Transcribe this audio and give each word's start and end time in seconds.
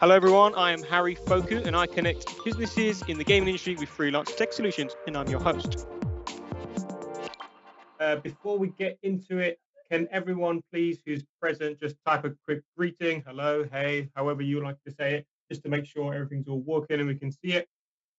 Hello, 0.00 0.14
everyone. 0.14 0.54
I 0.54 0.70
am 0.70 0.80
Harry 0.84 1.16
Phokou, 1.16 1.66
and 1.66 1.74
I 1.74 1.88
connect 1.88 2.44
businesses 2.44 3.02
in 3.08 3.18
the 3.18 3.24
gaming 3.24 3.48
industry 3.48 3.74
with 3.74 3.88
freelance 3.88 4.32
tech 4.32 4.52
solutions, 4.52 4.94
and 5.08 5.16
I'm 5.16 5.26
your 5.26 5.40
host. 5.40 5.88
Uh, 7.98 8.14
before 8.22 8.58
we 8.58 8.68
get 8.68 8.96
into 9.02 9.38
it, 9.38 9.58
can 9.90 10.06
everyone 10.12 10.62
please 10.72 11.00
who's 11.04 11.24
present 11.42 11.80
just 11.80 11.96
type 12.06 12.24
a 12.24 12.30
quick 12.46 12.62
greeting, 12.76 13.24
hello, 13.26 13.66
hey, 13.72 14.08
however 14.14 14.40
you 14.40 14.62
like 14.62 14.76
to 14.86 14.92
say 14.92 15.14
it, 15.14 15.26
just 15.50 15.64
to 15.64 15.68
make 15.68 15.84
sure 15.84 16.14
everything's 16.14 16.46
all 16.46 16.60
working 16.60 17.00
and 17.00 17.08
we 17.08 17.16
can 17.16 17.32
see 17.32 17.54
it. 17.54 17.66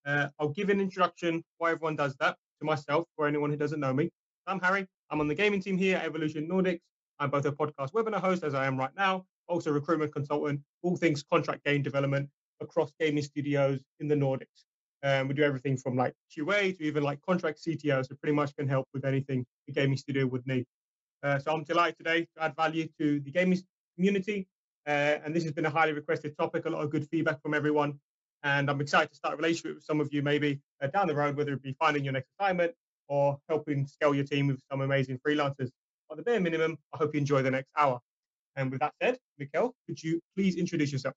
Uh, 0.05 0.27
I'll 0.37 0.49
give 0.49 0.67
an 0.67 0.81
introduction 0.81 1.41
why 1.59 1.71
everyone 1.71 1.95
does 1.95 2.13
that 2.19 2.35
to 2.59 2.65
myself 2.65 3.07
for 3.15 3.25
anyone 3.25 3.51
who 3.51 3.55
doesn't 3.55 3.79
know 3.79 3.93
me. 3.93 4.09
I'm 4.47 4.59
Harry. 4.59 4.85
I'm 5.11 5.21
on 5.21 5.29
the 5.29 5.35
gaming 5.35 5.61
team 5.61 5.77
here 5.77 5.95
at 5.95 6.05
Evolution 6.05 6.45
Nordics. 6.45 6.81
I'm 7.19 7.29
both 7.29 7.45
a 7.45 7.53
podcast 7.53 7.93
webinar 7.93 8.19
host, 8.19 8.43
as 8.43 8.53
I 8.53 8.65
am 8.65 8.77
right 8.77 8.93
now, 8.97 9.23
also 9.49 9.71
recruitment 9.71 10.13
consultant, 10.13 10.61
all 10.83 10.95
things 10.95 11.23
contract 11.23 11.65
game 11.65 11.81
development 11.81 12.29
across 12.61 12.91
gaming 12.99 13.23
studios 13.23 13.79
in 13.99 14.07
the 14.07 14.15
Nordics. 14.15 14.65
Um, 15.01 15.27
we 15.27 15.33
do 15.33 15.43
everything 15.43 15.77
from 15.77 15.95
like 15.95 16.13
QA 16.35 16.77
to 16.77 16.83
even 16.83 17.03
like 17.03 17.19
contract 17.21 17.59
CTO, 17.65 18.05
so 18.05 18.15
pretty 18.21 18.35
much 18.35 18.55
can 18.55 18.67
help 18.67 18.87
with 18.93 19.05
anything 19.05 19.45
the 19.67 19.73
gaming 19.73 19.97
studio 19.97 20.25
would 20.27 20.45
need. 20.45 20.65
Uh, 21.23 21.39
so 21.39 21.53
I'm 21.53 21.63
delighted 21.63 21.97
today 21.97 22.27
to 22.35 22.43
add 22.43 22.55
value 22.55 22.87
to 22.99 23.19
the 23.19 23.31
gaming 23.31 23.59
community, 23.95 24.47
uh, 24.87 25.19
and 25.23 25.35
this 25.35 25.43
has 25.43 25.53
been 25.53 25.65
a 25.65 25.69
highly 25.69 25.93
requested 25.93 26.37
topic, 26.37 26.65
a 26.65 26.69
lot 26.69 26.83
of 26.83 26.89
good 26.91 27.07
feedback 27.09 27.41
from 27.41 27.53
everyone, 27.53 27.99
and 28.43 28.69
I'm 28.69 28.81
excited 28.81 29.09
to 29.09 29.15
start 29.15 29.33
a 29.33 29.37
relationship 29.37 29.75
with 29.75 29.83
some 29.83 29.99
of 29.99 30.13
you 30.13 30.21
maybe 30.21 30.59
uh, 30.81 30.87
down 30.87 31.07
the 31.07 31.15
road, 31.15 31.35
whether 31.35 31.53
it 31.53 31.63
be 31.63 31.75
finding 31.79 32.03
your 32.03 32.13
next 32.13 32.29
assignment 32.39 32.73
or 33.07 33.37
helping 33.49 33.87
scale 33.87 34.13
your 34.13 34.25
team 34.25 34.47
with 34.47 34.61
some 34.69 34.81
amazing 34.81 35.19
freelancers. 35.25 35.69
At 36.11 36.17
the 36.17 36.23
bare 36.23 36.39
minimum, 36.39 36.77
I 36.93 36.97
hope 36.97 37.13
you 37.13 37.19
enjoy 37.19 37.41
the 37.41 37.51
next 37.51 37.69
hour. 37.77 37.99
And 38.59 38.71
with 38.71 38.81
that 38.81 38.93
said, 39.01 39.17
Mikkel, 39.39 39.71
could 39.87 40.03
you 40.03 40.19
please 40.35 40.57
introduce 40.57 40.91
yourself? 40.91 41.15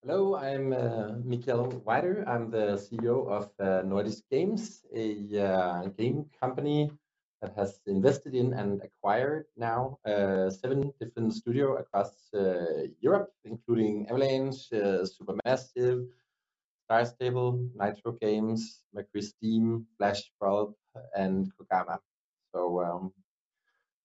Hello, 0.00 0.36
I'm 0.36 0.72
uh, 0.72 1.18
Mikkel 1.26 1.82
Weider. 1.82 2.22
I'm 2.28 2.52
the 2.52 2.78
CEO 2.78 3.26
of 3.28 3.50
uh, 3.58 3.82
Nordisk 3.82 4.22
Games, 4.30 4.82
a 4.94 5.26
uh, 5.42 5.88
game 5.98 6.26
company 6.40 6.92
that 7.42 7.52
has 7.56 7.80
invested 7.86 8.32
in 8.36 8.52
and 8.52 8.80
acquired 8.80 9.46
now 9.56 9.98
uh, 10.06 10.50
seven 10.50 10.92
different 11.00 11.34
studios 11.34 11.80
across 11.80 12.12
uh, 12.32 12.86
Europe, 13.00 13.32
including 13.44 14.06
Avalanche, 14.08 14.68
uh, 14.72 15.02
Supermassive, 15.02 16.06
Star 16.84 17.04
Stable, 17.04 17.68
Nitro 17.74 18.12
Games, 18.12 18.84
Mercury 18.94 19.22
Steam, 19.22 19.84
Flash 19.98 20.30
and 21.16 21.50
Kogama. 21.58 21.98
So 22.54 22.80
um, 22.84 23.12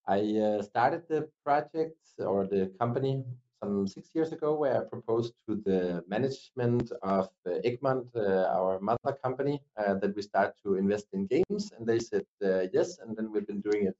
I 0.06 0.36
uh, 0.36 0.62
started 0.62 1.02
the 1.08 1.28
project 1.44 1.96
or 2.18 2.46
the 2.46 2.72
company 2.80 3.24
some 3.62 3.86
six 3.86 4.10
years 4.14 4.32
ago, 4.32 4.54
where 4.54 4.76
I 4.76 4.84
proposed 4.84 5.34
to 5.46 5.54
the 5.54 6.02
management 6.08 6.90
of 7.02 7.28
uh, 7.46 7.60
Egmont, 7.64 8.08
uh, 8.16 8.48
our 8.56 8.80
mother 8.80 9.16
company, 9.22 9.60
uh, 9.76 9.94
that 9.94 10.16
we 10.16 10.22
start 10.22 10.54
to 10.64 10.74
invest 10.74 11.06
in 11.12 11.26
games, 11.26 11.72
and 11.76 11.86
they 11.86 12.00
said 12.00 12.26
uh, 12.44 12.66
yes, 12.72 12.98
and 12.98 13.16
then 13.16 13.30
we've 13.30 13.46
been 13.46 13.60
doing 13.60 13.86
it 13.86 13.96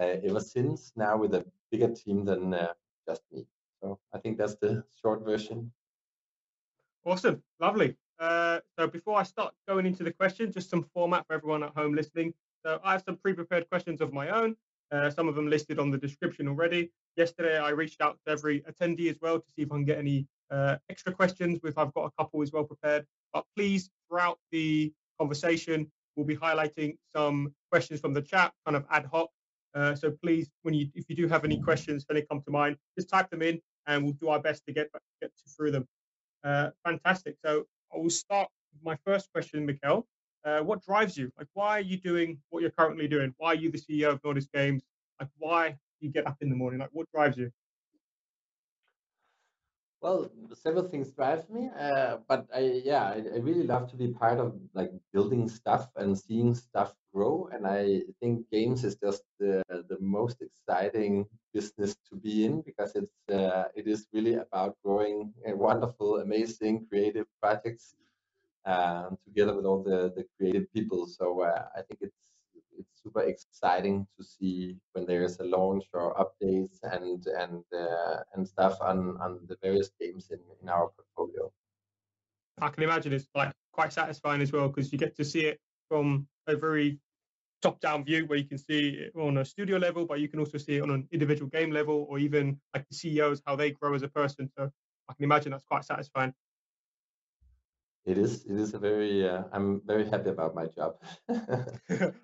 uh, 0.00 0.28
ever 0.28 0.40
since. 0.40 0.92
Now 0.96 1.16
with 1.16 1.34
a 1.34 1.44
bigger 1.70 1.88
team 1.94 2.24
than 2.24 2.54
uh, 2.54 2.72
just 3.08 3.22
me. 3.32 3.46
So 3.80 3.98
I 4.12 4.18
think 4.18 4.38
that's 4.38 4.56
the 4.56 4.82
short 5.00 5.24
version. 5.24 5.70
Awesome, 7.04 7.42
lovely. 7.60 7.96
so 8.20 8.86
before 8.92 9.18
I 9.18 9.22
start 9.22 9.54
going 9.68 9.86
into 9.86 10.02
the 10.02 10.12
question, 10.12 10.52
just 10.52 10.68
some 10.68 10.84
format 10.92 11.26
for 11.26 11.34
everyone 11.34 11.62
at 11.62 11.74
home 11.76 11.94
listening. 11.94 12.34
So 12.64 12.80
I 12.84 12.92
have 12.92 13.02
some 13.02 13.16
pre-prepared 13.16 13.70
questions 13.70 14.00
of 14.00 14.12
my 14.12 14.28
own. 14.28 14.56
Uh, 14.92 15.10
some 15.10 15.28
of 15.28 15.34
them 15.34 15.48
listed 15.48 15.78
on 15.78 15.90
the 15.90 15.98
description 15.98 16.48
already. 16.48 16.90
Yesterday, 17.16 17.58
I 17.58 17.70
reached 17.70 18.00
out 18.00 18.18
to 18.26 18.32
every 18.32 18.62
attendee 18.62 19.10
as 19.10 19.16
well 19.20 19.38
to 19.38 19.46
see 19.54 19.62
if 19.62 19.72
I 19.72 19.76
can 19.76 19.84
get 19.84 19.98
any 19.98 20.26
uh, 20.50 20.76
extra 20.88 21.12
questions. 21.12 21.60
If 21.62 21.78
I've 21.78 21.94
got 21.94 22.06
a 22.06 22.10
couple 22.18 22.42
as 22.42 22.52
well 22.52 22.64
prepared, 22.64 23.06
but 23.32 23.44
please, 23.56 23.90
throughout 24.08 24.38
the 24.50 24.92
conversation, 25.18 25.90
we'll 26.16 26.26
be 26.26 26.36
highlighting 26.36 26.96
some 27.14 27.54
questions 27.70 28.00
from 28.00 28.14
the 28.14 28.22
chat, 28.22 28.52
kind 28.64 28.76
of 28.76 28.84
ad 28.90 29.06
hoc. 29.12 29.28
Uh, 29.74 29.94
so 29.94 30.10
please, 30.22 30.50
when 30.62 30.74
you 30.74 30.88
if 30.94 31.04
you 31.08 31.14
do 31.14 31.28
have 31.28 31.44
any 31.44 31.60
questions, 31.60 32.04
when 32.08 32.16
they 32.16 32.22
come 32.22 32.42
to 32.42 32.50
mind, 32.50 32.76
just 32.98 33.08
type 33.08 33.30
them 33.30 33.42
in, 33.42 33.60
and 33.86 34.02
we'll 34.02 34.14
do 34.14 34.28
our 34.28 34.40
best 34.40 34.64
to 34.66 34.72
get 34.72 34.88
get 35.22 35.30
through 35.56 35.70
them. 35.70 35.86
Uh, 36.42 36.70
fantastic. 36.84 37.36
So 37.44 37.64
I 37.94 37.98
will 37.98 38.10
start 38.10 38.48
with 38.72 38.82
my 38.84 38.96
first 39.04 39.30
question, 39.32 39.66
Mikkel. 39.66 40.04
Uh, 40.44 40.60
what 40.60 40.82
drives 40.84 41.16
you? 41.16 41.30
Like, 41.36 41.48
why 41.52 41.78
are 41.78 41.82
you 41.82 41.98
doing 41.98 42.38
what 42.48 42.62
you're 42.62 42.70
currently 42.70 43.06
doing? 43.06 43.34
Why 43.36 43.48
are 43.48 43.54
you 43.54 43.70
the 43.70 43.78
CEO 43.78 44.10
of 44.10 44.22
Nordisk 44.22 44.50
Games? 44.52 44.82
Like, 45.18 45.28
why 45.38 45.76
you 46.00 46.10
get 46.10 46.26
up 46.26 46.38
in 46.40 46.48
the 46.48 46.56
morning? 46.56 46.80
Like, 46.80 46.90
what 46.92 47.10
drives 47.12 47.36
you? 47.36 47.50
Well, 50.02 50.30
several 50.54 50.88
things 50.88 51.10
drive 51.10 51.50
me, 51.50 51.68
uh, 51.78 52.18
but 52.26 52.46
I 52.54 52.80
yeah, 52.82 53.04
I, 53.04 53.16
I, 53.34 53.38
really 53.38 53.64
love 53.64 53.90
to 53.90 53.96
be 53.96 54.08
part 54.08 54.38
of 54.38 54.58
like 54.72 54.90
building 55.12 55.46
stuff 55.46 55.90
and 55.94 56.18
seeing 56.18 56.54
stuff 56.54 56.94
grow. 57.12 57.50
And 57.52 57.66
I 57.66 58.04
think 58.18 58.48
games 58.50 58.82
is 58.82 58.96
just 58.96 59.24
the 59.38 59.62
the 59.68 59.98
most 60.00 60.40
exciting 60.40 61.26
business 61.52 61.96
to 62.08 62.16
be 62.16 62.46
in 62.46 62.62
because 62.62 62.96
it's 62.96 63.12
uh, 63.30 63.64
it 63.74 63.86
is 63.86 64.06
really 64.14 64.36
about 64.36 64.74
growing 64.82 65.34
wonderful, 65.44 66.20
amazing, 66.20 66.86
creative 66.88 67.26
projects 67.42 67.94
um, 68.66 69.16
together 69.24 69.54
with 69.54 69.64
all 69.64 69.82
the, 69.82 70.12
the 70.16 70.24
creative 70.36 70.72
people. 70.72 71.06
So 71.06 71.42
uh, 71.42 71.66
I 71.76 71.82
think 71.82 72.00
it's 72.02 72.16
it's 72.78 73.02
super 73.02 73.22
exciting 73.22 74.06
to 74.16 74.24
see 74.24 74.76
when 74.92 75.04
there's 75.06 75.38
a 75.40 75.44
launch 75.44 75.84
or 75.92 76.14
updates 76.14 76.78
and 76.82 77.26
and 77.26 77.64
uh, 77.76 78.18
and 78.34 78.46
stuff 78.46 78.78
on 78.80 79.16
on 79.20 79.40
the 79.46 79.56
various 79.62 79.90
games 80.00 80.30
in, 80.30 80.38
in 80.62 80.68
our 80.68 80.90
portfolio. 80.96 81.52
I 82.60 82.68
can 82.68 82.82
imagine 82.82 83.12
it's 83.12 83.28
like 83.34 83.52
quite 83.72 83.92
satisfying 83.92 84.42
as 84.42 84.52
well 84.52 84.68
because 84.68 84.92
you 84.92 84.98
get 84.98 85.16
to 85.16 85.24
see 85.24 85.46
it 85.46 85.58
from 85.88 86.26
a 86.46 86.56
very 86.56 86.98
top-down 87.62 88.04
view 88.04 88.24
where 88.26 88.38
you 88.38 88.44
can 88.44 88.58
see 88.58 88.90
it 88.90 89.12
on 89.18 89.38
a 89.38 89.44
studio 89.44 89.76
level, 89.76 90.06
but 90.06 90.20
you 90.20 90.28
can 90.28 90.38
also 90.38 90.58
see 90.58 90.76
it 90.76 90.82
on 90.82 90.90
an 90.90 91.08
individual 91.12 91.48
game 91.48 91.70
level 91.70 92.06
or 92.08 92.18
even 92.18 92.58
like 92.74 92.86
the 92.88 92.94
CEOs 92.94 93.42
how 93.46 93.56
they 93.56 93.70
grow 93.70 93.94
as 93.94 94.02
a 94.02 94.08
person. 94.08 94.50
So 94.58 94.70
I 95.08 95.14
can 95.14 95.24
imagine 95.24 95.52
that's 95.52 95.64
quite 95.64 95.84
satisfying. 95.84 96.32
It 98.06 98.16
is. 98.16 98.44
It 98.46 98.58
is 98.58 98.74
a 98.74 98.78
very. 98.78 99.28
Uh, 99.28 99.44
I'm 99.52 99.82
very 99.84 100.08
happy 100.08 100.30
about 100.30 100.54
my 100.54 100.66
job. 100.66 100.96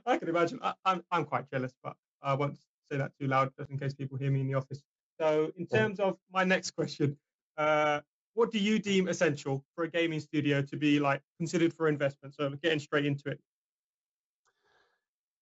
I 0.06 0.16
can 0.18 0.28
imagine. 0.28 0.58
I, 0.62 0.68
am 0.68 0.74
I'm, 0.84 1.02
I'm 1.10 1.24
quite 1.24 1.50
jealous, 1.50 1.72
but 1.82 1.94
I 2.22 2.34
won't 2.34 2.56
say 2.90 2.98
that 2.98 3.12
too 3.20 3.26
loud 3.26 3.52
just 3.58 3.70
in 3.70 3.78
case 3.78 3.94
people 3.94 4.16
hear 4.16 4.30
me 4.30 4.40
in 4.40 4.46
the 4.46 4.54
office. 4.54 4.82
So, 5.20 5.52
in 5.56 5.66
terms 5.66 6.00
of 6.00 6.16
my 6.32 6.44
next 6.44 6.72
question, 6.72 7.16
uh, 7.58 8.00
what 8.34 8.52
do 8.52 8.58
you 8.58 8.78
deem 8.78 9.08
essential 9.08 9.64
for 9.74 9.84
a 9.84 9.90
gaming 9.90 10.20
studio 10.20 10.62
to 10.62 10.76
be 10.76 10.98
like 10.98 11.22
considered 11.38 11.72
for 11.74 11.88
investment? 11.88 12.34
So, 12.34 12.50
getting 12.62 12.78
straight 12.78 13.06
into 13.06 13.28
it. 13.28 13.40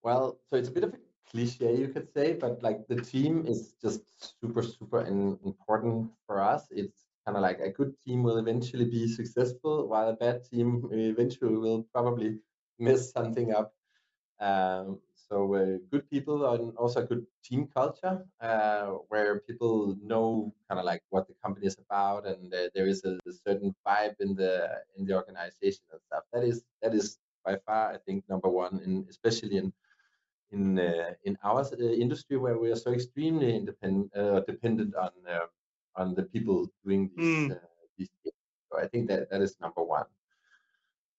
Well, 0.03 0.39
so 0.51 0.57
it's 0.57 0.69
a 0.69 0.73
bit 0.73 0.85
of 0.85 0.95
a 0.95 0.99
cliche, 1.31 1.77
you 1.77 1.89
could 1.89 2.13
say, 2.13 2.35
but 2.35 2.63
like 2.63 2.87
the 2.89 2.97
team 2.97 3.47
is 3.47 3.75
just 3.81 4.03
super, 4.41 4.63
super 4.63 5.01
important 5.01 6.11
for 6.27 6.43
us. 6.43 6.67
It's 6.71 7.04
kind 7.25 7.37
of 7.37 7.43
like 7.43 7.61
a 7.61 7.71
good 7.71 7.95
team 8.05 8.23
will 8.23 8.39
eventually 8.39 8.85
be 8.85 9.09
successful, 9.09 9.89
while 9.89 10.09
a 10.09 10.15
bad 10.15 10.45
team 10.45 10.89
eventually 10.93 11.57
will 11.57 11.85
probably 11.93 12.39
mess 12.79 13.13
something 13.13 13.53
up. 13.53 13.75
Um, 14.41 14.99
so 15.29 15.55
uh, 15.55 15.79
good 15.91 16.09
people 16.11 16.45
and 16.53 16.77
also 16.77 17.01
a 17.01 17.07
good 17.07 17.25
team 17.43 17.69
culture 17.75 18.25
uh, 18.41 18.87
where 19.09 19.41
people 19.41 19.97
know 20.03 20.53
kind 20.69 20.79
of 20.79 20.85
like 20.85 21.03
what 21.11 21.27
the 21.29 21.35
company 21.43 21.67
is 21.67 21.77
about 21.79 22.27
and 22.27 22.53
uh, 22.53 22.69
there 22.75 22.87
is 22.87 23.05
a, 23.05 23.19
a, 23.27 23.33
certain 23.47 23.75
vibe 23.87 24.15
in 24.21 24.35
the 24.35 24.69
in 24.97 25.07
the 25.07 25.15
organization 25.15 25.85
and 25.93 26.01
stuff. 26.07 26.25
That 26.33 26.45
is 26.45 26.63
that 26.83 26.95
is 26.95 27.19
by 27.45 27.57
far 27.67 27.93
I 27.95 27.99
think 27.99 28.25
number 28.29 28.49
one, 28.49 28.81
in 28.85 29.07
especially 29.09 29.57
in 29.57 29.73
in 30.53 30.79
uh, 30.79 31.13
in 31.25 31.39
our 31.43 31.61
uh, 31.61 31.77
industry 31.79 32.37
where 32.37 32.59
we 32.59 32.71
are 32.71 32.77
so 32.77 32.93
extremely 32.93 33.57
independent 33.57 34.15
uh, 34.17 34.41
dependent 34.41 34.95
on 34.95 35.11
on 35.97 36.15
the 36.15 36.25
people 36.25 36.67
doing 36.85 37.11
these, 37.17 37.49
mm. 37.49 37.53
uh, 37.53 37.59
these 37.97 38.11
things. 38.23 38.35
So 38.71 38.79
I 38.79 38.87
think 38.89 39.09
that 39.09 39.31
that 39.31 39.41
is 39.41 39.57
number 39.61 39.83
one. 39.83 40.07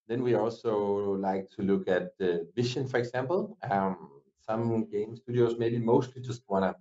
Then 0.08 0.22
we 0.22 0.34
also 0.34 1.16
like 1.16 1.50
to 1.56 1.62
look 1.62 1.88
at 1.88 2.16
the 2.18 2.46
vision, 2.54 2.86
for 2.86 2.98
example. 2.98 3.56
Um, 3.70 4.10
some 4.46 4.88
game 4.90 5.16
studios 5.16 5.58
maybe 5.58 5.78
mostly 5.78 6.22
just 6.22 6.42
want 6.48 6.64
to 6.64 6.74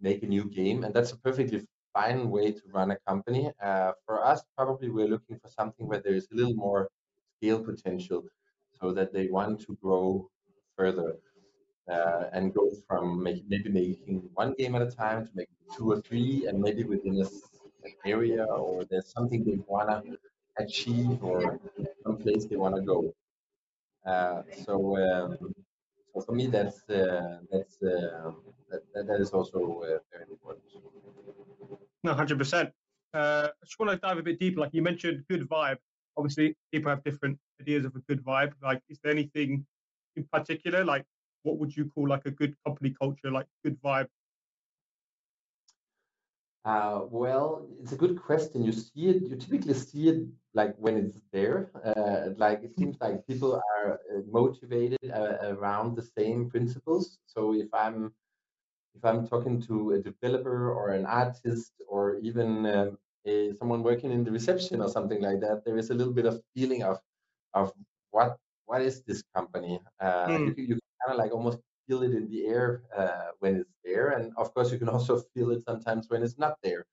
make 0.00 0.22
a 0.22 0.26
new 0.26 0.44
game, 0.44 0.84
and 0.84 0.94
that's 0.94 1.12
a 1.12 1.16
perfectly 1.16 1.66
fine 1.92 2.30
way 2.30 2.52
to 2.52 2.62
run 2.72 2.90
a 2.92 2.98
company. 3.06 3.50
Uh, 3.60 3.92
for 4.06 4.24
us, 4.24 4.42
probably 4.56 4.88
we're 4.88 5.08
looking 5.08 5.38
for 5.38 5.48
something 5.48 5.86
where 5.88 6.00
there 6.00 6.14
is 6.14 6.28
a 6.30 6.34
little 6.34 6.54
more 6.54 6.88
scale 7.36 7.62
potential, 7.62 8.22
so 8.80 8.92
that 8.92 9.12
they 9.12 9.26
want 9.26 9.60
to 9.62 9.76
grow 9.82 10.28
further 10.76 11.16
uh, 11.90 12.24
and 12.32 12.54
go 12.54 12.70
from 12.86 13.22
make, 13.22 13.44
maybe 13.48 13.70
making 13.70 14.28
one 14.34 14.54
game 14.54 14.74
at 14.74 14.82
a 14.82 14.90
time 14.90 15.26
to 15.26 15.30
making 15.34 15.54
two 15.76 15.90
or 15.90 16.00
three, 16.00 16.46
and 16.46 16.60
maybe 16.60 16.84
within 16.84 17.20
an 17.20 17.28
area 18.06 18.44
or 18.44 18.84
there's 18.84 19.12
something 19.12 19.44
they 19.44 19.58
want 19.66 19.88
to 20.04 20.18
achieve 20.58 21.22
or 21.22 21.58
some 22.04 22.16
place 22.16 22.44
they 22.46 22.56
want 22.56 22.74
to 22.76 22.82
go. 22.82 23.14
Uh, 24.06 24.42
so, 24.64 24.96
um, 24.98 25.54
so 26.12 26.20
for 26.20 26.32
me, 26.32 26.46
that's 26.46 26.88
uh, 26.90 27.38
that's 27.50 27.82
uh, 27.82 28.32
that, 28.70 29.06
that 29.06 29.20
is 29.20 29.30
also 29.30 29.82
uh, 29.82 29.98
very 30.12 30.26
important. 30.30 30.64
No, 32.04 32.14
hundred 32.14 32.38
percent. 32.38 32.70
uh, 33.14 33.48
I 33.50 33.64
just 33.64 33.78
want 33.78 33.92
to 33.92 33.96
dive 33.96 34.18
a 34.18 34.22
bit 34.22 34.38
deeper. 34.38 34.60
Like 34.60 34.74
you 34.74 34.82
mentioned, 34.82 35.24
good 35.28 35.48
vibe. 35.48 35.78
Obviously, 36.16 36.56
people 36.72 36.90
have 36.90 37.02
different 37.04 37.38
ideas 37.60 37.84
of 37.84 37.94
a 37.96 38.00
good 38.00 38.24
vibe. 38.24 38.52
Like, 38.62 38.82
is 38.88 38.98
there 39.02 39.12
anything 39.12 39.64
in 40.16 40.24
particular? 40.32 40.84
Like, 40.84 41.04
what 41.42 41.58
would 41.58 41.76
you 41.76 41.90
call 41.94 42.08
like 42.08 42.26
a 42.26 42.30
good 42.30 42.54
company 42.64 42.94
culture? 43.00 43.30
Like, 43.30 43.46
good 43.64 43.80
vibe. 43.82 44.08
Uh, 46.64 47.00
well, 47.10 47.66
it's 47.80 47.92
a 47.92 47.96
good 47.96 48.22
question. 48.22 48.62
You 48.62 48.72
see 48.72 49.08
it. 49.08 49.22
You 49.22 49.36
typically 49.36 49.74
see 49.74 50.08
it 50.08 50.28
like 50.54 50.76
when 50.76 50.96
it's 50.96 51.18
there. 51.32 51.72
Uh, 51.84 52.34
like 52.36 52.62
it 52.62 52.76
seems 52.76 52.96
like 53.00 53.26
people 53.26 53.60
are 53.76 53.94
uh, 53.94 54.20
motivated 54.30 54.98
uh, 55.12 55.38
around 55.42 55.96
the 55.96 56.06
same 56.16 56.48
principles. 56.48 57.18
So 57.26 57.52
if 57.54 57.66
I'm 57.74 58.12
if 58.94 59.04
I'm 59.04 59.26
talking 59.26 59.60
to 59.62 59.92
a 59.92 59.98
developer 59.98 60.70
or 60.70 60.90
an 60.90 61.06
artist 61.06 61.72
or 61.88 62.18
even 62.18 62.66
um, 62.66 62.98
a, 63.26 63.52
someone 63.58 63.82
working 63.82 64.12
in 64.12 64.22
the 64.22 64.30
reception 64.30 64.80
or 64.80 64.88
something 64.88 65.20
like 65.20 65.40
that, 65.40 65.64
there 65.64 65.78
is 65.78 65.90
a 65.90 65.94
little 65.94 66.12
bit 66.12 66.26
of 66.26 66.40
feeling 66.54 66.84
of 66.84 67.00
of 67.54 67.72
what 68.12 68.36
what 68.66 68.82
is 68.82 69.02
this 69.02 69.22
company? 69.34 69.80
Uh, 69.98 70.28
mm. 70.28 70.56
You, 70.56 70.64
you 70.64 70.78
kind 71.04 71.14
of 71.14 71.18
like 71.24 71.32
almost 71.32 71.58
feel 71.88 72.02
it 72.02 72.12
in 72.14 72.28
the 72.28 72.46
air 72.46 72.84
uh, 72.96 73.30
when 73.40 73.56
it's 73.56 73.74
there, 73.84 74.10
and 74.10 74.32
of 74.36 74.52
course 74.54 74.72
you 74.72 74.78
can 74.78 74.88
also 74.96 75.20
feel 75.34 75.50
it 75.52 75.62
sometimes 75.64 76.08
when 76.10 76.22
it's 76.22 76.38
not 76.38 76.56
there, 76.62 76.86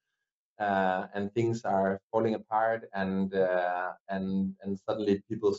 uh, 0.60 1.08
and 1.14 1.34
things 1.34 1.64
are 1.66 2.00
falling 2.12 2.36
apart, 2.36 2.90
and 2.94 3.34
uh, 3.36 3.94
and 4.10 4.56
and 4.64 4.80
suddenly 4.80 5.22
people 5.30 5.56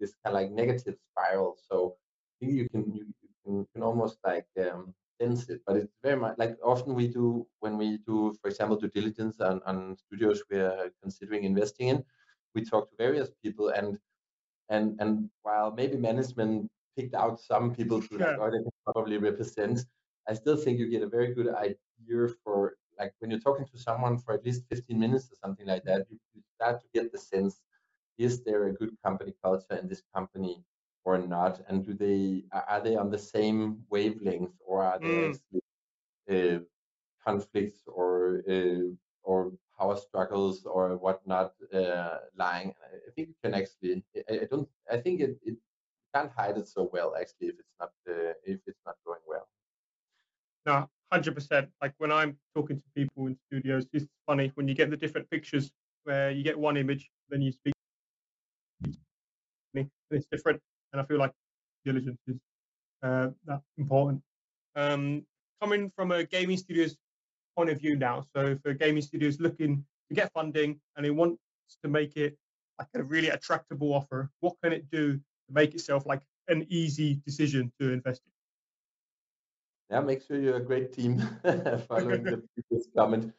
this 0.00 0.14
kind 0.24 0.36
of 0.36 0.42
like 0.42 0.50
negative 0.50 0.96
spiral. 1.10 1.56
So 1.70 1.96
I 2.42 2.46
think 2.46 2.58
you 2.58 2.68
can 2.68 2.92
you, 2.94 3.06
you 3.22 3.30
can, 3.44 3.66
can 3.74 3.82
almost 3.82 4.18
like 4.24 4.46
um, 4.60 4.94
sense 5.20 5.48
it, 5.48 5.62
but 5.66 5.76
it's 5.76 5.94
very 6.02 6.16
much 6.16 6.36
like 6.38 6.56
often 6.62 6.94
we 6.94 7.08
do 7.08 7.46
when 7.60 7.78
we 7.78 7.98
do, 8.06 8.34
for 8.42 8.48
example, 8.48 8.76
due 8.76 8.88
diligence 8.88 9.40
on, 9.40 9.60
on 9.66 9.96
studios 9.96 10.42
we're 10.50 10.90
considering 11.02 11.44
investing 11.44 11.88
in. 11.88 12.04
We 12.54 12.64
talk 12.64 12.90
to 12.90 12.96
various 12.96 13.30
people, 13.42 13.68
and 13.70 13.98
and 14.68 15.00
and 15.00 15.30
while 15.42 15.72
maybe 15.72 15.96
management 15.96 16.70
picked 16.96 17.14
out 17.14 17.40
some 17.40 17.74
people 17.74 18.00
to 18.00 18.18
like, 18.18 18.36
oh, 18.40 18.50
they 18.50 18.58
can 18.58 18.70
probably 18.84 19.18
represent, 19.18 19.80
I 20.28 20.34
still 20.34 20.56
think 20.56 20.78
you 20.78 20.88
get 20.88 21.02
a 21.02 21.08
very 21.08 21.34
good 21.34 21.48
idea 21.54 22.28
for 22.42 22.74
like 22.98 23.12
when 23.18 23.30
you're 23.30 23.40
talking 23.40 23.66
to 23.66 23.78
someone 23.78 24.18
for 24.18 24.34
at 24.34 24.44
least 24.44 24.62
15 24.70 24.98
minutes 24.98 25.26
or 25.30 25.36
something 25.44 25.66
like 25.66 25.84
that, 25.84 26.06
you, 26.10 26.18
you 26.34 26.42
start 26.54 26.80
to 26.80 26.86
get 26.94 27.12
the 27.12 27.18
sense: 27.18 27.60
is 28.18 28.44
there 28.44 28.68
a 28.68 28.72
good 28.72 28.96
company 29.04 29.34
culture 29.42 29.76
in 29.80 29.88
this 29.88 30.02
company? 30.14 30.64
or 31.04 31.18
not 31.18 31.60
and 31.68 31.84
do 31.84 31.92
they 31.92 32.44
are 32.52 32.80
they 32.80 32.96
on 32.96 33.10
the 33.10 33.18
same 33.18 33.78
wavelength 33.90 34.54
or 34.66 34.82
are 34.82 34.98
there 34.98 35.32
mm. 35.32 36.56
uh, 36.56 36.58
conflicts 37.24 37.82
or 37.86 38.42
uh, 38.48 38.88
or 39.22 39.52
power 39.78 39.96
struggles 39.96 40.64
or 40.64 40.96
whatnot 40.96 41.52
uh, 41.72 42.18
lying 42.36 42.72
i 43.06 43.10
think 43.14 43.28
you 43.28 43.34
can 43.42 43.54
actually 43.54 44.02
I, 44.30 44.34
I, 44.42 44.46
don't 44.50 44.68
i 44.90 44.96
think 44.96 45.20
it, 45.20 45.36
it 45.44 45.56
can't 46.14 46.30
hide 46.36 46.56
it 46.56 46.68
so 46.68 46.88
well 46.92 47.14
actually 47.20 47.48
if 47.48 47.56
it's 47.58 47.74
not 47.80 47.90
uh, 48.08 48.32
if 48.44 48.60
it's 48.66 48.80
not 48.86 48.96
going 49.06 49.20
well 49.26 49.46
no 50.66 50.88
100% 51.12 51.68
like 51.82 51.94
when 51.98 52.10
i'm 52.10 52.36
talking 52.56 52.76
to 52.76 52.88
people 52.94 53.26
in 53.26 53.36
studios 53.46 53.86
it's 53.92 54.06
funny 54.26 54.50
when 54.54 54.66
you 54.68 54.74
get 54.74 54.90
the 54.90 54.96
different 54.96 55.28
pictures 55.30 55.70
where 56.04 56.30
you 56.30 56.42
get 56.42 56.58
one 56.58 56.76
image 56.76 57.10
then 57.30 57.40
you 57.42 57.52
speak 57.52 57.74
and 59.74 59.90
it's 60.10 60.26
different 60.30 60.60
and 60.94 61.00
I 61.00 61.04
feel 61.04 61.18
like 61.18 61.32
diligence 61.84 62.20
is 62.26 62.36
uh, 63.02 63.28
that 63.46 63.60
important. 63.76 64.22
Um, 64.76 65.26
coming 65.60 65.90
from 65.96 66.12
a 66.12 66.24
gaming 66.24 66.56
studio's 66.56 66.96
point 67.56 67.70
of 67.70 67.78
view 67.78 67.96
now, 67.96 68.24
so 68.34 68.56
for 68.62 68.72
gaming 68.74 69.02
studios 69.02 69.40
looking 69.40 69.84
to 70.08 70.14
get 70.14 70.32
funding 70.32 70.80
and 70.96 71.04
they 71.04 71.10
want 71.10 71.38
to 71.82 71.88
make 71.88 72.16
it 72.16 72.36
like 72.78 72.88
a 72.94 73.02
really 73.02 73.28
attractable 73.28 73.92
offer, 73.92 74.30
what 74.40 74.54
can 74.62 74.72
it 74.72 74.88
do 74.90 75.20
make 75.50 75.74
itself 75.74 76.06
like 76.06 76.22
an 76.48 76.66
easy 76.68 77.20
decision 77.26 77.72
to 77.80 77.92
invest 77.92 78.22
in? 78.26 78.32
Yeah, 79.90 80.00
make 80.00 80.22
sure 80.22 80.40
you're 80.40 80.56
a 80.56 80.64
great 80.64 80.92
team 80.92 81.18
following 81.88 82.24
the 82.24 82.42
previous 82.54 82.88
comment. 82.96 83.32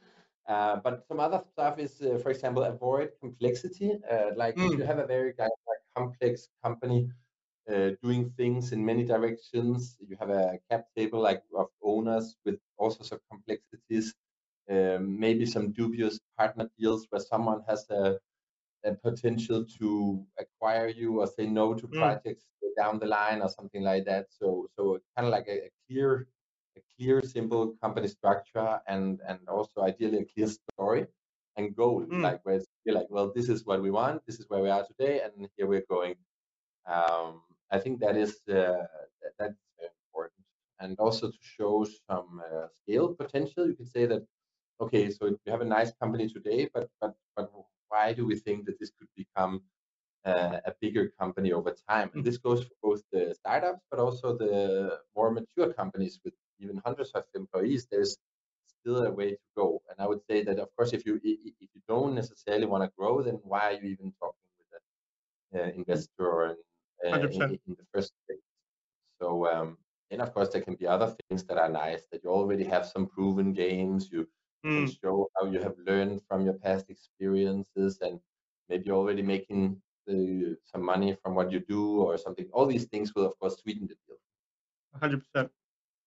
Uh, 0.47 0.77
but 0.83 1.03
some 1.07 1.19
other 1.19 1.41
stuff 1.53 1.79
is, 1.79 2.01
uh, 2.01 2.19
for 2.21 2.29
example, 2.29 2.63
avoid 2.63 3.11
complexity. 3.19 3.97
Uh, 4.09 4.29
like 4.35 4.55
mm. 4.55 4.71
if 4.73 4.79
you 4.79 4.85
have 4.85 4.99
a 4.99 5.07
very 5.07 5.33
like, 5.39 5.49
complex 5.95 6.49
company, 6.63 7.09
uh, 7.71 7.91
doing 8.03 8.31
things 8.37 8.71
in 8.71 8.85
many 8.85 9.03
directions. 9.03 9.97
You 10.07 10.15
have 10.19 10.29
a 10.29 10.59
cap 10.69 10.85
table 10.95 11.19
like 11.19 11.41
of 11.57 11.67
owners 11.81 12.35
with 12.45 12.59
all 12.77 12.91
sorts 12.91 13.11
of 13.11 13.21
complexities. 13.31 14.13
Um, 14.69 15.19
maybe 15.19 15.45
some 15.45 15.71
dubious 15.71 16.19
partner 16.37 16.69
deals 16.77 17.05
where 17.09 17.21
someone 17.21 17.61
has 17.67 17.87
a 17.89 18.17
potential 18.93 19.65
to 19.79 20.23
acquire 20.39 20.87
you 20.87 21.21
or 21.21 21.27
say 21.27 21.47
no 21.47 21.73
to 21.73 21.87
mm. 21.87 21.97
projects 21.99 22.45
down 22.77 22.99
the 22.99 23.05
line 23.05 23.41
or 23.41 23.49
something 23.49 23.81
like 23.81 24.05
that. 24.05 24.27
So 24.29 24.67
so 24.75 24.99
kind 25.15 25.27
of 25.27 25.31
like 25.31 25.47
a, 25.47 25.65
a 25.65 25.69
clear 25.87 26.27
a 26.77 26.81
clear 26.95 27.21
simple 27.21 27.75
company 27.81 28.07
structure 28.07 28.79
and 28.87 29.21
and 29.27 29.39
also 29.47 29.81
ideally 29.81 30.19
a 30.19 30.25
clear 30.25 30.47
story 30.47 31.07
and 31.57 31.75
goal 31.75 32.05
mm. 32.05 32.21
like 32.21 32.41
where 32.43 32.55
it's 32.55 32.67
like 32.85 33.07
well 33.09 33.31
this 33.33 33.47
is 33.47 33.65
what 33.65 33.81
we 33.81 33.89
want 33.89 34.21
this 34.27 34.39
is 34.39 34.45
where 34.49 34.61
we 34.61 34.69
are 34.69 34.85
today 34.85 35.21
and 35.21 35.47
here 35.55 35.67
we're 35.67 35.85
going 35.89 36.15
um, 36.87 37.41
I 37.71 37.79
think 37.79 37.99
that 37.99 38.15
is 38.15 38.39
uh, 38.49 38.85
that's 39.39 39.59
very 39.77 39.89
important, 40.07 40.43
and 40.79 40.97
also 40.99 41.31
to 41.31 41.37
show 41.41 41.85
some 42.07 42.41
uh, 42.53 42.67
scale 42.81 43.13
potential. 43.13 43.67
You 43.67 43.73
can 43.73 43.87
say 43.87 44.05
that 44.05 44.23
okay, 44.79 45.09
so 45.09 45.25
you 45.27 45.39
have 45.47 45.61
a 45.61 45.65
nice 45.65 45.91
company 46.01 46.29
today, 46.29 46.69
but 46.73 46.89
but 47.01 47.15
but 47.35 47.51
why 47.89 48.13
do 48.13 48.25
we 48.25 48.35
think 48.35 48.65
that 48.65 48.79
this 48.79 48.91
could 48.97 49.07
become 49.15 49.61
uh, 50.25 50.59
a 50.65 50.73
bigger 50.81 51.11
company 51.19 51.51
over 51.53 51.75
time? 51.89 52.09
And 52.13 52.23
this 52.23 52.37
goes 52.37 52.63
for 52.63 52.75
both 52.81 53.01
the 53.11 53.33
startups, 53.33 53.81
but 53.89 53.99
also 53.99 54.37
the 54.37 54.99
more 55.15 55.31
mature 55.31 55.73
companies 55.73 56.19
with 56.23 56.33
even 56.59 56.81
hundreds 56.85 57.11
of 57.11 57.23
employees. 57.35 57.87
There's 57.89 58.17
still 58.79 59.05
a 59.05 59.11
way 59.11 59.31
to 59.31 59.47
go, 59.55 59.81
and 59.89 59.97
I 59.99 60.07
would 60.07 60.21
say 60.29 60.43
that 60.43 60.59
of 60.59 60.69
course, 60.75 60.93
if 60.93 61.05
you 61.05 61.19
if 61.23 61.69
you 61.75 61.81
don't 61.87 62.15
necessarily 62.15 62.65
want 62.65 62.83
to 62.83 62.91
grow, 62.97 63.21
then 63.21 63.39
why 63.43 63.69
are 63.69 63.73
you 63.73 63.89
even 63.89 64.13
talking 64.19 64.49
with 64.57 65.61
an 65.61 65.69
uh, 65.69 65.73
investor 65.75 66.27
or 66.27 66.45
an 66.45 66.57
uh, 67.03 67.17
in, 67.17 67.41
in, 67.41 67.75
the 67.77 67.85
first 67.93 68.13
place. 68.27 68.39
So, 69.21 69.47
um, 69.47 69.77
and 70.11 70.21
of 70.21 70.33
course, 70.33 70.49
there 70.49 70.61
can 70.61 70.75
be 70.75 70.87
other 70.87 71.15
things 71.29 71.43
that 71.45 71.57
are 71.57 71.69
nice 71.69 72.03
that 72.11 72.23
you 72.23 72.29
already 72.29 72.63
have 72.63 72.85
some 72.85 73.05
proven 73.07 73.53
games. 73.53 74.09
You 74.11 74.27
mm. 74.65 74.87
can 74.87 74.95
show 75.01 75.29
how 75.35 75.47
you 75.47 75.59
have 75.59 75.75
learned 75.85 76.21
from 76.27 76.43
your 76.45 76.53
past 76.53 76.89
experiences, 76.89 77.99
and 78.01 78.19
maybe 78.69 78.85
you're 78.85 78.97
already 78.97 79.21
making 79.21 79.81
the, 80.07 80.57
some 80.63 80.83
money 80.83 81.15
from 81.23 81.35
what 81.35 81.51
you 81.51 81.59
do 81.59 82.01
or 82.01 82.17
something. 82.17 82.47
All 82.51 82.65
these 82.65 82.85
things 82.85 83.13
will, 83.15 83.25
of 83.25 83.37
course, 83.39 83.57
sweeten 83.61 83.87
the 83.87 83.95
deal. 84.07 85.21
100%. 85.35 85.49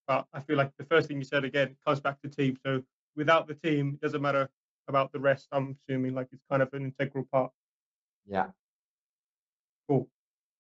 But 0.06 0.26
I 0.32 0.40
feel 0.40 0.56
like 0.56 0.72
the 0.78 0.84
first 0.84 1.08
thing 1.08 1.18
you 1.18 1.24
said 1.24 1.44
again 1.44 1.76
comes 1.86 2.00
back 2.00 2.20
to 2.22 2.28
team. 2.28 2.56
So 2.64 2.82
without 3.14 3.46
the 3.46 3.54
team, 3.54 3.94
it 3.94 4.00
doesn't 4.00 4.22
matter 4.22 4.48
about 4.88 5.12
the 5.12 5.20
rest. 5.20 5.48
I'm 5.52 5.76
assuming 5.88 6.14
like 6.14 6.28
it's 6.32 6.42
kind 6.50 6.62
of 6.62 6.72
an 6.72 6.84
integral 6.84 7.26
part. 7.30 7.52
Yeah. 8.26 8.46
Cool. 9.88 10.08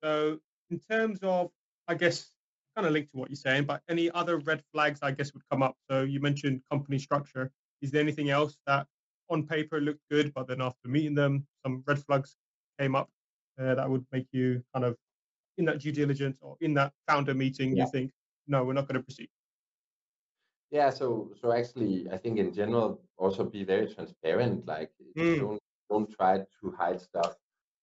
So 0.02 0.38
in 0.70 0.78
terms 0.90 1.20
of, 1.22 1.50
I 1.86 1.94
guess, 1.94 2.30
kind 2.76 2.86
of 2.86 2.92
linked 2.92 3.12
to 3.12 3.18
what 3.18 3.30
you're 3.30 3.36
saying, 3.36 3.64
but 3.64 3.82
any 3.88 4.10
other 4.10 4.38
red 4.38 4.62
flags, 4.72 5.00
I 5.02 5.12
guess, 5.12 5.32
would 5.32 5.42
come 5.50 5.62
up. 5.62 5.76
So 5.90 6.02
you 6.02 6.20
mentioned 6.20 6.60
company 6.70 6.98
structure. 6.98 7.50
Is 7.82 7.90
there 7.90 8.00
anything 8.00 8.30
else 8.30 8.56
that 8.66 8.86
on 9.30 9.46
paper 9.46 9.80
looked 9.80 10.02
good, 10.10 10.32
but 10.34 10.48
then 10.48 10.60
after 10.60 10.88
meeting 10.88 11.14
them, 11.14 11.46
some 11.62 11.84
red 11.86 11.98
flags 11.98 12.36
came 12.78 12.94
up 12.94 13.08
uh, 13.60 13.74
that 13.74 13.88
would 13.88 14.04
make 14.12 14.26
you 14.32 14.62
kind 14.72 14.84
of 14.84 14.96
in 15.58 15.64
that 15.64 15.80
due 15.80 15.92
diligence 15.92 16.38
or 16.40 16.56
in 16.60 16.72
that 16.74 16.92
founder 17.06 17.34
meeting, 17.34 17.76
yeah. 17.76 17.84
you 17.84 17.90
think, 17.90 18.12
no, 18.46 18.64
we're 18.64 18.72
not 18.72 18.86
going 18.86 18.94
to 18.94 19.02
proceed. 19.02 19.28
Yeah, 20.70 20.90
so 20.90 21.30
so 21.40 21.52
actually, 21.52 22.06
I 22.12 22.18
think 22.18 22.38
in 22.38 22.52
general, 22.52 23.00
also 23.16 23.42
be 23.44 23.64
very 23.64 23.86
transparent. 23.92 24.66
Like, 24.66 24.90
mm. 25.16 25.40
don't 25.40 25.60
don't 25.90 26.10
try 26.10 26.38
to 26.38 26.74
hide 26.78 27.00
stuff 27.00 27.36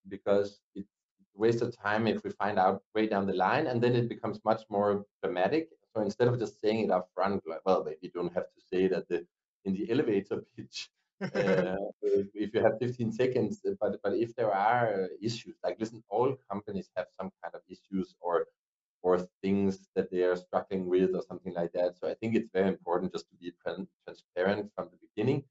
because 0.08 0.60
it 0.76 0.86
waste 1.34 1.62
of 1.62 1.76
time 1.76 2.08
if 2.08 2.24
we 2.24 2.30
find 2.30 2.58
out 2.58 2.82
way 2.94 3.08
down 3.08 3.26
the 3.26 3.34
line, 3.34 3.68
and 3.68 3.82
then 3.82 3.96
it 3.96 4.08
becomes 4.08 4.40
much 4.46 4.64
more 4.70 5.04
dramatic. 5.24 5.70
So 5.94 6.02
instead 6.02 6.28
of 6.28 6.40
just 6.40 6.62
saying 6.62 6.86
it 6.86 6.92
up 6.92 7.10
front, 7.14 7.42
like, 7.48 7.62
well, 7.66 7.84
maybe 7.84 7.98
you 8.02 8.12
don't 8.12 8.34
have 8.34 8.46
to 8.46 8.62
say 8.72 8.88
that 8.88 9.08
the 9.10 9.26
in 9.66 9.74
the 9.74 9.92
elevator 9.92 10.44
pitch. 10.56 10.90
uh, 11.22 11.78
if 12.02 12.54
you 12.54 12.62
have 12.62 12.78
15 12.80 13.12
seconds, 13.12 13.62
uh, 13.66 13.72
but 13.80 14.02
but 14.04 14.14
if 14.14 14.36
there 14.36 14.54
are 14.54 15.08
issues, 15.22 15.56
like 15.64 15.78
listen, 15.80 16.04
all 16.10 16.36
companies 16.52 16.90
have 16.96 17.08
some 17.18 17.32
kind 17.42 17.56
of 17.56 17.62
issues 17.70 18.16
or 18.20 18.48
or 19.02 19.20
things 19.42 19.88
that 19.96 20.10
they 20.12 20.24
are 20.24 20.36
struggling 20.36 20.88
with 20.88 21.16
or 21.16 21.22
something 21.22 21.54
like 21.54 21.72
that. 21.74 21.96
So 22.00 22.10
I 22.10 22.16
think 22.16 22.36
it's 22.36 22.50
very 22.52 22.68
important 22.70 23.14
just 23.14 23.30
to 23.30 23.36
be 23.36 23.54
transparent 24.04 24.72
from 24.76 24.90
the 24.92 24.98
beginning, 25.08 25.44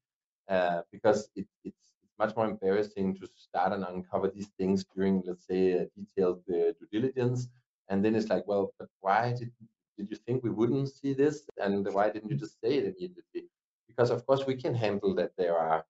uh, 0.49 0.81
because 0.91 1.29
it, 1.35 1.47
it's 1.63 1.93
much 2.19 2.35
more 2.35 2.45
embarrassing 2.45 3.15
to 3.15 3.27
start 3.35 3.71
and 3.71 3.83
uncover 3.83 4.29
these 4.29 4.49
things 4.59 4.85
during, 4.93 5.23
let's 5.25 5.47
say, 5.47 5.71
a 5.71 5.87
detailed 5.97 6.43
uh, 6.49 6.73
due 6.77 6.89
diligence. 6.91 7.47
And 7.89 8.03
then 8.03 8.15
it's 8.15 8.29
like, 8.29 8.45
well, 8.45 8.73
but 8.77 8.89
why 8.99 9.33
did 9.37 9.51
did 9.97 10.09
you 10.11 10.17
think 10.17 10.43
we 10.43 10.49
wouldn't 10.49 10.89
see 10.89 11.13
this? 11.13 11.47
And 11.57 11.87
why 11.93 12.09
didn't 12.09 12.29
you 12.29 12.35
just 12.37 12.59
say 12.61 12.75
it 12.79 12.85
immediately? 12.97 13.49
Because 13.95 14.11
of 14.11 14.25
course 14.25 14.45
we 14.45 14.55
can 14.55 14.75
handle 14.75 15.15
that 15.15 15.35
there 15.37 15.57
are 15.57 15.85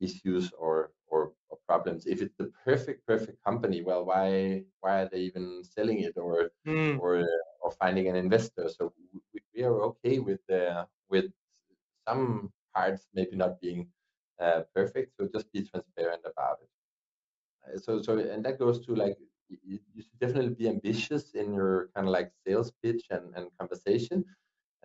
issues 0.00 0.52
or, 0.52 0.92
or, 1.06 1.34
or 1.48 1.58
problems. 1.68 2.06
If 2.06 2.22
it's 2.22 2.36
the 2.36 2.48
perfect 2.64 3.06
perfect 3.06 3.42
company, 3.44 3.82
well, 3.82 4.04
why 4.04 4.66
why 4.80 5.02
are 5.02 5.08
they 5.08 5.20
even 5.20 5.64
selling 5.64 6.00
it 6.00 6.16
or 6.16 6.52
Mm. 6.66 7.02
or 7.02 7.24
or 7.60 7.70
finding 7.72 8.08
an 8.08 8.16
investor? 8.16 8.68
So 8.68 8.94
we, 9.32 9.40
we 9.54 9.62
are 9.64 9.80
okay 9.92 10.18
with 10.20 10.48
uh, 10.50 10.86
with 11.08 11.32
some 12.08 12.52
parts 12.74 13.08
maybe 13.14 13.36
not 13.36 13.60
being 13.60 13.92
uh, 14.40 14.62
perfect. 14.74 15.14
So 15.18 15.28
just 15.28 15.52
be 15.52 15.62
transparent 15.66 16.24
about 16.26 16.62
it. 16.62 16.70
Uh, 17.66 17.78
so 17.78 18.02
so 18.02 18.18
and 18.18 18.44
that 18.44 18.58
goes 18.58 18.84
to 18.86 18.94
like 18.94 19.16
you, 19.48 19.78
you 19.94 20.02
should 20.02 20.18
definitely 20.18 20.54
be 20.54 20.68
ambitious 20.68 21.34
in 21.34 21.52
your 21.52 21.88
kind 21.94 22.06
of 22.08 22.12
like 22.12 22.32
sales 22.46 22.72
pitch 22.82 23.06
and, 23.10 23.34
and 23.36 23.50
conversation 23.58 24.24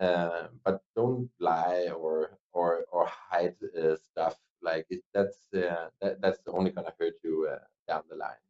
uh, 0.00 0.48
but 0.64 0.82
don't 0.96 1.30
lie 1.40 1.88
or 1.88 2.38
or 2.58 2.70
or 2.94 3.04
hide 3.30 3.56
uh, 3.82 3.96
stuff 4.08 4.36
like 4.68 4.86
it, 4.90 5.02
that's 5.14 5.40
uh, 5.54 5.88
that, 6.00 6.20
that's 6.22 6.40
the 6.44 6.52
only 6.58 6.70
to 6.72 6.82
hurt 6.98 7.16
you 7.24 7.34
uh, 7.52 7.58
down 7.88 8.02
the 8.10 8.16
line 8.16 8.42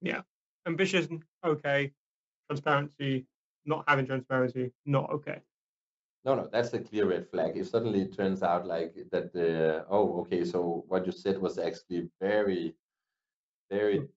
Yeah. 0.00 0.22
Ambitious, 0.66 1.08
okay. 1.44 1.92
Transparency, 2.48 3.26
not 3.66 3.84
having 3.88 4.06
transparency, 4.06 4.72
not 4.86 5.10
okay. 5.10 5.42
no 6.24 6.34
no 6.34 6.48
that's 6.52 6.72
a 6.74 6.80
clear 6.80 7.06
red 7.08 7.28
flag 7.30 7.56
if 7.56 7.68
suddenly 7.68 8.02
it 8.02 8.12
turns 8.16 8.42
out 8.42 8.66
like 8.66 8.94
that 9.12 9.28
uh, 9.36 9.84
oh 9.90 10.20
okay 10.20 10.44
so 10.44 10.84
what 10.88 11.06
you 11.06 11.12
said 11.12 11.38
was 11.40 11.58
actually 11.58 12.08
very 12.20 12.74
very 13.70 14.08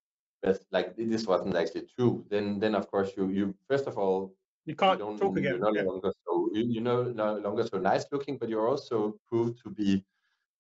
best 0.44 0.66
like 0.72 0.96
this 0.98 1.26
wasn't 1.28 1.56
actually 1.56 1.86
true 1.96 2.26
then 2.30 2.60
then 2.60 2.76
of 2.76 2.90
course 2.92 3.12
you 3.18 3.30
you 3.30 3.56
first 3.70 3.88
of 3.88 3.98
all 3.98 4.34
You 4.66 4.76
you 4.76 4.76
can't 4.76 4.98
don't 4.98 5.18
talk 5.18 5.38
you're 5.38 5.58
again. 5.58 5.60
Yeah. 5.72 5.84
longer 5.84 6.12
you, 6.54 6.64
you're 6.70 6.84
no, 6.84 7.36
longer 7.38 7.66
so 7.66 7.78
nice 7.78 8.06
looking 8.12 8.38
but 8.38 8.50
you're 8.50 8.68
also 8.68 9.16
proved 9.30 9.60
to 9.64 9.70
be 9.70 10.04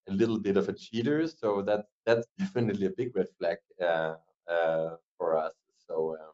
a 0.09 0.11
little 0.11 0.39
bit 0.39 0.57
of 0.57 0.69
a 0.69 0.73
cheater 0.73 1.27
so 1.27 1.61
that 1.61 1.85
that's 2.05 2.27
definitely 2.39 2.87
a 2.87 2.91
big 2.91 3.15
red 3.15 3.27
flag 3.37 3.57
uh, 3.81 4.15
uh, 4.49 4.95
for 5.17 5.37
us 5.37 5.53
so 5.87 6.15
uh, 6.19 6.31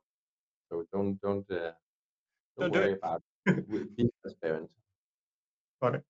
so 0.69 0.85
don't 0.91 1.19
don't 1.21 1.49
uh, 1.51 1.71
don't, 2.57 2.71
Don't 2.71 2.73
do 2.73 2.79
worry 2.79 2.91
it. 2.93 2.99
about 3.01 3.21
it. 3.45 3.97
Be 3.97 4.09
transparent 4.21 4.69
Got 5.81 5.95
it. 5.95 6.03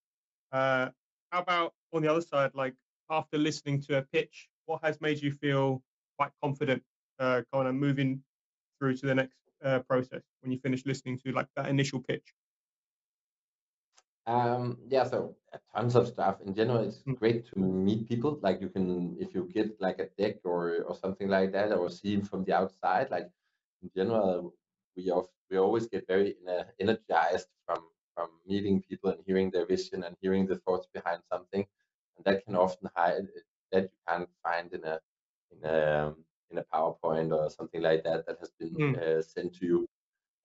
Uh, 0.51 0.89
how 1.31 1.39
about 1.41 1.73
on 1.93 2.03
the 2.03 2.11
other 2.11 2.21
side, 2.21 2.51
like 2.53 2.75
after 3.09 3.39
listening 3.39 3.81
to 3.81 3.97
a 3.97 4.01
pitch, 4.03 4.49
what 4.67 4.83
has 4.83 5.01
made 5.01 5.19
you 5.19 5.31
feel 5.31 5.81
quite 6.17 6.29
confident, 6.43 6.83
uh, 7.19 7.41
kind 7.51 7.67
of 7.67 7.73
moving 7.73 8.21
through 8.77 8.95
to 8.97 9.07
the 9.07 9.15
next 9.15 9.39
uh, 9.63 9.79
process 9.79 10.21
when 10.41 10.51
you 10.51 10.59
finish 10.59 10.85
listening 10.85 11.17
to 11.25 11.31
like 11.31 11.47
that 11.55 11.69
initial 11.69 11.99
pitch? 11.99 12.33
Um, 14.25 14.77
yeah, 14.87 15.03
so 15.03 15.35
uh, 15.53 15.57
tons 15.75 15.95
of 15.95 16.07
stuff. 16.07 16.39
In 16.41 16.53
general, 16.53 16.83
it's 16.87 17.03
Mm. 17.07 17.15
great 17.15 17.45
to 17.47 17.59
meet 17.59 18.07
people. 18.07 18.39
Like 18.41 18.61
you 18.61 18.69
can, 18.69 19.17
if 19.19 19.33
you 19.33 19.45
get 19.53 19.79
like 19.81 19.99
a 19.99 20.09
deck 20.17 20.37
or 20.45 20.83
or 20.83 20.95
something 20.95 21.27
like 21.27 21.51
that, 21.51 21.71
or 21.73 21.89
see 21.89 22.21
from 22.21 22.43
the 22.45 22.53
outside. 22.53 23.11
Like 23.11 23.29
in 23.81 23.91
general, 23.95 24.55
we 24.95 25.09
of, 25.11 25.27
we 25.49 25.57
always 25.57 25.87
get 25.87 26.07
very 26.07 26.35
ener- 26.43 26.71
energized 26.79 27.49
from 27.65 27.89
from 28.15 28.29
meeting 28.45 28.81
people 28.81 29.09
and 29.11 29.21
hearing 29.25 29.51
their 29.51 29.65
vision 29.65 30.03
and 30.03 30.15
hearing 30.21 30.45
the 30.45 30.57
thoughts 30.59 30.87
behind 30.93 31.21
something, 31.31 31.65
and 32.15 32.25
that 32.25 32.45
can 32.45 32.55
often 32.55 32.89
hide 32.95 33.27
that 33.71 33.83
you 33.91 33.99
can't 34.07 34.29
find 34.43 34.71
in 34.73 34.83
a 34.85 35.01
in 35.51 35.63
a 35.65 36.15
in 36.49 36.57
a 36.59 36.63
PowerPoint 36.73 37.35
or 37.37 37.49
something 37.49 37.81
like 37.81 38.03
that 38.03 38.25
that 38.27 38.39
has 38.39 38.51
been 38.51 38.79
Mm. 38.79 38.95
uh, 38.95 39.21
sent 39.21 39.53
to 39.55 39.65
you. 39.65 39.89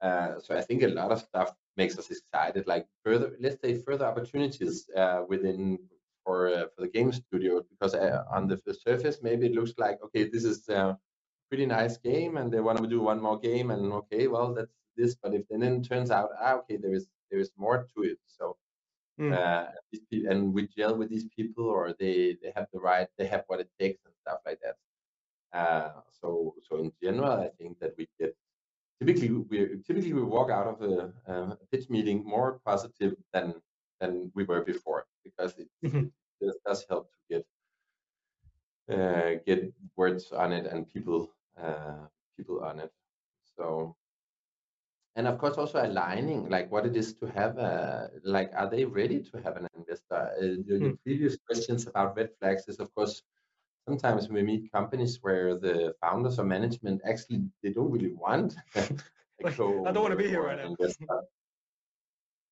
Uh, 0.01 0.39
so 0.41 0.57
I 0.57 0.63
think 0.63 0.83
a 0.83 0.89
lot 0.89 1.11
of 1.13 1.21
stuff 1.21 1.55
makes 1.77 1.99
us 1.99 2.11
excited. 2.11 2.67
Like 2.67 2.87
further, 3.05 3.37
let's 3.41 3.61
say 3.61 3.79
further 3.83 4.07
opportunities 4.07 4.89
uh, 4.97 5.23
within 5.29 5.79
for 6.25 6.49
uh, 6.49 6.67
for 6.75 6.83
the 6.83 6.89
game 6.89 7.13
studio 7.13 7.63
because 7.71 7.95
uh, 7.95 8.23
on 8.31 8.47
the 8.49 8.59
surface 8.87 9.19
maybe 9.23 9.47
it 9.47 9.53
looks 9.55 9.75
like 9.79 9.99
okay 10.05 10.29
this 10.29 10.45
is 10.45 10.69
a 10.69 10.99
pretty 11.49 11.67
nice 11.67 11.97
game 11.97 12.37
and 12.37 12.53
they 12.53 12.61
want 12.61 12.79
to 12.79 12.87
do 12.87 13.01
one 13.01 13.21
more 13.21 13.39
game 13.39 13.71
and 13.71 13.93
okay 13.93 14.27
well 14.29 14.53
that's 14.55 14.75
this 14.97 15.15
but 15.15 15.33
if 15.35 15.43
then 15.49 15.63
it 15.63 15.89
turns 15.89 16.11
out 16.11 16.29
ah 16.41 16.55
okay 16.59 16.77
there 16.77 16.93
is 16.93 17.07
there 17.31 17.41
is 17.41 17.51
more 17.57 17.87
to 17.95 18.03
it 18.03 18.19
so 18.27 18.57
Mm. 19.21 19.33
uh, 19.33 19.67
and 20.31 20.55
we 20.55 20.69
gel 20.69 20.97
with 20.97 21.09
these 21.11 21.27
people 21.37 21.65
or 21.65 21.93
they 21.99 22.37
they 22.41 22.53
have 22.55 22.69
the 22.73 22.79
right 22.79 23.09
they 23.19 23.27
have 23.27 23.43
what 23.49 23.59
it 23.59 23.69
takes 23.77 24.01
and 24.05 24.15
stuff 24.23 24.39
like 24.47 24.61
that 24.63 24.77
uh, 25.59 25.91
so 26.21 26.55
so 26.69 26.77
in 26.77 26.93
general 27.03 27.33
I 27.33 27.49
think 27.59 27.81
that 27.81 27.95
we 27.99 28.07
get 28.21 28.37
typically 29.01 29.31
we 29.31 29.59
typically 29.87 30.13
we 30.13 30.23
walk 30.23 30.51
out 30.51 30.67
of 30.67 30.83
a, 30.83 31.13
uh, 31.29 31.57
a 31.63 31.67
pitch 31.71 31.89
meeting 31.91 32.25
more 32.25 32.61
positive 32.65 33.15
than 33.33 33.55
than 34.01 34.31
we 34.35 34.45
were 34.45 34.63
before 34.65 35.07
because 35.25 35.57
it, 35.59 35.69
Mhm. 35.85 36.13
it 36.41 36.55
does- 36.65 36.87
help 36.89 37.11
to 37.13 37.19
get 37.31 37.47
uh, 38.89 39.35
get 39.47 39.73
words 39.97 40.33
on 40.33 40.53
it 40.53 40.67
and 40.67 40.89
people 40.89 41.31
uh, 41.57 42.07
people 42.37 42.63
on 42.65 42.81
it. 42.81 42.93
So 43.57 43.97
and 45.17 45.27
of 45.27 45.39
course 45.39 45.59
also 45.59 45.85
aligning 45.85 46.49
like 46.49 46.71
what 46.71 46.87
it 46.87 46.97
is 46.97 47.13
to 47.15 47.27
have 47.27 47.59
a 47.59 48.11
like 48.25 48.51
are 48.55 48.69
they 48.71 48.85
ready 48.85 49.23
to 49.23 49.37
have 49.43 49.57
an 49.57 49.67
investor? 49.77 50.33
Uh, 50.41 50.45
your, 50.67 50.79
your 50.79 50.93
Mm. 50.93 50.99
previous 51.05 51.37
questions 51.47 51.87
about 51.87 52.17
red 52.17 52.31
flags 52.39 52.69
is 52.69 52.79
of 52.79 52.95
course 52.95 53.23
sometimes 53.89 54.29
we 54.29 54.43
meet 54.43 54.71
companies 54.73 55.19
where 55.23 55.59
the 55.59 55.95
founders 56.03 56.39
or 56.39 56.45
management 56.45 57.01
actually 57.11 57.41
they 57.63 57.73
don't 57.73 57.91
really 57.91 58.13
want 58.13 58.55
Like, 59.43 59.59
I 59.87 59.93
don't 59.93 60.05
want 60.05 60.11
to 60.11 60.17
be 60.17 60.29
here 60.29 60.43
right 60.43 60.59
now. 60.59 60.69
investor. 60.71 61.07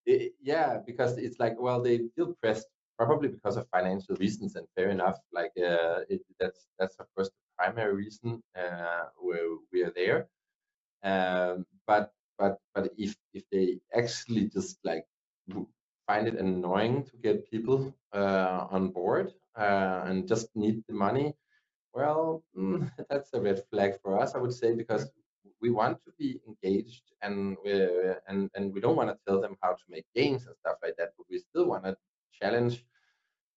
I- 0.08 0.30
yeah, 0.40 0.78
because 0.86 1.18
it's 1.18 1.38
like 1.44 1.56
well 1.58 1.80
they 1.82 1.96
feel 2.14 2.34
pressed 2.40 2.68
probably 2.98 3.28
because 3.28 3.56
of 3.56 3.68
financial 3.76 4.16
reasons 4.16 4.56
and 4.56 4.66
fair 4.76 4.90
enough. 4.90 5.18
Like 5.32 5.52
uh, 5.58 6.00
it, 6.08 6.20
that's 6.40 6.60
that's 6.78 6.96
of 7.02 7.06
course 7.14 7.28
the 7.28 7.42
primary 7.58 7.94
reason 8.04 8.42
uh, 8.62 9.06
where 9.18 9.48
we 9.72 9.82
are 9.82 9.92
there. 10.00 10.28
Um, 11.02 11.66
but 11.86 12.12
but 12.38 12.58
but 12.74 12.84
if 12.96 13.16
if 13.34 13.44
they 13.52 13.80
actually 13.94 14.44
just 14.56 14.78
like 14.84 15.04
find 16.06 16.28
it 16.28 16.34
annoying 16.36 17.04
to 17.06 17.16
get 17.18 17.50
people 17.50 17.94
uh, 18.12 18.66
on 18.70 18.90
board 18.90 19.32
uh, 19.58 20.02
and 20.06 20.26
just 20.28 20.48
need 20.56 20.82
the 20.88 20.94
money, 20.94 21.34
well, 21.94 22.42
mm, 22.56 22.90
that's 23.10 23.32
a 23.34 23.40
red 23.40 23.62
flag 23.70 23.94
for 24.02 24.18
us, 24.20 24.34
I 24.34 24.38
would 24.38 24.52
say, 24.52 24.74
because 24.74 25.10
we 25.60 25.70
want 25.70 25.98
to 26.04 26.12
be 26.18 26.40
engaged 26.46 27.04
and 27.22 27.56
we 27.64 27.72
and 28.28 28.50
and 28.54 28.72
we 28.74 28.80
don't 28.80 28.96
want 28.96 29.10
to 29.10 29.18
tell 29.26 29.40
them 29.40 29.56
how 29.62 29.72
to 29.72 29.84
make 29.88 30.04
games 30.14 30.46
and 30.46 30.56
stuff 30.56 30.76
like 30.82 30.96
that, 30.98 31.10
but 31.16 31.26
we 31.30 31.38
still 31.38 31.66
want 31.66 31.84
to 31.84 31.96
challenge 32.32 32.84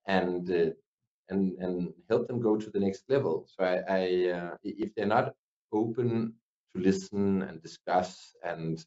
and 0.08 0.50
uh, 0.52 0.72
and 1.30 1.58
and 1.60 1.94
help 2.10 2.28
them 2.28 2.42
go 2.42 2.58
to 2.58 2.70
the 2.72 2.80
next 2.80 3.04
level. 3.10 3.46
So 3.48 3.64
I, 3.64 3.76
I 4.00 4.02
uh, 4.38 4.52
i- 4.66 4.78
if 4.86 4.94
they're 4.96 5.06
not 5.18 5.34
open 5.72 6.34
to 6.74 6.82
listen 6.82 7.42
and 7.44 7.62
discuss 7.62 8.36
and 8.44 8.78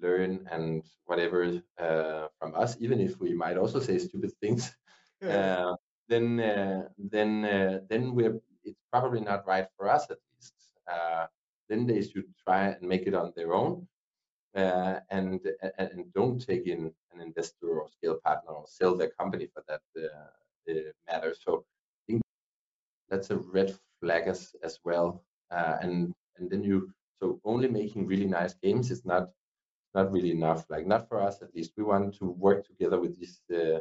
learn 0.00 0.46
and 0.50 0.84
whatever 1.06 1.60
uh, 1.78 2.28
from 2.38 2.54
us, 2.54 2.76
even 2.80 3.00
if 3.00 3.18
we 3.20 3.34
might 3.34 3.56
also 3.56 3.80
say 3.80 3.98
stupid 3.98 4.32
things, 4.40 4.76
Yeah. 5.22 5.66
uh, 5.70 5.76
then 6.08 6.40
uh, 6.40 6.88
then 6.98 7.44
uh, 7.44 7.80
then 7.90 8.14
we're 8.14 8.40
it's 8.64 8.82
probably 8.92 9.20
not 9.20 9.46
right 9.46 9.68
for 9.76 9.88
us 9.88 10.10
at 10.10 10.18
least. 10.34 10.54
Uh, 10.90 11.26
then 11.68 11.86
they 11.86 12.02
should 12.02 12.28
try 12.44 12.68
and 12.68 12.88
make 12.88 13.06
it 13.06 13.14
on 13.14 13.32
their 13.36 13.52
own 13.52 13.86
uh, 14.56 15.00
and, 15.10 15.40
and 15.62 15.90
and 15.92 16.12
don't 16.14 16.38
take 16.46 16.66
in 16.66 16.92
an 17.12 17.20
investor 17.20 17.80
or 17.80 17.88
scale 17.88 18.18
partner 18.24 18.52
or 18.52 18.64
sell 18.66 18.96
their 18.96 19.10
company 19.10 19.46
for 19.52 19.62
that 19.68 19.82
matter. 21.08 21.34
So 21.38 21.64
I 21.66 22.00
think 22.06 22.22
that's 23.08 23.30
a 23.30 23.36
red 23.38 23.74
flag 24.00 24.28
as 24.28 24.54
as 24.62 24.78
well. 24.84 25.24
Uh, 25.50 25.76
and 25.82 26.14
and 26.36 26.50
then 26.50 26.62
you 26.62 26.92
so 27.20 27.40
only 27.44 27.68
making 27.68 28.06
really 28.06 28.26
nice 28.26 28.54
games 28.54 28.90
is 28.90 29.04
not 29.04 29.30
not 29.94 30.12
really 30.12 30.30
enough. 30.32 30.64
Like 30.70 30.86
not 30.86 31.08
for 31.08 31.20
us 31.20 31.42
at 31.42 31.54
least. 31.54 31.72
We 31.76 31.84
want 31.84 32.14
to 32.18 32.26
work 32.30 32.66
together 32.66 33.00
with 33.00 33.18
these 33.18 33.40
uh, 33.54 33.80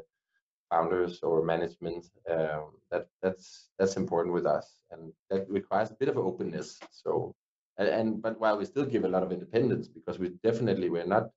founders 0.71 1.21
or 1.23 1.43
management. 1.43 2.07
Um, 2.29 2.73
that 2.91 3.07
that's 3.21 3.69
that's 3.79 3.97
important 3.97 4.33
with 4.33 4.45
us, 4.45 4.79
and 4.91 5.13
that 5.29 5.49
requires 5.49 5.91
a 5.91 5.95
bit 5.95 6.09
of 6.09 6.17
openness. 6.17 6.79
So 6.91 7.35
and, 7.77 7.87
and 7.89 8.21
but 8.21 8.39
while 8.39 8.57
we 8.57 8.65
still 8.65 8.85
give 8.85 9.05
a 9.05 9.09
lot 9.09 9.23
of 9.23 9.31
independence 9.31 9.87
because 9.87 10.19
we 10.19 10.29
definitely 10.43 10.89
we're 10.89 11.05
not 11.05 11.29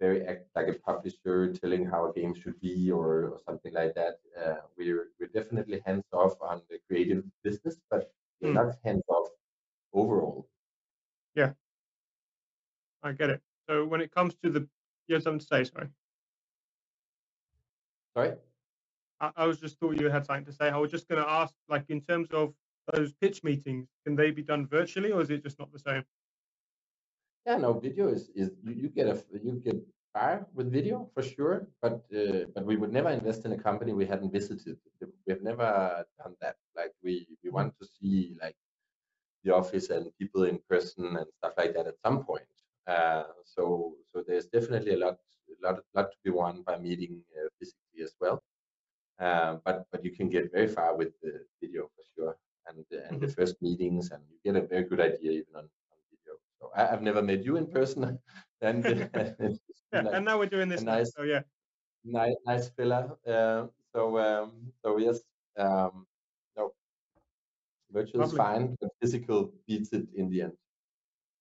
very 0.00 0.26
act 0.26 0.46
like 0.54 0.68
a 0.68 0.74
publisher 0.80 1.52
telling 1.52 1.84
how 1.86 2.10
a 2.10 2.12
game 2.12 2.34
should 2.34 2.58
be 2.60 2.90
or, 2.90 3.26
or 3.32 3.38
something 3.46 3.72
like 3.72 3.94
that. 3.94 4.14
Uh, 4.40 4.56
we're 4.76 5.08
we're 5.18 5.28
definitely 5.32 5.80
hands 5.86 6.04
off 6.12 6.34
on 6.40 6.60
the 6.70 6.78
creative 6.88 7.24
business, 7.42 7.76
but 7.90 8.12
we're 8.40 8.50
Mm. 8.50 8.54
not 8.54 8.76
hands 8.84 9.02
off 9.08 9.28
overall. 9.92 10.48
Yeah, 11.34 11.54
I 13.02 13.12
get 13.12 13.30
it. 13.30 13.42
So 13.68 13.84
when 13.84 14.00
it 14.00 14.14
comes 14.14 14.34
to 14.42 14.50
the, 14.50 14.68
you 15.08 15.14
had 15.14 15.22
something 15.22 15.40
to 15.40 15.46
say, 15.46 15.64
sorry. 15.64 15.88
Sorry. 18.16 18.32
I, 19.20 19.30
I 19.36 19.46
was 19.46 19.58
just 19.58 19.78
thought 19.78 20.00
you 20.00 20.08
had 20.08 20.26
something 20.26 20.44
to 20.46 20.52
say. 20.52 20.68
I 20.68 20.76
was 20.76 20.90
just 20.90 21.08
going 21.08 21.22
to 21.22 21.28
ask, 21.28 21.54
like, 21.68 21.84
in 21.88 22.00
terms 22.02 22.28
of 22.32 22.54
those 22.92 23.12
pitch 23.14 23.42
meetings, 23.42 23.88
can 24.04 24.14
they 24.14 24.30
be 24.30 24.42
done 24.42 24.66
virtually 24.66 25.10
or 25.10 25.22
is 25.22 25.30
it 25.30 25.42
just 25.42 25.58
not 25.58 25.72
the 25.72 25.78
same? 25.78 26.04
Yeah, 27.46 27.56
no, 27.58 27.74
video 27.74 28.08
is 28.08 28.30
is 28.34 28.50
you, 28.62 28.72
you 28.72 28.88
get 28.88 29.06
a 29.06 29.22
you 29.42 29.60
get 29.62 29.76
far 30.14 30.46
with 30.54 30.72
video 30.72 31.10
for 31.12 31.22
sure, 31.22 31.68
but 31.82 32.02
uh, 32.16 32.44
but 32.54 32.64
we 32.64 32.76
would 32.76 32.92
never 32.92 33.10
invest 33.10 33.44
in 33.44 33.52
a 33.52 33.58
company 33.58 33.92
we 33.92 34.06
hadn't 34.06 34.32
visited. 34.32 34.78
we've 35.26 35.42
never 35.42 36.06
done 36.18 36.34
that. 36.40 36.56
Like 36.74 36.92
we 37.02 37.26
we 37.42 37.48
mm-hmm. 37.48 37.56
want 37.56 37.74
to 37.80 37.86
see 37.86 38.38
like 38.40 38.56
the 39.44 39.54
office 39.54 39.90
and 39.90 40.10
people 40.18 40.44
in 40.44 40.58
person 40.70 41.04
and 41.04 41.26
stuff 41.36 41.52
like 41.58 41.74
that 41.74 41.86
at 41.86 42.00
some 42.02 42.24
point. 42.24 42.53
Uh, 42.86 43.24
so 43.44 43.94
so 44.12 44.22
there's 44.26 44.46
definitely 44.46 44.94
a 44.94 44.98
lot 44.98 45.16
lot 45.62 45.80
lot 45.94 46.10
to 46.10 46.18
be 46.24 46.30
won 46.30 46.62
by 46.62 46.78
meeting 46.78 47.22
uh, 47.36 47.48
physically 47.58 48.02
as 48.02 48.14
well. 48.20 48.42
Uh, 49.18 49.56
but 49.64 49.86
but 49.90 50.04
you 50.04 50.10
can 50.10 50.28
get 50.28 50.52
very 50.52 50.68
far 50.68 50.96
with 50.96 51.12
the 51.22 51.40
video 51.60 51.88
for 51.94 52.04
sure, 52.14 52.36
and 52.68 52.84
and 52.90 53.02
mm-hmm. 53.02 53.18
the 53.18 53.28
first 53.28 53.56
meetings, 53.62 54.10
and 54.10 54.22
you 54.30 54.38
get 54.44 54.62
a 54.62 54.66
very 54.66 54.84
good 54.84 55.00
idea 55.00 55.30
even 55.30 55.54
on, 55.54 55.62
on 55.64 55.98
video. 56.10 56.34
So 56.60 56.70
I, 56.76 56.86
have 56.86 57.02
never 57.02 57.22
met 57.22 57.44
you 57.44 57.56
in 57.56 57.66
person, 57.66 58.18
and 58.60 58.84
yeah, 59.94 60.00
like 60.02 60.14
and 60.14 60.24
now 60.24 60.38
we're 60.38 60.46
doing 60.46 60.68
this. 60.68 60.82
Nice, 60.82 61.12
so 61.16 61.22
yeah, 61.22 61.42
nice 62.04 62.34
nice 62.44 62.68
filler. 62.70 63.16
Uh, 63.26 63.66
so 63.94 64.18
um, 64.18 64.72
so 64.82 64.98
yes, 64.98 65.20
um, 65.56 66.06
no, 66.56 66.72
virtual 67.92 68.20
Lovely. 68.20 68.34
is 68.34 68.38
fine, 68.38 68.76
but 68.80 68.90
physical 69.00 69.52
beats 69.66 69.92
it 69.92 70.06
in 70.16 70.28
the 70.28 70.42
end. 70.42 70.52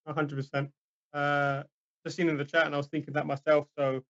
hundred 0.08 0.36
percent. 0.36 0.70
Uh, 1.14 1.64
just 2.06 2.18
seen 2.18 2.30
in 2.30 2.38
the 2.38 2.46
chat, 2.46 2.66
and 2.66 2.74
I 2.74 2.78
was 2.78 2.88
thinking 2.88 3.14
that 3.14 3.26
myself. 3.26 3.68
So 3.78 4.04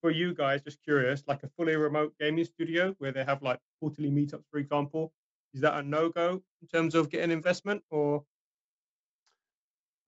for 0.00 0.10
you 0.10 0.34
guys, 0.34 0.62
just 0.62 0.82
curious, 0.82 1.22
like 1.26 1.42
a 1.42 1.48
fully 1.56 1.76
remote 1.76 2.14
gaming 2.18 2.44
studio 2.44 2.94
where 2.98 3.12
they 3.12 3.24
have 3.24 3.42
like 3.42 3.60
quarterly 3.80 4.10
meetups, 4.10 4.44
for 4.50 4.58
example, 4.58 5.12
is 5.54 5.60
that 5.60 5.78
a 5.78 5.82
no 5.82 6.08
go 6.08 6.42
in 6.62 6.68
terms 6.68 6.94
of 6.94 7.10
getting 7.10 7.30
investment 7.30 7.82
or? 7.90 8.24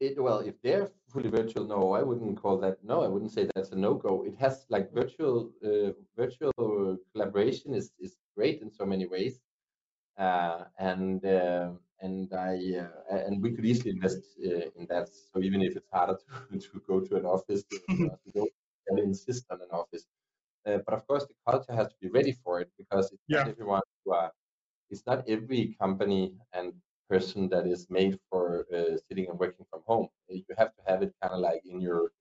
It, 0.00 0.20
well, 0.22 0.38
if 0.38 0.54
they're 0.62 0.90
fully 1.08 1.28
virtual, 1.28 1.64
no, 1.64 1.92
I 1.92 2.02
wouldn't 2.02 2.40
call 2.40 2.58
that. 2.58 2.78
No, 2.84 3.02
I 3.02 3.08
wouldn't 3.08 3.32
say 3.32 3.48
that's 3.54 3.70
a 3.70 3.76
no 3.76 3.94
go. 3.94 4.24
It 4.24 4.36
has 4.38 4.64
like 4.68 4.92
virtual 4.92 5.50
uh, 5.64 5.90
virtual 6.16 6.98
collaboration 7.12 7.74
is 7.74 7.90
is 7.98 8.16
great 8.36 8.62
in 8.62 8.70
so 8.70 8.86
many 8.86 9.06
ways, 9.06 9.40
uh, 10.16 10.64
and 10.78 11.24
uh, 11.24 11.70
and 12.00 12.32
I 12.32 12.54
uh, 12.80 13.16
and 13.26 13.42
we 13.42 13.52
could 13.54 13.66
easily 13.66 13.90
invest 13.90 14.22
uh, 14.44 14.70
in 14.76 14.86
that. 14.88 15.08
So 15.08 15.40
even 15.42 15.62
if 15.62 15.76
it's 15.76 15.88
harder 15.92 16.18
to, 16.52 16.58
to 16.58 16.82
go 16.86 17.00
to 17.00 17.16
an 17.16 17.26
office, 17.26 17.64
to, 17.90 18.10
go 18.34 18.46
and 18.88 18.98
insist 18.98 19.44
on 19.50 19.60
an 19.60 19.70
office. 19.72 20.04
Uh, 20.66 20.78
but 20.86 20.94
of 20.94 21.06
course, 21.06 21.24
the 21.26 21.34
culture 21.50 21.74
has 21.74 21.88
to 21.88 21.94
be 22.00 22.08
ready 22.08 22.36
for 22.44 22.60
it 22.60 22.70
because 22.78 23.10
it's 23.12 23.22
yeah. 23.28 23.38
not 23.38 23.48
everyone 23.48 23.80
who 24.04 24.12
are, 24.12 24.30
it's 24.90 25.02
not 25.06 25.24
every 25.28 25.76
company 25.80 26.34
and 26.52 26.72
person 27.08 27.48
that 27.48 27.66
is 27.66 27.86
made 27.88 28.18
for 28.30 28.66
uh, 28.74 28.96
sitting 29.08 29.26
and 29.28 29.38
working 29.38 29.64
from 29.70 29.80
home. 29.86 30.08
You 30.28 30.44
have 30.58 30.74
to 30.76 30.82
have 30.86 31.02
it 31.02 31.14
kind 31.22 31.34
of 31.34 31.40
like 31.40 31.62
in 31.64 31.80
your 31.80 32.12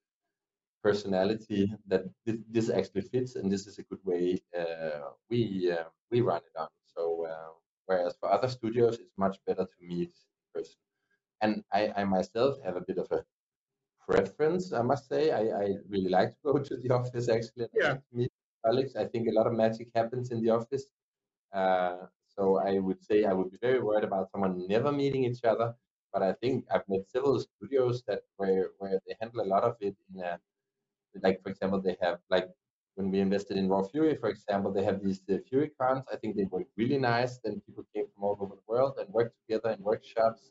personality 0.83 1.73
that 1.87 2.03
this, 2.25 2.37
this, 2.49 2.69
actually 2.69 3.01
fits, 3.01 3.35
and 3.35 3.51
this 3.51 3.67
is 3.67 3.79
a 3.79 3.83
good 3.83 3.99
way 4.05 4.39
uh, 4.57 5.09
we 5.29 5.71
uh, 5.71 5.85
we 6.11 6.21
run 6.21 6.37
it 6.37 6.57
on. 6.57 6.69
So 6.95 7.25
uh, 7.25 7.51
whereas 7.87 8.15
for 8.19 8.31
other 8.31 8.47
studios, 8.47 8.99
it's 8.99 9.17
much 9.17 9.37
better 9.47 9.65
to 9.65 9.77
meet 9.81 10.09
in 10.09 10.43
person. 10.53 10.75
And 11.41 11.63
I, 11.73 11.91
I 11.97 12.03
myself 12.03 12.57
have 12.63 12.75
a 12.75 12.81
bit 12.81 12.97
of 12.97 13.11
a 13.11 13.23
preference, 14.07 14.71
I 14.73 14.81
must 14.81 15.07
say. 15.09 15.31
I, 15.31 15.43
I 15.63 15.65
really 15.89 16.09
like 16.09 16.29
to 16.29 16.41
go 16.45 16.59
to 16.59 16.77
the 16.77 16.89
office 16.99 17.29
actually 17.29 17.67
yeah. 17.73 17.91
Like 17.91 18.01
meet 18.13 18.31
colleagues. 18.65 18.95
I 18.95 19.05
think 19.05 19.27
a 19.27 19.33
lot 19.33 19.47
of 19.47 19.53
magic 19.53 19.89
happens 19.95 20.31
in 20.31 20.41
the 20.41 20.51
office. 20.51 20.85
Uh, 21.53 21.97
so 22.27 22.57
I 22.57 22.79
would 22.79 23.01
say 23.03 23.25
I 23.25 23.33
would 23.33 23.51
be 23.51 23.57
very 23.61 23.79
worried 23.79 24.03
about 24.03 24.29
someone 24.31 24.67
never 24.67 24.91
meeting 24.91 25.23
each 25.25 25.43
other. 25.43 25.73
But 26.13 26.21
I 26.23 26.33
think 26.33 26.65
I've 26.71 26.87
met 26.87 27.09
several 27.09 27.39
studios 27.39 28.03
that 28.07 28.21
where 28.37 28.69
where 28.79 28.99
they 29.05 29.15
handle 29.19 29.41
a 29.41 29.51
lot 29.53 29.63
of 29.63 29.75
it 29.81 29.95
in 30.09 30.21
a 30.21 30.39
like 31.23 31.41
for 31.43 31.49
example 31.49 31.81
they 31.81 31.97
have 32.01 32.19
like 32.29 32.49
when 32.97 33.11
we 33.11 33.19
invested 33.19 33.57
in 33.57 33.69
Raw 33.69 33.83
Fury, 33.83 34.15
for 34.15 34.29
example, 34.29 34.71
they 34.71 34.83
have 34.83 35.03
these 35.03 35.21
uh, 35.31 35.37
Fury 35.47 35.71
cons. 35.79 36.03
I 36.11 36.15
think 36.15 36.35
they 36.35 36.45
worked 36.45 36.71
really 36.75 36.97
nice. 36.97 37.37
Then 37.43 37.61
people 37.65 37.85
came 37.95 38.05
from 38.13 38.23
all 38.23 38.37
over 38.39 38.55
the 38.55 38.67
world 38.67 38.95
and 38.99 39.07
worked 39.09 39.35
together 39.41 39.69
in 39.69 39.83
workshops 39.83 40.49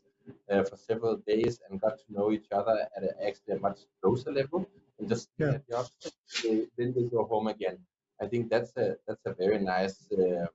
uh, 0.51 0.63
for 0.63 0.77
several 0.77 1.17
days 1.27 1.61
and 1.69 1.81
got 1.81 1.99
to 1.99 2.05
know 2.09 2.31
each 2.31 2.47
other 2.53 2.87
at 2.97 3.03
a, 3.03 3.11
actually 3.27 3.57
a 3.57 3.59
much 3.59 3.81
closer 4.01 4.31
level 4.31 4.65
and 4.99 5.09
just 5.09 5.29
yeah. 5.39 5.55
at 5.55 5.67
the 5.67 5.77
opposite. 5.77 6.15
They, 6.43 6.67
then 6.79 6.95
they 6.97 7.05
go 7.09 7.25
home 7.25 7.49
again. 7.49 7.79
I 8.23 8.27
think 8.27 8.49
that's 8.49 8.73
a 8.77 8.97
that's 9.07 9.27
a 9.27 9.35
very 9.35 9.59
nice 9.59 10.09
uh, 10.13 10.47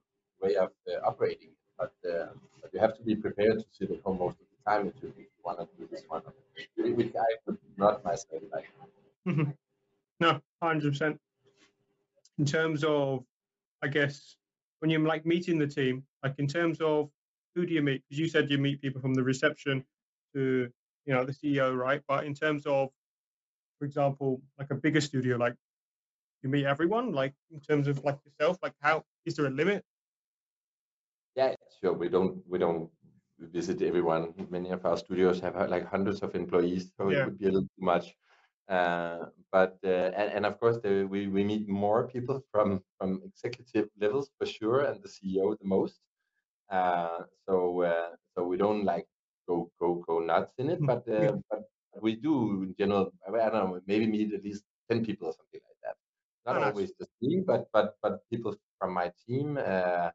way 0.42 0.56
of 0.56 0.72
uh, 0.88 1.06
operating. 1.06 1.52
But, 1.78 1.94
uh, 2.10 2.28
but 2.62 2.74
you 2.74 2.80
have 2.80 2.96
to 2.98 3.04
be 3.04 3.16
prepared 3.16 3.60
to 3.60 3.66
sit 3.72 3.92
at 3.92 4.02
home 4.02 4.20
most 4.20 4.38
of 4.40 4.46
the 4.52 4.72
time 4.72 4.88
if 4.88 5.04
you 5.04 5.14
want 5.44 5.60
to 5.60 5.68
do 5.78 5.88
this 5.92 6.04
one, 6.08 6.22
which 6.78 7.14
I 7.16 7.30
would 7.46 7.58
not 7.78 8.04
myself 8.06 8.44
like. 8.54 8.70
Mm-hmm. 9.28 9.52
No, 10.22 10.40
hundred 10.62 10.92
percent. 10.92 11.20
In 12.42 12.48
terms 12.48 12.84
of, 12.84 13.24
I 13.84 13.88
guess, 13.88 14.36
when 14.80 14.90
you're 14.90 15.02
like 15.02 15.28
meeting 15.28 15.60
the 15.60 15.68
team, 15.68 16.04
like 16.24 16.34
in 16.40 16.48
terms 16.48 16.82
of 16.82 17.12
who 17.54 17.68
do 17.68 17.74
you 17.76 17.84
meet? 17.84 18.02
Because 18.02 18.18
you 18.18 18.28
said 18.28 18.50
you 18.50 18.58
meet 18.58 18.82
people 18.82 19.00
from 19.00 19.14
the 19.14 19.22
reception 19.22 19.86
to 20.34 20.68
you 21.06 21.14
know 21.14 21.24
the 21.24 21.34
CEO, 21.34 21.78
right? 21.78 22.02
But 22.08 22.26
in 22.26 22.34
terms 22.34 22.66
of, 22.66 22.90
for 23.78 23.86
example, 23.86 24.42
like 24.58 24.72
a 24.72 24.74
bigger 24.74 25.02
studio, 25.02 25.38
like 25.38 25.54
you 26.42 26.50
meet 26.50 26.66
everyone, 26.66 27.12
like 27.12 27.36
in 27.52 27.60
terms 27.60 27.88
of 27.88 28.04
like 28.04 28.18
yourself, 28.26 28.58
like 28.64 28.74
how 28.80 29.04
is 29.24 29.36
there 29.36 29.46
a 29.46 29.52
limit? 29.52 29.86
Yeah, 31.36 31.54
sure. 31.80 31.94
We 31.94 32.10
don't 32.10 32.42
we 32.50 32.58
don't 32.58 32.90
visit 33.38 33.84
everyone. 33.84 34.34
Many 34.50 34.72
of 34.72 34.84
our 34.84 34.98
studios 34.98 35.40
have 35.42 35.54
like 35.70 35.86
hundreds 35.86 36.22
of 36.24 36.34
employees, 36.34 36.92
so 36.98 37.12
yeah. 37.12 37.20
it 37.20 37.26
would 37.26 37.38
be 37.38 37.46
a 37.46 37.52
little 37.52 37.70
too 37.78 37.86
much. 37.86 38.16
Uh, 38.72 39.26
but 39.52 39.78
uh, 39.84 40.16
and, 40.16 40.32
and 40.36 40.46
of 40.46 40.58
course 40.58 40.78
we 40.86 41.28
we 41.28 41.44
meet 41.44 41.68
more 41.68 42.08
people 42.08 42.42
from 42.52 42.82
from 42.98 43.22
executive 43.26 43.90
levels 44.00 44.32
for 44.38 44.46
sure, 44.46 44.86
and 44.86 45.04
the 45.04 45.10
CEO 45.10 45.60
the 45.60 45.68
most. 45.68 46.00
Uh, 46.70 47.24
so 47.46 47.82
uh, 47.82 48.12
so 48.34 48.46
we 48.46 48.56
don't 48.56 48.86
like 48.86 49.08
go 49.46 49.70
go 49.78 49.96
go 50.08 50.20
nuts 50.20 50.54
in 50.58 50.70
it, 50.70 50.80
mm, 50.80 50.88
but 50.88 51.04
uh, 51.14 51.36
but 51.50 51.64
we 52.02 52.16
do 52.16 52.64
in 52.64 52.74
general. 52.80 53.12
I 53.28 53.50
don't 53.50 53.54
know, 53.54 53.82
maybe 53.88 54.08
meet 54.08 54.34
at 54.34 54.44
least 54.46 54.64
ten 54.90 55.04
people 55.04 55.28
or 55.28 55.34
something 55.34 55.60
like 55.68 55.80
that. 55.84 55.96
Not 56.46 56.64
oh, 56.64 56.68
always 56.68 56.94
the 56.98 57.08
team, 57.20 57.44
but 57.46 57.68
but 57.74 57.96
but 58.02 58.22
people 58.30 58.56
from 58.80 58.94
my 58.94 59.12
team. 59.28 59.58
Uh, 59.58 60.12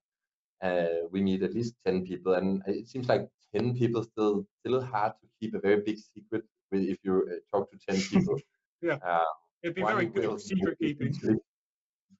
uh, 0.62 1.04
we 1.10 1.20
meet 1.20 1.42
at 1.42 1.52
least 1.52 1.74
10 1.84 2.06
people 2.06 2.32
and 2.32 2.62
it 2.66 2.88
seems 2.88 3.10
like 3.10 3.28
10 3.54 3.76
people 3.76 4.02
still 4.02 4.46
still 4.60 4.80
hard 4.80 5.12
to 5.20 5.28
keep 5.38 5.54
a 5.54 5.60
very 5.60 5.82
big 5.82 5.98
secret 5.98 6.44
if 6.72 6.98
you 7.02 7.26
uh, 7.30 7.56
talk 7.56 7.70
to 7.70 7.78
10 7.88 8.00
people 8.02 8.38
yeah 8.82 8.98
uh, 9.04 9.24
it'd 9.62 9.74
be 9.74 9.82
very 9.82 10.06
good 10.06 10.40
secret 10.40 10.76
keeping 10.78 11.12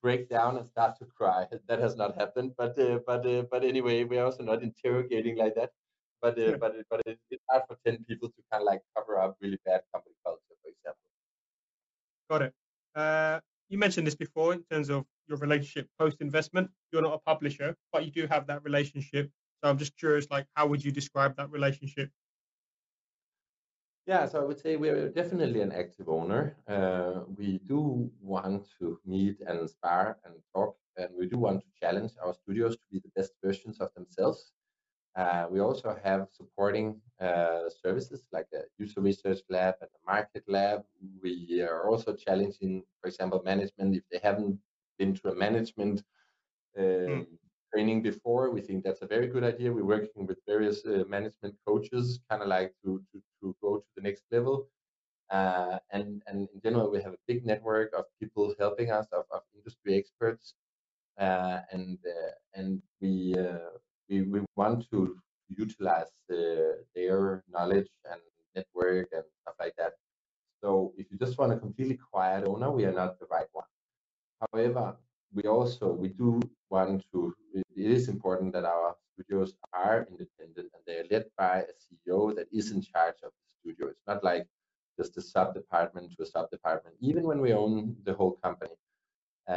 break 0.07 0.29
down 0.29 0.57
and 0.59 0.69
start 0.69 0.93
to 1.01 1.05
cry. 1.19 1.47
That 1.69 1.81
has 1.87 1.97
not 1.97 2.11
happened, 2.23 2.51
but 2.57 2.79
uh, 2.79 2.99
but 3.07 3.23
uh, 3.27 3.43
but 3.53 3.65
anyway, 3.65 4.05
we're 4.05 4.25
also 4.29 4.43
not 4.51 4.63
interrogating 4.63 5.37
like 5.37 5.55
that. 5.61 5.71
But 6.23 6.39
uh, 6.39 6.43
yeah. 6.43 6.57
but 6.63 6.73
but 6.91 7.01
it, 7.07 7.19
it's 7.33 7.45
hard 7.51 7.63
for 7.69 7.77
ten 7.85 7.97
people 8.09 8.29
to 8.29 8.41
kind 8.51 8.63
of 8.63 8.67
like 8.73 8.83
cover 8.97 9.19
up 9.23 9.37
really 9.43 9.59
bad 9.65 9.81
company 9.93 10.15
culture, 10.25 10.57
for 10.63 10.71
example. 10.75 11.07
Got 12.31 12.43
it. 12.47 12.53
Uh, 12.95 13.41
you 13.69 13.79
mentioned 13.79 14.07
this 14.07 14.15
before 14.27 14.53
in 14.59 14.63
terms 14.71 14.89
of 14.91 15.05
your 15.29 15.39
relationship 15.39 15.89
post 15.99 16.19
investment. 16.21 16.71
You're 16.91 17.07
not 17.09 17.15
a 17.15 17.23
publisher, 17.31 17.75
but 17.93 18.05
you 18.05 18.13
do 18.19 18.27
have 18.35 18.47
that 18.47 18.63
relationship. 18.69 19.31
So 19.59 19.71
I'm 19.71 19.79
just 19.79 19.95
curious, 19.99 20.27
like, 20.31 20.47
how 20.55 20.65
would 20.69 20.85
you 20.85 20.93
describe 20.93 21.37
that 21.37 21.51
relationship 21.51 22.11
yeah, 24.07 24.27
so 24.27 24.41
I 24.41 24.45
would 24.45 24.61
say 24.61 24.77
we're 24.77 25.09
definitely 25.09 25.61
an 25.63 25.73
active 25.73 26.09
owner. 26.09 26.57
Uh, 26.69 27.23
we 27.37 27.59
do 27.67 28.11
want 28.21 28.67
to 28.79 29.01
meet 29.05 29.41
and 29.47 29.59
inspire 29.61 30.17
and 30.25 30.35
talk, 30.55 30.77
and 30.97 31.11
we 31.19 31.27
do 31.27 31.39
want 31.39 31.61
to 31.63 31.67
challenge 31.81 32.13
our 32.25 32.35
studios 32.35 32.77
to 32.77 32.83
be 32.91 33.01
the 33.01 33.11
best 33.17 33.33
versions 33.43 33.81
of 33.81 33.93
themselves. 33.95 34.53
Uh, 35.17 35.47
we 35.51 35.61
also 35.61 35.97
have 36.05 36.29
supporting 36.33 37.01
uh, 37.21 37.69
services 37.83 38.27
like 38.33 38.47
a 38.55 38.61
user 38.79 39.01
research 39.01 39.41
lab 39.49 39.75
and 39.81 39.91
a 39.91 40.13
market 40.13 40.45
lab. 40.47 40.85
We 41.23 41.63
are 41.63 41.89
also 41.89 42.15
challenging, 42.15 42.85
for 43.01 43.09
example, 43.09 43.43
management 43.45 43.97
if 43.97 44.05
they 44.13 44.21
haven't 44.23 44.59
been 44.99 45.15
to 45.15 45.29
a 45.31 45.35
management 45.35 46.03
mm 46.79 47.27
training 47.73 48.03
before. 48.03 48.51
We 48.51 48.61
think 48.61 48.85
that's 48.85 49.03
a 49.03 49.07
very 49.07 49.27
good 49.27 49.45
idea. 49.45 49.73
We're 49.73 49.85
working 49.85 50.27
with 50.27 50.39
various 50.47 50.85
uh, 50.87 51.05
management 51.09 51.55
coaches, 51.67 52.21
kind 52.31 52.43
of 52.43 52.49
like 52.49 52.73
to, 52.85 53.03
to, 53.13 53.23
to 53.41 53.57
go 53.63 53.79
to 53.79 53.85
the 53.97 54.03
next 54.03 54.25
level. 54.31 54.69
Uh, 55.31 55.79
and, 55.91 56.23
and 56.27 56.49
in 56.55 56.61
general, 56.63 56.91
we 56.91 57.03
have 57.03 57.13
a 57.13 57.25
big 57.27 57.45
network 57.45 57.93
of 57.99 58.05
people 58.21 58.55
helping 58.59 58.91
us, 58.91 59.07
of, 59.13 59.25
of 59.33 59.43
industry 59.55 59.97
experts. 59.99 60.55
Uh, 61.19 61.61
and 61.73 61.99
uh, 62.07 62.33
and 62.55 62.83
we, 63.01 63.35
uh, 63.39 63.71
we, 64.09 64.23
we 64.23 64.41
want 64.55 64.89
to 64.91 65.17
utilize 65.49 66.11
their 66.29 67.43
knowledge 67.51 67.89
and 68.11 68.21
network 68.55 69.09
and 69.13 69.25
stuff 69.43 69.55
like 69.59 69.75
that. 69.79 69.93
So 70.63 70.93
if 70.99 71.07
you 71.11 71.19
just 71.19 71.39
want 71.39 71.53
a 71.53 71.59
completely 71.59 71.99
quiet 72.13 72.47
owner, 72.47 72.71
we 72.71 72.85
are 72.85 72.93
not 72.93 73.19
the 73.19 73.27
right 73.31 73.47
one. 73.53 73.65
However, 74.53 74.97
we 75.35 75.45
also 75.45 75.91
we 75.93 76.09
do 76.09 76.41
want 76.71 77.05
to 77.13 77.35
it 77.87 77.93
is 77.99 78.09
important 78.09 78.53
that 78.55 78.67
our 78.75 78.97
studios 79.15 79.55
are 79.75 80.07
independent 80.11 80.69
and 80.75 80.83
they 80.87 80.97
are 81.01 81.09
led 81.15 81.27
by 81.39 81.57
a 81.73 81.75
ceo 81.85 82.35
that 82.37 82.49
is 82.53 82.73
in 82.73 82.83
charge 82.93 83.19
of 83.27 83.33
the 83.41 83.49
studio 83.61 83.89
it's 83.95 84.07
not 84.13 84.25
like 84.25 84.47
just 85.01 85.17
a 85.19 85.23
sub 85.23 85.55
department 85.55 86.13
to 86.17 86.23
a 86.23 86.27
sub 86.35 86.51
department 86.51 86.97
even 87.01 87.25
when 87.31 87.41
we 87.47 87.53
own 87.65 87.97
the 88.09 88.15
whole 88.21 88.37
company 88.47 88.77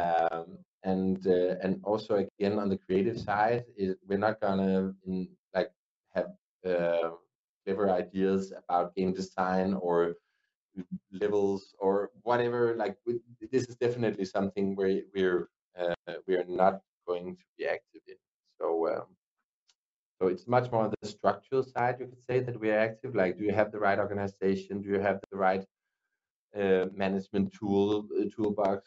Um, 0.00 0.46
and 0.92 1.20
uh, 1.36 1.54
and 1.64 1.72
also 1.90 2.12
again 2.24 2.58
on 2.62 2.68
the 2.72 2.78
creative 2.86 3.18
side, 3.28 3.64
it, 3.76 3.98
we're 4.08 4.24
not 4.28 4.40
gonna 4.44 4.94
in, 5.06 5.16
like 5.56 5.70
have 6.16 6.30
uh, 6.72 7.10
clever 7.64 7.86
ideas 8.02 8.52
about 8.62 8.94
game 8.96 9.12
design 9.20 9.74
or 9.86 10.16
levels 11.12 11.74
or 11.78 12.10
whatever. 12.22 12.74
Like 12.76 12.96
we, 13.06 13.20
this 13.52 13.64
is 13.68 13.76
definitely 13.76 14.24
something 14.24 14.74
where 14.76 15.02
we're 15.14 15.48
uh, 15.78 15.94
we're 16.26 16.44
not 16.48 16.80
going 17.10 17.28
to 17.42 17.46
be 17.58 17.64
active 17.76 18.04
in. 18.12 18.20
So. 18.58 18.66
Um, 18.92 19.08
so 20.20 20.26
it's 20.32 20.46
much 20.56 20.66
more 20.70 20.84
on 20.86 20.92
the 21.00 21.08
structural 21.08 21.64
side, 21.74 21.96
you 22.00 22.06
could 22.10 22.24
say, 22.28 22.40
that 22.46 22.60
we 22.62 22.68
are 22.72 22.82
active. 22.88 23.12
Like, 23.22 23.38
do 23.38 23.44
you 23.48 23.54
have 23.60 23.72
the 23.72 23.82
right 23.86 23.98
organization? 24.06 24.82
Do 24.82 24.88
you 24.94 25.00
have 25.08 25.18
the 25.30 25.38
right 25.48 25.64
uh, 26.60 26.86
management 27.04 27.46
tool 27.58 27.86
uh, 28.18 28.24
toolbox? 28.34 28.80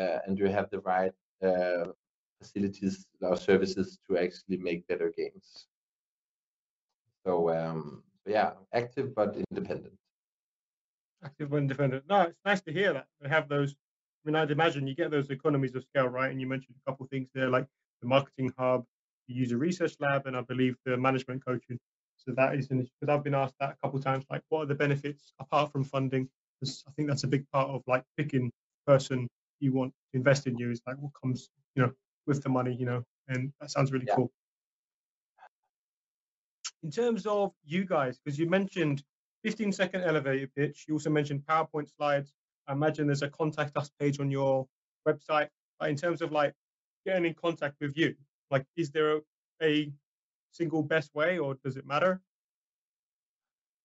Uh, 0.00 0.18
and 0.24 0.32
do 0.36 0.44
you 0.44 0.52
have 0.58 0.68
the 0.74 0.80
right 0.94 1.12
uh, 1.48 1.84
facilities 2.40 2.94
or 3.20 3.36
services 3.36 3.98
to 4.06 4.16
actually 4.24 4.58
make 4.68 4.88
better 4.90 5.12
games? 5.20 5.46
So, 7.26 7.32
um, 7.58 8.02
yeah, 8.26 8.52
active 8.72 9.14
but 9.14 9.30
independent. 9.50 9.96
Active 11.22 11.50
but 11.50 11.58
independent. 11.58 12.04
No, 12.08 12.22
it's 12.30 12.44
nice 12.50 12.62
to 12.62 12.72
hear 12.72 12.94
that. 12.94 13.08
We 13.22 13.28
have 13.28 13.46
those. 13.54 13.76
I 14.28 14.30
mean, 14.30 14.42
I'd 14.42 14.50
imagine 14.50 14.86
you 14.86 14.94
get 14.94 15.10
those 15.10 15.30
economies 15.30 15.74
of 15.74 15.84
scale, 15.84 16.08
right? 16.08 16.30
And 16.30 16.38
you 16.38 16.46
mentioned 16.46 16.76
a 16.76 16.90
couple 16.90 17.04
of 17.04 17.10
things 17.10 17.28
there, 17.34 17.48
like 17.48 17.66
the 18.02 18.08
marketing 18.08 18.52
hub, 18.58 18.84
the 19.26 19.32
user 19.32 19.56
research 19.56 19.94
lab, 20.00 20.26
and 20.26 20.36
I 20.36 20.42
believe 20.42 20.76
the 20.84 20.98
management 20.98 21.42
coaching. 21.42 21.78
So 22.18 22.32
that 22.36 22.54
is 22.54 22.70
an 22.70 22.80
issue 22.80 22.90
because 23.00 23.14
I've 23.14 23.24
been 23.24 23.34
asked 23.34 23.54
that 23.58 23.70
a 23.70 23.76
couple 23.82 23.98
of 23.98 24.04
times, 24.04 24.26
like, 24.30 24.42
what 24.50 24.64
are 24.64 24.66
the 24.66 24.74
benefits 24.74 25.32
apart 25.40 25.72
from 25.72 25.82
funding? 25.82 26.28
Because 26.60 26.84
I 26.86 26.90
think 26.90 27.08
that's 27.08 27.24
a 27.24 27.26
big 27.26 27.50
part 27.52 27.70
of 27.70 27.82
like 27.86 28.04
picking 28.18 28.52
person 28.86 29.28
you 29.60 29.72
want 29.72 29.94
to 30.12 30.18
invest 30.18 30.46
in 30.46 30.58
you 30.58 30.70
is 30.70 30.82
like 30.86 30.96
what 30.98 31.12
comes, 31.18 31.48
you 31.74 31.82
know, 31.82 31.92
with 32.26 32.42
the 32.42 32.50
money, 32.50 32.74
you 32.74 32.84
know, 32.84 33.02
and 33.28 33.50
that 33.62 33.70
sounds 33.70 33.92
really 33.92 34.04
yeah. 34.06 34.16
cool. 34.16 34.30
In 36.82 36.90
terms 36.90 37.24
of 37.24 37.52
you 37.64 37.86
guys, 37.86 38.18
because 38.22 38.38
you 38.38 38.46
mentioned 38.46 39.02
15 39.42 39.72
second 39.72 40.02
elevator 40.02 40.50
pitch, 40.54 40.84
you 40.86 40.94
also 40.94 41.08
mentioned 41.08 41.44
PowerPoint 41.48 41.88
slides. 41.96 42.34
I 42.68 42.72
imagine 42.72 43.06
there's 43.06 43.22
a 43.22 43.30
contact 43.30 43.76
us 43.76 43.90
page 43.98 44.20
on 44.20 44.30
your 44.30 44.66
website. 45.08 45.48
But 45.80 45.90
in 45.90 45.96
terms 45.96 46.20
of 46.22 46.32
like 46.32 46.54
getting 47.06 47.24
in 47.24 47.34
contact 47.34 47.76
with 47.80 47.96
you, 47.96 48.14
like, 48.50 48.66
is 48.76 48.90
there 48.90 49.16
a, 49.16 49.20
a 49.62 49.92
single 50.52 50.82
best 50.82 51.14
way, 51.14 51.38
or 51.38 51.54
does 51.64 51.76
it 51.76 51.86
matter? 51.86 52.20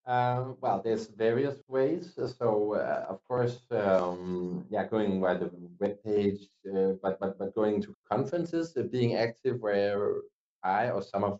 Um, 0.06 0.58
well, 0.60 0.82
there's 0.84 1.08
various 1.08 1.62
ways. 1.69 2.13
So, 2.38 2.74
uh, 2.74 3.06
of 3.08 3.24
course, 3.24 3.60
um, 3.72 4.65
yeah, 4.69 4.86
going 4.86 5.22
by 5.22 5.36
the 5.36 5.50
web 5.80 6.04
page, 6.04 6.50
uh, 6.67 6.93
but 7.02 7.19
but 7.19 7.39
but 7.39 7.56
going 7.56 7.82
to 7.84 7.96
conferences, 8.12 8.76
uh, 8.76 8.84
being 8.84 9.15
active 9.15 9.62
where 9.62 10.15
I 10.63 10.89
or 10.89 11.02
some 11.02 11.24
of 11.24 11.39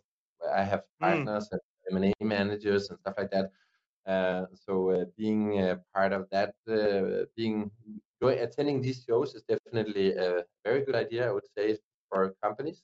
I 0.50 0.62
have 0.62 0.84
hmm. 0.98 1.04
partners 1.04 1.48
mm. 1.52 1.58
and 1.90 2.04
M&A 2.04 2.24
managers 2.24 2.88
and 2.90 2.98
stuff 3.00 3.14
like 3.18 3.30
that. 3.30 3.50
Uh, 4.06 4.44
so 4.54 4.90
uh, 4.90 5.04
being 5.16 5.78
part 5.94 6.12
of 6.12 6.28
that, 6.30 6.54
uh, 6.68 7.24
being 7.36 7.70
going, 8.20 8.38
attending 8.38 8.80
these 8.80 9.04
shows 9.08 9.34
is 9.34 9.42
definitely 9.48 10.14
a 10.14 10.44
very 10.64 10.84
good 10.84 10.94
idea. 10.94 11.28
I 11.28 11.32
would 11.32 11.48
say 11.56 11.78
for 12.10 12.34
companies. 12.42 12.82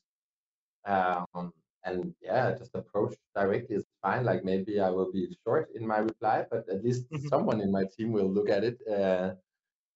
Um, 0.87 1.53
and 1.85 2.15
yeah, 2.21 2.53
just 2.53 2.75
approach 2.75 3.15
directly 3.35 3.77
is 3.77 3.85
fine. 4.03 4.25
Like 4.25 4.45
maybe 4.45 4.81
I 4.81 4.91
will 4.91 5.11
be 5.13 5.37
short 5.45 5.69
in 5.75 5.87
my 5.87 5.99
reply, 5.99 6.45
but 6.51 6.69
at 6.69 6.85
least 6.85 7.11
mm-hmm. 7.11 7.29
someone 7.29 7.61
in 7.61 7.73
my 7.73 7.85
team 7.97 8.13
will 8.13 8.31
look 8.31 8.51
at 8.51 8.65
it 8.65 8.79
uh, 8.89 9.33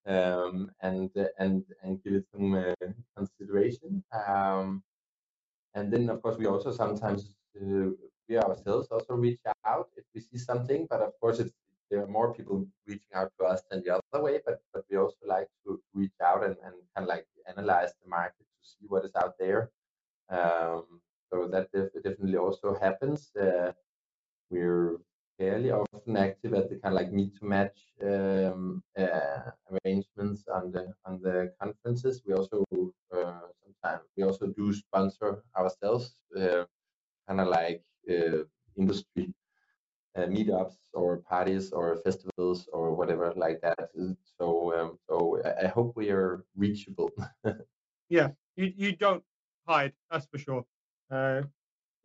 um, 0.07 0.71
and 0.81 1.11
uh, 1.17 1.27
and 1.39 1.65
and 1.83 2.03
give 2.03 2.15
it 2.15 2.25
some 2.33 2.55
uh, 2.55 2.75
consideration. 3.17 4.03
Um, 4.13 4.83
and 5.75 5.93
then 5.93 6.09
of 6.09 6.23
course 6.23 6.39
we 6.39 6.47
also 6.47 6.71
sometimes 6.71 7.35
uh, 7.61 7.91
we 8.29 8.37
ourselves 8.39 8.89
also 8.91 9.15
reach 9.15 9.41
out 9.67 9.89
if 9.97 10.05
we 10.15 10.21
see 10.21 10.39
something, 10.39 10.87
but 10.89 11.01
of 11.01 11.13
course 11.21 11.39
it's 11.39 11.53
there 11.91 12.03
are 12.03 12.09
more 12.09 12.35
people 12.35 12.67
reaching 12.87 13.15
out 13.15 13.31
to 13.39 13.45
us 13.45 13.63
than 13.71 13.83
the 13.85 13.95
other 13.95 14.23
way, 14.23 14.41
but 14.45 14.61
but 14.73 14.85
we 14.91 14.97
also 14.97 15.25
like 15.27 15.49
to 15.65 15.81
reach 15.93 16.19
out 16.23 16.43
and, 16.45 16.57
and 16.65 16.75
kind 16.95 17.05
of 17.05 17.09
like 17.09 17.27
analyze 17.47 17.93
the 18.03 18.09
market 18.09 18.47
to 18.63 18.69
see 18.69 18.87
what 18.89 19.05
is 19.05 19.15
out 19.17 19.35
there. 19.39 19.71
Um, 20.31 21.01
so 21.31 21.47
that 21.49 21.71
def 21.73 21.93
definitely 22.03 22.39
also 22.39 22.75
happens. 22.81 23.31
Uh, 23.37 23.73
we're 24.51 24.99
fairly 25.39 25.71
often 25.71 26.17
active 26.17 26.55
at 26.55 26.71
the 26.71 26.77
kind 26.77 26.95
of 26.95 27.01
like 27.01 27.13
meet 27.13 27.37
to 27.39 27.45
match 27.45 27.79
um, 28.03 28.83
uh, 28.99 29.51
arrangements 29.73 30.45
on 30.49 30.73
the 30.73 30.93
on 31.05 31.21
the 31.21 31.53
conferences. 31.61 32.23
We 32.27 32.35
also 32.35 32.65
uh, 33.13 33.47
sometimes 33.63 34.05
we 34.17 34.23
also 34.23 34.47
do 34.47 34.73
sponsor 34.73 35.43
ourselves, 35.57 36.17
uh, 36.37 36.65
kind 37.29 37.41
of 37.41 37.49
like 37.49 37.83
industry 38.77 39.35
uh, 40.17 40.23
meetups 40.23 40.77
or 40.93 41.19
parties 41.19 41.73
or 41.73 41.97
festivals 41.97 42.69
or 42.73 42.95
whatever 42.95 43.33
like 43.37 43.61
that. 43.62 43.90
So 44.38 44.75
um, 44.79 44.99
so 45.09 45.43
I, 45.62 45.67
hope 45.67 45.95
we 45.97 46.11
are 46.11 46.45
reachable. 46.57 47.11
yeah, 48.09 48.29
you 48.57 48.73
you 48.77 48.97
don't 48.97 49.23
hide, 49.67 49.93
that's 50.11 50.27
for 50.27 50.38
sure. 50.38 50.64
Uh, 51.11 51.43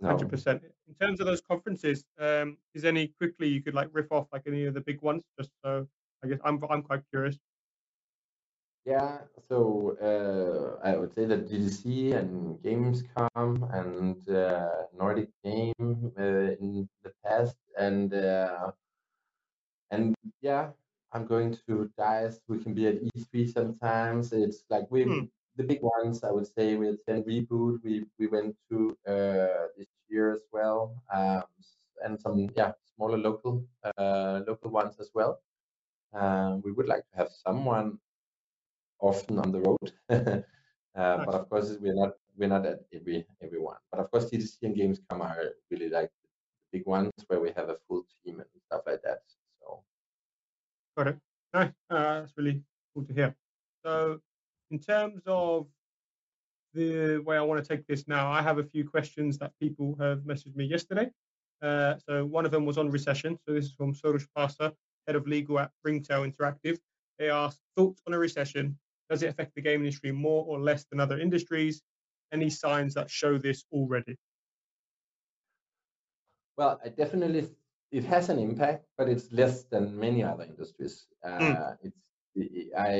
hundred 0.03 0.29
percent. 0.29 0.63
In 0.87 0.95
terms 0.95 1.19
of 1.19 1.27
those 1.27 1.41
conferences, 1.41 2.03
um, 2.19 2.57
is 2.73 2.85
any 2.85 3.07
quickly 3.19 3.47
you 3.47 3.61
could 3.61 3.73
like 3.75 3.89
riff 3.91 4.11
off 4.11 4.27
like 4.33 4.43
any 4.47 4.65
of 4.65 4.73
the 4.73 4.81
big 4.81 5.01
ones? 5.01 5.23
Just 5.37 5.51
so 5.63 5.87
I 6.23 6.27
guess 6.27 6.39
I'm 6.43 6.59
I'm 6.69 6.81
quite 6.81 7.01
curious. 7.11 7.37
Yeah, 8.85 9.25
so 9.47 9.95
uh, 10.01 10.79
I 10.87 10.95
would 10.97 11.13
say 11.13 11.25
that 11.25 11.47
GDC 11.47 12.11
and 12.13 12.57
Gamescom 12.63 13.53
and 13.73 14.27
uh, 14.29 14.87
Nordic 14.93 15.29
Game 15.43 16.11
uh, 16.17 16.55
in 16.63 16.89
the 17.03 17.13
past, 17.23 17.57
and 17.77 18.13
uh, 18.13 18.71
and 19.91 20.15
yeah, 20.41 20.71
I'm 21.11 21.25
going 21.25 21.57
to 21.67 21.91
DICE. 21.97 22.39
We 22.47 22.59
can 22.63 22.73
be 22.73 22.87
at 22.87 22.95
E3 23.03 23.47
sometimes. 23.47 24.33
It's 24.33 24.63
like 24.69 24.87
we 24.91 25.03
hmm 25.03 25.25
the 25.57 25.63
big 25.65 25.81
ones, 25.81 26.23
I 26.23 26.31
would 26.31 26.47
say, 26.47 26.77
we 26.77 26.87
attend 26.89 27.25
Reboot. 27.25 27.83
We 27.83 28.05
we 28.17 28.27
went 28.27 28.55
to 28.69 28.95
uh, 29.05 29.67
this 29.77 29.87
year 30.09 30.31
as 30.33 30.41
well, 30.53 30.95
um, 31.13 31.43
and 32.03 32.19
some 32.19 32.49
yeah 32.55 32.71
smaller 32.95 33.17
local 33.17 33.65
uh, 33.83 34.41
local 34.47 34.71
ones 34.71 34.95
as 34.99 35.09
well. 35.13 35.41
Uh, 36.13 36.57
we 36.63 36.71
would 36.71 36.87
like 36.87 37.03
to 37.11 37.17
have 37.17 37.29
someone 37.31 37.99
often 38.99 39.39
on 39.39 39.51
the 39.51 39.61
road, 39.61 39.93
uh, 40.09 41.25
but 41.25 41.35
of 41.35 41.49
course 41.49 41.75
we're 41.79 41.95
not 41.95 42.13
we're 42.37 42.49
not 42.49 42.65
at 42.65 42.79
every 42.93 43.25
everyone. 43.41 43.77
But 43.91 44.01
of 44.01 44.11
course, 44.11 44.29
GDC 44.29 44.57
and 44.63 44.75
Gamescom 44.75 45.21
are 45.21 45.53
really 45.71 45.89
like 45.89 46.11
the 46.23 46.79
big 46.79 46.87
ones 46.87 47.11
where 47.27 47.39
we 47.39 47.51
have 47.55 47.69
a 47.69 47.77
full 47.87 48.03
team 48.23 48.39
and 48.39 48.49
stuff 48.65 48.81
like 48.85 49.01
that. 49.03 49.19
So, 49.61 49.83
got 50.97 51.07
it. 51.07 51.17
Nice. 51.53 51.71
Uh, 51.89 52.21
that's 52.21 52.33
really 52.37 52.61
cool 52.93 53.03
to 53.05 53.13
hear. 53.13 53.35
So 53.83 54.19
in 54.71 54.79
terms 54.79 55.21
of 55.25 55.67
the 56.73 57.17
way 57.19 57.37
I 57.37 57.41
want 57.41 57.63
to 57.63 57.67
take 57.67 57.87
this 57.87 58.07
now, 58.07 58.31
I 58.31 58.41
have 58.41 58.59
a 58.59 58.63
few 58.63 58.87
questions 58.87 59.37
that 59.39 59.51
people 59.59 59.95
have 59.99 60.19
messaged 60.19 60.55
me 60.55 60.65
yesterday. 60.65 61.09
Uh, 61.61 61.95
so 62.07 62.25
one 62.25 62.45
of 62.45 62.51
them 62.51 62.65
was 62.65 62.77
on 62.77 62.89
recession. 62.89 63.37
So 63.45 63.53
this 63.53 63.65
is 63.65 63.73
from 63.73 63.93
Sorush 63.93 64.27
Pasa, 64.35 64.73
head 65.07 65.15
of 65.15 65.27
legal 65.27 65.59
at 65.59 65.71
Ringtail 65.83 66.23
Interactive. 66.23 66.77
They 67.17 67.29
asked 67.29 67.59
thoughts 67.75 68.01
on 68.07 68.13
a 68.13 68.19
recession. 68.19 68.77
Does 69.09 69.23
it 69.23 69.29
affect 69.29 69.55
the 69.55 69.61
game 69.61 69.81
industry 69.81 70.11
more 70.11 70.45
or 70.45 70.59
less 70.59 70.85
than 70.85 70.99
other 70.99 71.19
industries? 71.19 71.81
Any 72.31 72.49
signs 72.49 72.93
that 72.93 73.09
show 73.09 73.37
this 73.37 73.63
already? 73.71 74.15
Well, 76.57 76.79
I 76.83 76.89
definitely 76.89 77.49
it 77.91 78.03
has 78.03 78.29
an 78.29 78.37
impact, 78.37 78.85
but 78.97 79.09
it's 79.09 79.31
less 79.31 79.63
than 79.63 79.99
many 79.99 80.23
other 80.23 80.43
industries. 80.43 81.07
Uh, 81.23 81.39
mm. 81.39 81.77
It's 81.81 82.09
I 82.77 82.93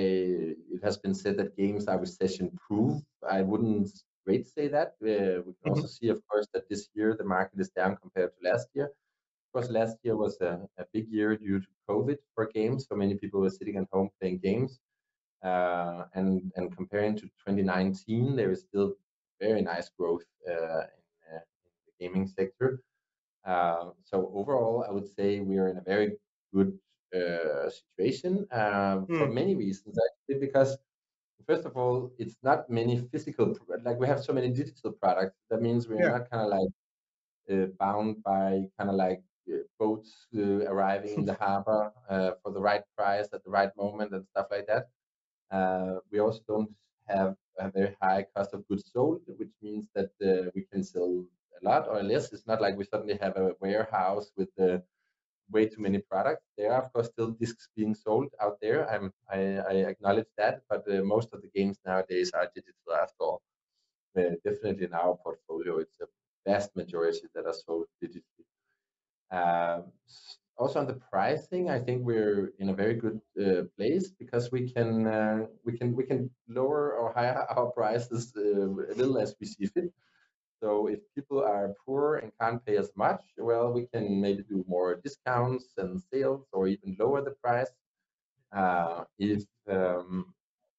it 0.75 0.81
has 0.83 0.97
been 0.97 1.13
said 1.13 1.37
that 1.37 1.55
games 1.55 1.87
are 1.87 1.99
recession 1.99 2.51
proof. 2.67 3.01
I 3.29 3.41
wouldn't 3.41 3.89
straight 4.21 4.47
say 4.47 4.67
that. 4.69 4.95
Uh, 5.01 5.41
we 5.45 5.53
can 5.53 5.53
mm-hmm. 5.53 5.69
also 5.69 5.87
see, 5.87 6.09
of 6.09 6.21
course, 6.27 6.47
that 6.53 6.67
this 6.69 6.89
year 6.93 7.15
the 7.17 7.23
market 7.23 7.59
is 7.59 7.69
down 7.69 7.97
compared 8.01 8.31
to 8.31 8.49
last 8.49 8.67
year. 8.73 8.85
Of 8.85 9.53
course, 9.53 9.69
last 9.69 9.97
year 10.03 10.15
was 10.15 10.39
a, 10.41 10.59
a 10.77 10.85
big 10.93 11.07
year 11.09 11.35
due 11.37 11.59
to 11.59 11.67
COVID 11.89 12.17
for 12.35 12.47
games. 12.47 12.87
So 12.87 12.95
many 12.95 13.15
people 13.15 13.41
were 13.41 13.49
sitting 13.49 13.77
at 13.77 13.87
home 13.91 14.09
playing 14.19 14.39
games. 14.39 14.79
Uh, 15.43 16.03
and 16.15 16.51
and 16.55 16.75
comparing 16.75 17.15
to 17.15 17.23
2019, 17.47 18.35
there 18.35 18.51
is 18.51 18.61
still 18.61 18.93
very 19.39 19.61
nice 19.61 19.89
growth 19.97 20.25
uh, 20.47 20.53
in, 20.53 21.01
uh, 21.31 21.41
in, 21.65 21.71
the 21.85 21.93
gaming 21.99 22.27
sector. 22.27 22.81
Uh, 23.45 23.91
so 24.03 24.31
overall, 24.35 24.85
I 24.87 24.91
would 24.91 25.07
say 25.07 25.39
we 25.39 25.57
are 25.57 25.69
in 25.69 25.77
a 25.77 25.81
very 25.81 26.17
good 26.53 26.77
uh, 27.15 27.69
situation 27.69 28.45
uh, 28.51 28.97
mm. 28.97 29.07
for 29.07 29.27
hmm. 29.27 29.33
many 29.33 29.55
reasons 29.55 29.97
actually 29.97 30.39
because 30.45 30.77
first 31.47 31.65
of 31.65 31.75
all 31.75 32.11
it's 32.19 32.35
not 32.43 32.69
many 32.69 33.01
physical 33.11 33.57
like 33.83 33.99
we 33.99 34.05
have 34.05 34.23
so 34.23 34.31
many 34.31 34.49
digital 34.49 34.91
products 34.91 35.35
that 35.49 35.59
means 35.61 35.87
we're 35.87 35.99
yeah. 35.99 36.17
not 36.17 36.29
kind 36.29 36.43
of 36.43 36.49
like 36.49 36.69
uh, 37.51 37.65
bound 37.79 38.21
by 38.23 38.61
kind 38.77 38.91
of 38.91 38.95
like 38.95 39.23
uh, 39.51 39.57
boats 39.79 40.27
uh, 40.37 40.65
arriving 40.71 41.15
in 41.17 41.25
the 41.25 41.33
harbor 41.33 41.91
uh, 42.09 42.31
for 42.43 42.51
the 42.51 42.61
right 42.61 42.83
price 42.95 43.27
at 43.33 43.43
the 43.43 43.49
right 43.49 43.75
moment 43.75 44.13
and 44.13 44.23
stuff 44.27 44.45
like 44.51 44.67
that 44.67 44.89
we 46.11 46.19
also 46.19 46.41
don't 46.47 46.71
have 47.07 47.35
a 47.59 47.69
very 47.71 47.95
high 48.01 48.25
cost 48.35 48.53
of 48.53 48.67
goods 48.67 48.91
sold, 48.93 49.21
which 49.37 49.53
means 49.61 49.87
that 49.95 50.11
uh, 50.23 50.49
we 50.55 50.65
can 50.71 50.83
sell 50.83 51.25
a 51.61 51.65
lot 51.65 51.87
or 51.87 52.01
less. 52.03 52.31
It's 52.33 52.47
not 52.47 52.61
like 52.61 52.77
we 52.77 52.85
suddenly 52.85 53.17
have 53.21 53.35
a 53.37 53.53
warehouse 53.59 54.31
with 54.37 54.49
the 54.57 54.83
way 55.51 55.67
too 55.67 55.81
many 55.81 55.99
products. 55.99 56.45
There 56.57 56.71
are 56.73 56.83
of 56.83 56.93
course 56.93 57.07
still 57.09 57.31
discs 57.31 57.69
being 57.75 57.95
sold 57.95 58.29
out 58.41 58.57
there. 58.61 58.89
I'm, 58.89 59.11
I, 59.29 59.39
I 59.71 59.73
acknowledge 59.93 60.27
that, 60.37 60.61
but 60.69 60.83
uh, 60.89 61.03
most 61.03 61.33
of 61.33 61.41
the 61.41 61.49
games 61.49 61.79
nowadays 61.85 62.31
are 62.33 62.49
digital 62.55 62.93
after 63.01 63.23
all. 63.23 63.41
Uh, 64.17 64.31
definitely 64.45 64.85
in 64.85 64.93
our 64.93 65.15
portfolio, 65.23 65.79
it's 65.79 65.99
a 66.01 66.07
vast 66.45 66.75
majority 66.75 67.27
that 67.35 67.45
are 67.45 67.53
sold 67.53 67.85
digitally. 68.03 68.45
Um, 69.31 69.91
also 70.59 70.79
on 70.79 70.87
the 70.87 70.99
pricing, 71.11 71.69
I 71.69 71.79
think 71.79 72.05
we're 72.05 72.51
in 72.59 72.69
a 72.69 72.73
very 72.73 72.95
good 72.95 73.19
uh, 73.41 73.63
place 73.77 74.11
because 74.11 74.51
we 74.51 74.71
can 74.71 75.07
uh, 75.07 75.45
we 75.65 75.77
can 75.77 75.95
we 75.95 76.03
can 76.03 76.29
lower 76.47 76.93
or 76.99 77.13
higher 77.13 77.45
our 77.57 77.71
prices 77.71 78.33
uh, 78.37 78.67
a 78.93 78.95
little 78.99 79.17
as 79.17 79.35
we 79.39 79.47
see 79.47 79.65
fit. 79.67 79.91
So 80.61 80.87
if 80.87 80.99
people 81.15 81.41
are 81.41 81.73
poor 81.85 82.17
and 82.17 82.31
can't 82.39 82.63
pay 82.65 82.75
as 82.77 82.91
much, 82.95 83.23
well, 83.37 83.71
we 83.71 83.87
can 83.93 84.19
maybe 84.19 84.43
do 84.43 84.65
more 84.67 84.99
discounts 85.01 85.67
and 85.77 86.01
sales 86.11 86.45
or 86.51 86.67
even 86.67 86.97
lower 86.99 87.21
the 87.21 87.35
price. 87.43 87.71
Uh, 88.51 89.05
if 89.17 89.43
um, 89.69 90.33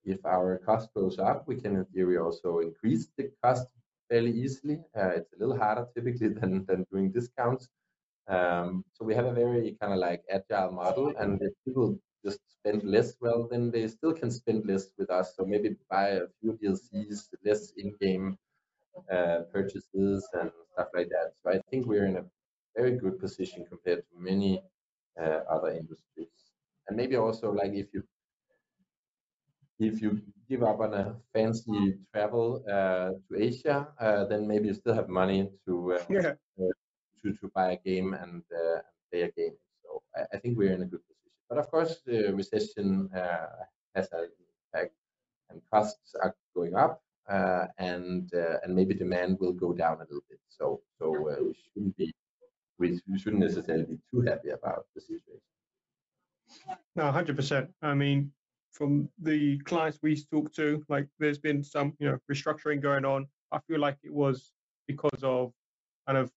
if 0.04 0.24
our 0.26 0.58
cost 0.58 0.92
goes 0.94 1.18
up, 1.18 1.48
we 1.48 1.56
can 1.60 1.76
in 1.76 1.84
theory 1.86 2.18
also 2.18 2.58
increase 2.58 3.08
the 3.16 3.30
cost 3.42 3.66
fairly 4.08 4.32
easily. 4.32 4.78
Uh, 4.96 5.10
it's 5.18 5.32
a 5.32 5.38
little 5.38 5.56
harder 5.56 5.86
typically 5.94 6.28
than, 6.40 6.64
than 6.66 6.84
doing 6.92 7.10
discounts. 7.10 7.68
Um, 8.30 8.84
so 8.92 9.04
we 9.04 9.14
have 9.14 9.26
a 9.26 9.32
very 9.32 9.76
kind 9.80 9.92
of 9.92 9.98
like 9.98 10.22
agile 10.30 10.72
model, 10.72 11.12
and 11.18 11.40
if 11.42 11.52
people 11.64 11.98
just 12.24 12.38
spend 12.48 12.84
less, 12.84 13.14
well, 13.20 13.48
then 13.50 13.70
they 13.70 13.88
still 13.88 14.12
can 14.12 14.30
spend 14.30 14.66
less 14.66 14.90
with 14.98 15.10
us. 15.10 15.34
So 15.36 15.44
maybe 15.44 15.76
buy 15.90 16.08
a 16.10 16.26
few 16.40 16.52
DLCs, 16.62 17.28
less 17.44 17.72
in-game 17.76 18.38
uh, 19.10 19.40
purchases 19.52 20.28
and 20.34 20.50
stuff 20.72 20.88
like 20.94 21.08
that. 21.08 21.32
So 21.42 21.50
I 21.50 21.60
think 21.70 21.86
we're 21.86 22.06
in 22.06 22.16
a 22.16 22.24
very 22.76 22.96
good 22.96 23.18
position 23.18 23.64
compared 23.68 24.00
to 24.00 24.18
many 24.18 24.62
uh, 25.20 25.40
other 25.50 25.70
industries. 25.70 26.52
And 26.86 26.96
maybe 26.96 27.16
also 27.16 27.52
like 27.52 27.72
if 27.72 27.88
you 27.92 28.02
if 29.78 30.02
you 30.02 30.20
give 30.48 30.62
up 30.62 30.80
on 30.80 30.92
a 30.94 31.16
fancy 31.32 31.98
travel 32.12 32.62
uh, 32.68 33.10
to 33.28 33.32
Asia, 33.36 33.88
uh, 33.98 34.24
then 34.26 34.46
maybe 34.46 34.68
you 34.68 34.74
still 34.74 34.94
have 34.94 35.08
money 35.08 35.50
to 35.66 35.94
uh, 35.94 36.04
yeah. 36.10 36.32
Uh, 37.24 37.28
to 37.28 37.37
to 37.37 37.50
buy 37.54 37.72
a 37.72 37.76
game 37.76 38.14
and, 38.14 38.42
and 38.50 38.83
play 39.11 39.22
a 39.22 39.30
game. 39.33 39.56
So 39.83 40.02
I, 40.16 40.37
I, 40.37 40.38
think 40.38 40.56
we're 40.56 40.72
in 40.72 40.83
a 40.83 40.87
good 40.87 41.00
position. 41.06 41.33
But 41.48 41.59
of 41.59 41.70
course, 41.70 42.00
the 42.06 42.33
recession 42.35 43.11
has 43.94 44.09
an 44.12 44.28
impact, 44.72 44.94
and 45.50 45.61
costs 45.70 46.14
are 46.22 46.35
going 46.54 46.74
up 46.74 47.02
uh, 47.30 47.66
and 47.78 48.33
uh, 48.35 48.59
and 48.62 48.74
maybe 48.74 48.94
demand 48.94 49.38
will 49.40 49.52
go 49.52 49.72
down 49.72 49.96
a 49.96 50.00
little 50.00 50.24
bit. 50.28 50.40
So 50.48 50.80
so 50.98 51.14
uh, 51.30 51.37
we 51.44 51.54
shouldn't 51.54 51.96
be 51.96 52.12
we, 52.78 53.00
shouldn't 53.18 53.42
necessarily 53.42 53.85
be 53.85 53.98
too 54.11 54.22
happy 54.22 54.50
about 54.50 54.87
the 54.94 55.00
situation. 55.00 55.40
No, 56.96 57.12
hundred 57.12 57.37
percent. 57.37 57.70
I 57.83 57.94
mean, 57.94 58.33
from 58.72 59.09
the 59.20 59.59
clients 59.61 59.98
we 60.02 60.16
talk 60.30 60.52
to, 60.54 60.85
like 60.88 61.06
there's 61.18 61.38
been 61.38 61.62
some 61.62 61.94
you 61.98 62.09
know 62.09 62.18
restructuring 62.30 62.80
going 62.80 63.04
on. 63.04 63.26
I 63.52 63.59
feel 63.68 63.80
like 63.80 63.98
it 64.02 64.12
was 64.12 64.52
because 64.87 65.22
of 65.22 65.52
kind 66.06 66.18
of 66.18 66.30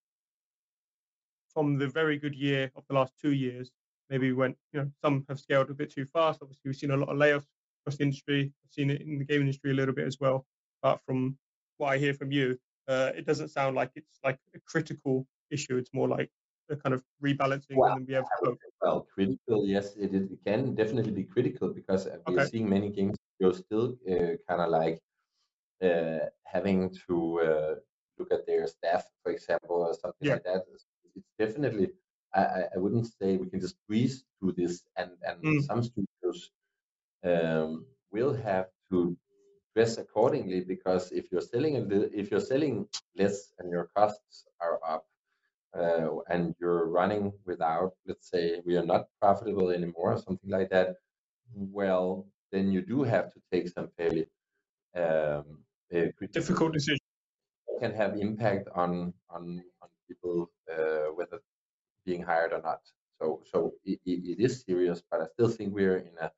from 1.54 1.78
the 1.78 1.88
very 1.88 2.18
good 2.18 2.36
year 2.36 2.72
of 2.76 2.84
the 2.88 2.96
last 2.96 3.13
two 3.22 3.34
years, 3.34 3.72
maybe 4.10 4.32
when 4.32 4.56
you 4.72 4.82
know 4.82 4.92
some 5.04 5.26
have 5.30 5.39
scaled 5.39 5.70
a 5.70 5.74
bit 5.74 5.92
too 5.92 6.06
fast. 6.06 6.39
Obviously, 6.42 6.62
we've 6.66 6.76
seen 6.76 6.92
a 6.92 6.98
lot 6.98 7.10
of 7.10 7.18
layoffs 7.18 7.48
across 7.82 7.98
the 7.98 8.04
industry. 8.04 8.52
I've 8.63 8.72
seen 8.72 8.89
it 8.89 9.02
in 9.02 9.20
the 9.20 9.26
game 9.26 9.42
industry 9.42 9.72
a 9.72 9.74
little 9.74 9.94
bit 9.94 10.08
as 10.08 10.18
well. 10.20 10.46
But 10.82 11.00
from 11.06 11.38
what 11.78 11.89
I 11.89 11.98
hear 11.98 12.13
from 12.13 12.32
you, 12.32 12.58
uh, 12.88 13.12
it 13.16 13.26
doesn't 13.26 13.50
sound 13.50 13.76
like 13.76 13.92
it's 13.96 14.20
like 14.24 14.39
a 14.56 14.60
critical 14.68 15.26
issue. 15.52 15.78
It's 15.78 15.94
more 15.94 16.08
like 16.08 16.30
a 16.70 16.76
kind 16.76 16.94
of 16.94 17.04
rebalancing 17.24 17.76
well, 17.76 17.94
and 17.94 18.08
be 18.08 18.16
able 18.16 18.28
to 18.44 18.58
Well, 18.82 19.08
critical, 19.13 19.66
yes, 19.66 19.96
it, 19.96 20.13
it 20.13 20.30
can 20.46 20.76
definitely 20.76 21.12
be 21.12 21.24
critical 21.24 21.70
because 21.70 22.08
we're 22.28 22.42
okay. 22.42 22.50
seeing 22.50 22.70
many 22.70 22.89
games 22.89 23.18
you're 23.39 23.54
still 23.54 23.96
uh, 24.10 24.36
kind 24.48 24.62
of 24.62 24.70
like 24.70 25.00
uh, 25.84 26.26
having 26.46 26.94
to 27.08 27.42
uh, 27.42 27.76
look 28.18 28.32
at 28.32 28.46
their 28.46 28.68
staff, 28.68 29.04
for 29.22 29.32
example, 29.32 29.78
or 29.88 29.94
something 29.94 30.28
yeah. 30.28 30.34
like 30.34 30.44
that. 30.44 30.63
It's, 31.15 31.28
definitely. 31.38 31.89
I, 32.36 32.63
I 32.76 32.78
wouldn't 32.78 33.08
say 33.19 33.38
we 33.38 33.49
can 33.49 33.60
just 33.60 33.76
breeze 33.88 34.23
through 34.39 34.54
this, 34.54 34.84
and 34.97 35.12
and 35.21 35.43
mm. 35.43 35.63
some 35.63 35.84
studios 35.84 36.49
um, 37.23 37.86
will 38.12 38.34
have 38.34 38.67
to 38.91 39.15
dress 39.76 39.97
accordingly 39.97 40.62
because 40.62 41.12
if 41.12 41.32
you're 41.32 41.41
selling 41.41 41.78
a 41.78 41.80
little, 41.80 42.10
if 42.13 42.32
you're 42.32 42.39
selling 42.39 42.88
less 43.17 43.54
and 43.60 43.71
your 43.71 43.89
costs 43.95 44.45
are 44.62 44.80
up 44.88 45.06
uh, 45.78 46.10
and 46.30 46.56
you're 46.60 46.86
running 46.86 47.34
without 47.45 47.93
let's 48.06 48.30
say 48.30 48.62
we 48.65 48.78
are 48.78 48.86
not 48.86 49.06
profitable 49.19 49.69
anymore 49.71 50.13
or 50.13 50.17
something 50.19 50.49
like 50.49 50.69
that 50.69 50.95
well 51.56 52.28
then 52.52 52.71
you 52.71 52.82
do 52.82 53.02
have 53.02 53.34
to 53.34 53.39
take 53.52 53.67
some 53.67 53.89
fairly 53.97 54.28
um, 54.95 55.43
difficult 56.32 56.73
decisions 56.73 56.99
can 57.80 57.93
have 57.93 58.15
impact 58.15 58.69
on, 58.76 59.13
on 59.30 59.63
people 60.13 60.49
uh, 60.73 61.08
whether 61.17 61.39
being 62.06 62.23
hired 62.23 62.54
or 62.54 62.62
not 62.62 62.82
so 63.19 63.41
so 63.52 63.73
it, 63.86 63.99
it 64.06 64.39
is 64.39 64.63
serious 64.67 65.02
but 65.10 65.21
i 65.21 65.28
still 65.34 65.49
think 65.49 65.73
we're 65.73 65.97
in 65.97 66.17
a 66.21 66.32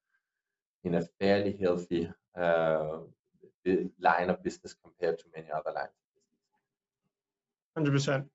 in 0.86 0.96
a 0.96 1.04
fairly 1.20 1.58
healthy 1.60 2.08
uh, 2.40 3.00
line 4.00 4.30
of 4.30 4.44
business 4.44 4.76
compared 4.84 5.18
to 5.18 5.26
many 5.36 5.48
other 5.52 5.72
lines 5.74 5.90
business. 7.76 8.04
100%. 8.06 8.26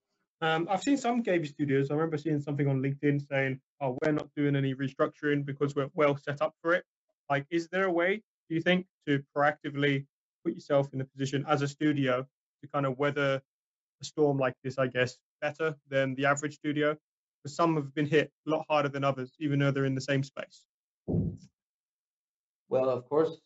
Um, 0.43 0.67
I've 0.71 0.83
seen 0.83 0.97
some 0.97 1.23
game 1.23 1.45
studios. 1.45 1.91
I 1.91 1.95
remember 1.95 2.17
seeing 2.17 2.41
something 2.41 2.67
on 2.67 2.81
LinkedIn 2.81 3.29
saying, 3.29 3.61
"Oh, 3.81 3.99
we're 4.03 4.13
not 4.13 4.29
doing 4.35 4.57
any 4.57 4.75
restructuring 4.75 5.45
because 5.45 5.75
we're 5.77 5.91
well 5.95 6.17
set 6.17 6.41
up 6.41 6.55
for 6.63 6.73
it." 6.75 6.85
Like, 7.29 7.47
is 7.51 7.69
there 7.69 7.85
a 7.85 7.93
way, 7.93 8.23
do 8.49 8.55
you 8.55 8.63
think, 8.63 8.87
to 9.07 9.23
proactively 9.37 10.07
put 10.45 10.55
yourself 10.55 10.95
in 10.95 11.01
a 11.03 11.05
position 11.05 11.45
as 11.47 11.61
a 11.61 11.69
studio 11.69 12.27
to 12.63 12.69
kind 12.73 12.87
of 12.87 12.99
weather 12.99 13.43
a 14.01 14.05
storm 14.05 14.39
like 14.39 14.55
this? 14.65 14.79
I 14.79 14.87
guess 14.87 15.19
better 15.41 15.75
than 15.89 16.15
the 16.15 16.27
average 16.27 16.55
studio, 16.55 16.97
because 17.43 17.57
some 17.57 17.75
have 17.77 17.95
been 17.95 18.07
hit 18.07 18.31
a 18.47 18.51
lot 18.51 18.65
harder 18.69 18.89
than 18.89 19.05
others, 19.05 19.33
even 19.41 19.59
though 19.59 19.71
they're 19.71 19.85
in 19.85 19.95
the 19.95 20.01
same 20.01 20.23
space. 20.23 20.65
Well, 22.69 22.89
of 22.89 23.09
course, 23.09 23.41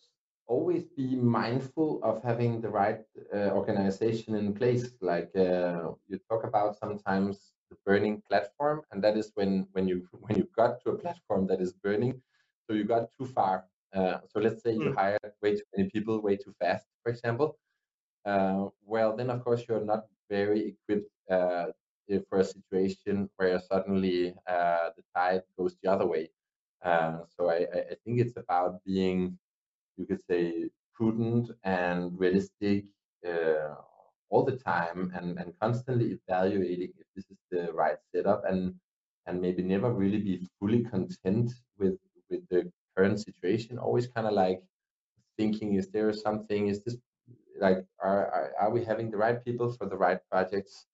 always 0.47 0.85
be 0.85 1.17
mindful 1.17 2.01
of 2.03 2.23
having 2.23 2.61
the 2.61 2.69
right 2.69 3.01
uh, 3.35 3.51
organization 3.51 4.35
in 4.35 4.53
place. 4.53 4.91
Like 5.01 5.31
uh, 5.37 5.93
you 6.07 6.19
talk 6.29 6.45
about 6.45 6.79
sometimes 6.79 7.53
the 7.71 7.77
burning 7.87 8.23
platform, 8.29 8.83
and 8.91 9.03
that 9.03 9.17
is 9.17 9.33
when 9.35 9.67
when 9.73 9.89
you 9.89 10.07
when 10.21 10.37
you 10.37 10.49
got 10.57 10.83
to 10.83 10.91
a 10.91 10.99
platform 10.99 11.47
that 11.49 11.61
is 11.61 11.73
burning, 11.73 12.21
so 12.67 12.75
you 12.75 12.85
got 12.85 13.09
too 13.19 13.27
far. 13.27 13.65
Uh, 13.95 14.19
so 14.29 14.41
let's 14.41 14.63
say 14.63 14.73
you 14.73 14.91
mm. 14.91 14.95
hired 14.95 15.33
way 15.41 15.55
too 15.55 15.63
many 15.77 15.89
people 15.89 16.21
way 16.21 16.37
too 16.37 16.55
fast, 16.61 16.87
for 17.03 17.11
example. 17.11 17.57
Uh, 18.25 18.67
well, 18.85 19.17
then 19.17 19.31
of 19.31 19.45
course 19.45 19.63
you're 19.69 19.85
not 19.85 20.07
very 20.29 20.75
equipped 20.75 21.11
uh, 22.13 22.19
for 22.29 22.39
a 22.41 22.45
situation 22.45 23.29
where 23.37 23.61
suddenly 23.61 24.35
uh, 24.47 24.91
the 24.97 25.03
tide 25.15 25.43
goes 25.59 25.77
the 25.83 25.91
other 25.91 26.07
way. 26.07 26.29
so 26.85 27.49
I, 27.49 27.67
I 27.93 27.95
think 28.05 28.21
it's 28.21 28.37
about 28.37 28.85
being 28.85 29.39
you 29.97 30.07
could 30.07 30.23
say 30.31 30.71
prudent 30.95 31.51
and 31.65 32.19
realistic 32.19 32.85
uh, 33.27 33.75
all 34.31 34.45
the 34.45 34.57
time 34.57 35.13
and, 35.15 35.39
and 35.39 35.53
constantly 35.61 36.19
evaluating 36.19 36.93
if 36.99 37.07
this 37.15 37.27
is 37.31 37.39
the 37.51 37.73
right 37.73 37.99
setup 38.13 38.43
and 38.49 38.75
and 39.27 39.41
maybe 39.41 39.63
never 39.63 39.93
really 39.93 40.19
be 40.19 40.47
fully 40.59 40.83
content 40.85 41.53
with 41.79 41.97
with 42.31 42.43
the 42.51 42.71
current 42.97 43.19
situation 43.21 43.79
always 43.79 44.07
kind 44.07 44.27
of 44.27 44.33
like 44.33 44.63
thinking 45.39 45.75
is 45.75 45.89
there 45.89 46.13
something 46.13 46.69
is 46.69 46.83
this 46.85 46.97
like 47.61 47.85
are, 48.01 48.27
are, 48.37 48.53
are 48.61 48.71
we 48.71 48.85
having 48.85 49.11
the 49.11 49.17
right 49.17 49.45
people 49.45 49.73
for 49.73 49.87
the 49.87 49.97
right 49.97 50.21
projects 50.31 50.87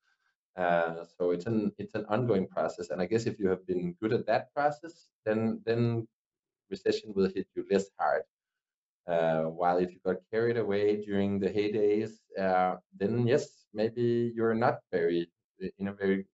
uh, 0.56 1.04
so 1.16 1.30
it's 1.30 1.46
an 1.46 1.72
it's 1.78 1.94
an 1.94 2.04
ongoing 2.08 2.46
process 2.46 2.90
and 2.90 3.00
i 3.00 3.06
guess 3.06 3.26
if 3.26 3.38
you 3.38 3.48
have 3.48 3.66
been 3.66 3.94
good 4.00 4.12
at 4.12 4.26
that 4.26 4.52
process 4.54 5.08
then 5.24 5.60
then 5.64 6.06
recession 6.70 7.12
will 7.14 7.30
hit 7.34 7.46
you 7.54 7.64
less 7.70 7.86
hard 7.98 8.22
uh, 9.10 9.42
while 9.42 9.78
if 9.78 9.90
you 9.92 9.98
got 10.04 10.16
carried 10.30 10.56
away 10.56 11.02
during 11.04 11.40
the 11.40 11.48
heydays, 11.48 12.12
uh, 12.38 12.76
then 12.96 13.26
yes, 13.26 13.66
maybe 13.74 14.32
you're 14.34 14.54
not 14.54 14.78
very 14.92 15.28
in 15.78 15.88
a 15.88 15.92
very 15.92 16.24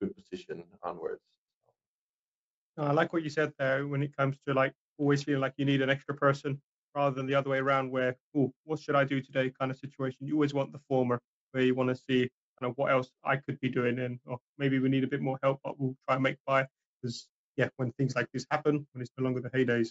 good 0.00 0.14
position 0.16 0.64
onwards. 0.82 1.20
I 2.78 2.92
like 2.92 3.12
what 3.12 3.22
you 3.22 3.30
said 3.30 3.52
there 3.58 3.86
when 3.86 4.02
it 4.02 4.16
comes 4.16 4.38
to 4.46 4.54
like 4.54 4.72
always 4.98 5.22
feeling 5.22 5.42
like 5.42 5.52
you 5.56 5.66
need 5.66 5.82
an 5.82 5.90
extra 5.90 6.14
person 6.14 6.60
rather 6.94 7.14
than 7.14 7.26
the 7.26 7.34
other 7.34 7.50
way 7.50 7.58
around 7.58 7.90
where, 7.90 8.16
oh, 8.36 8.52
what 8.64 8.80
should 8.80 8.94
I 8.94 9.04
do 9.04 9.20
today 9.20 9.52
kind 9.58 9.70
of 9.70 9.76
situation. 9.76 10.26
You 10.26 10.34
always 10.34 10.54
want 10.54 10.72
the 10.72 10.80
former 10.88 11.20
where 11.52 11.64
you 11.64 11.74
want 11.74 11.90
to 11.90 11.96
see 11.96 12.30
kind 12.62 12.70
of 12.70 12.78
what 12.78 12.92
else 12.92 13.10
I 13.24 13.36
could 13.36 13.58
be 13.60 13.68
doing 13.68 13.98
and 13.98 14.18
or 14.26 14.38
maybe 14.58 14.78
we 14.78 14.88
need 14.88 15.04
a 15.04 15.08
bit 15.08 15.20
more 15.20 15.38
help, 15.42 15.60
but 15.64 15.78
we'll 15.78 15.96
try 16.06 16.14
and 16.14 16.22
make 16.22 16.36
by 16.46 16.66
because 17.00 17.26
yeah, 17.56 17.68
when 17.76 17.92
things 17.92 18.14
like 18.14 18.28
this 18.32 18.46
happen, 18.50 18.86
when 18.92 19.02
it's 19.02 19.10
no 19.18 19.24
longer 19.24 19.40
the 19.40 19.50
heydays, 19.50 19.90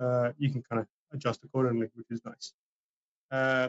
uh, 0.00 0.30
you 0.38 0.50
can 0.50 0.62
kind 0.70 0.80
of 0.80 0.86
adjust 1.12 1.40
accordingly, 1.44 1.88
which 1.94 2.06
is 2.10 2.20
nice. 2.24 2.52
Uh, 3.30 3.68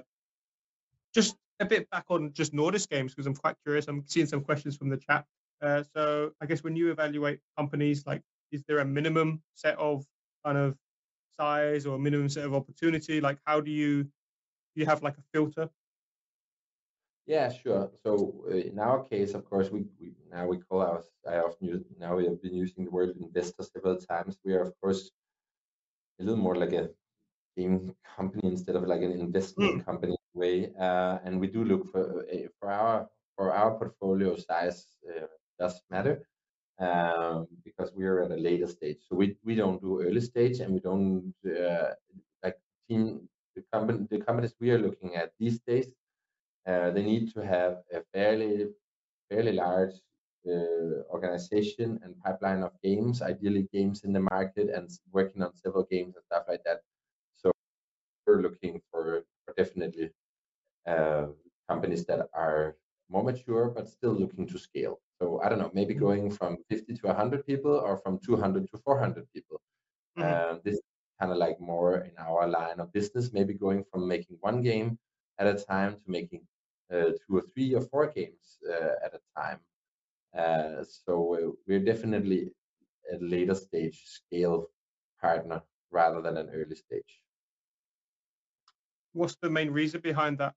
just 1.13 1.36
a 1.60 1.66
bit 1.66 1.89
back 1.89 2.06
on 2.10 2.32
just 2.34 2.54
Nordisk 2.54 2.89
games 2.89 3.13
because 3.13 3.28
I'm 3.28 3.36
quite 3.36 3.56
curious. 3.63 3.88
I'm 3.88 4.04
seeing 4.08 4.28
some 4.28 4.42
questions 4.42 4.78
from 4.78 4.89
the 4.89 4.98
chat. 4.98 5.26
Uh, 5.62 5.84
so 5.96 6.32
I 6.42 6.46
guess 6.46 6.63
when 6.63 6.76
you 6.76 6.92
evaluate 6.92 7.39
companies, 7.58 8.06
like, 8.06 8.22
is 8.52 8.63
there 8.68 8.80
a 8.80 8.86
minimum 8.86 9.42
set 9.56 9.78
of 9.78 10.06
kind 10.46 10.58
of 10.58 10.76
size 11.38 11.86
or 11.86 11.96
a 11.96 12.00
minimum 12.00 12.30
set 12.30 12.46
of 12.46 12.54
opportunity? 12.54 13.20
Like, 13.20 13.39
how 13.46 13.62
do 13.62 13.72
you 13.72 14.04
do 14.04 14.82
you 14.82 14.86
have 14.86 15.04
like 15.04 15.18
a 15.18 15.24
filter? 15.34 15.70
Yeah, 17.25 17.49
sure. 17.49 17.89
So 18.03 18.43
uh, 18.49 18.55
in 18.55 18.79
our 18.79 19.03
case, 19.03 19.33
of 19.33 19.45
course, 19.49 19.69
we, 19.69 19.86
we 19.99 20.13
now 20.29 20.45
we 20.47 20.57
call 20.57 20.81
our 20.81 21.03
I 21.29 21.38
often 21.38 21.67
use 21.67 21.83
now 21.97 22.17
we 22.17 22.25
have 22.25 22.41
been 22.41 22.53
using 22.53 22.83
the 22.83 22.91
word 22.91 23.15
investor 23.17 23.63
several 23.63 23.97
times. 23.97 24.38
We 24.43 24.53
are 24.53 24.62
of 24.62 24.73
course 24.81 25.12
a 26.19 26.23
little 26.23 26.38
more 26.38 26.55
like 26.55 26.73
a 26.73 26.89
game 27.55 27.95
company 28.17 28.49
instead 28.49 28.75
of 28.75 28.83
like 28.83 29.01
an 29.01 29.12
investment 29.12 29.81
mm. 29.81 29.86
company 29.86 30.17
way. 30.33 30.73
Uh, 30.79 31.19
and 31.23 31.39
we 31.39 31.47
do 31.47 31.63
look 31.63 31.91
for 31.91 32.25
uh, 32.31 32.47
for 32.59 32.69
our 32.69 33.09
for 33.38 33.53
our 33.53 33.71
portfolio 33.77 34.36
size 34.36 34.86
uh, 35.07 35.27
does 35.59 35.81
matter 35.89 36.27
um, 36.79 37.47
because 37.63 37.93
we 37.95 38.05
are 38.05 38.23
at 38.23 38.31
a 38.31 38.36
later 38.36 38.67
stage. 38.67 38.97
So 39.07 39.15
we 39.15 39.38
we 39.43 39.55
don't 39.55 39.81
do 39.81 40.01
early 40.01 40.21
stage 40.21 40.59
and 40.59 40.73
we 40.73 40.81
don't 40.81 41.33
uh, 41.47 41.93
like 42.43 42.57
team 42.89 43.29
the 43.55 43.63
company 43.71 44.07
the 44.09 44.19
companies 44.19 44.55
we 44.59 44.71
are 44.71 44.79
looking 44.79 45.15
at 45.15 45.31
these 45.39 45.59
days. 45.59 45.88
Uh, 46.65 46.91
they 46.91 47.04
need 47.04 47.34
to 47.34 47.45
have 47.45 47.84
a 47.93 48.02
fairly 48.13 48.67
fairly 49.30 49.54
large 49.54 49.95
uh, 50.47 51.04
organization 51.10 51.99
and 52.04 52.19
pipeline 52.23 52.63
of 52.63 52.71
games, 52.84 53.21
ideally 53.21 53.67
games 53.73 54.04
in 54.04 54.13
the 54.13 54.19
market 54.19 54.69
and 54.69 54.89
working 55.12 55.41
on 55.41 55.56
several 55.56 55.86
games 55.89 56.15
and 56.15 56.26
stuff 56.26 56.43
like 56.47 56.63
that. 56.65 56.82
So 57.32 57.52
we're 58.26 58.41
looking 58.41 58.82
for, 58.91 59.23
for 59.45 59.54
definitely 59.56 60.12
uh, 60.88 61.28
companies 61.69 62.06
that 62.06 62.28
are 62.34 62.76
more 63.10 63.23
mature 63.23 63.69
but 63.69 63.89
still 63.89 64.13
looking 64.13 64.47
to 64.47 64.58
scale. 64.58 64.99
So 65.19 65.41
I 65.43 65.49
don't 65.49 65.60
know, 65.60 65.71
maybe 65.73 65.93
mm-hmm. 65.93 66.06
going 66.06 66.32
from 66.32 66.58
50 66.69 66.93
to 66.95 67.08
100 67.08 67.45
people 67.45 67.71
or 67.71 67.97
from 67.97 68.19
200 68.19 68.69
to 68.71 68.78
400 68.78 69.26
people. 69.34 69.62
Mm-hmm. 70.17 70.56
Uh, 70.56 70.60
this 70.63 70.80
kind 71.19 71.32
of 71.32 71.38
like 71.38 71.60
more 71.60 71.99
in 71.99 72.12
our 72.17 72.47
line 72.47 72.80
of 72.80 72.91
business, 72.91 73.32
maybe 73.32 73.54
going 73.54 73.86
from 73.91 74.08
making 74.08 74.38
one 74.41 74.62
game 74.62 74.97
at 75.39 75.47
a 75.47 75.54
time 75.54 75.93
to 75.93 76.12
making 76.12 76.41
two 76.91 77.38
or 77.38 77.43
three 77.54 77.74
or 77.74 77.82
four 77.82 78.08
games 78.08 78.60
uh, 78.69 79.06
at 79.06 79.13
a 79.13 79.22
time. 79.39 79.60
Uh, 80.38 80.84
so 80.84 81.56
we're 81.67 81.80
definitely 81.80 82.50
a 83.12 83.17
later 83.19 83.56
stage 83.56 84.04
scale 84.06 84.69
partner 85.22 85.62
rather 85.91 86.22
than 86.22 86.38
an 86.38 86.50
early 86.54 86.76
stage. 86.76 87.22
What's 89.13 89.38
the 89.41 89.50
main 89.50 89.69
reason 89.69 90.02
behind 90.02 90.39
that? 90.39 90.56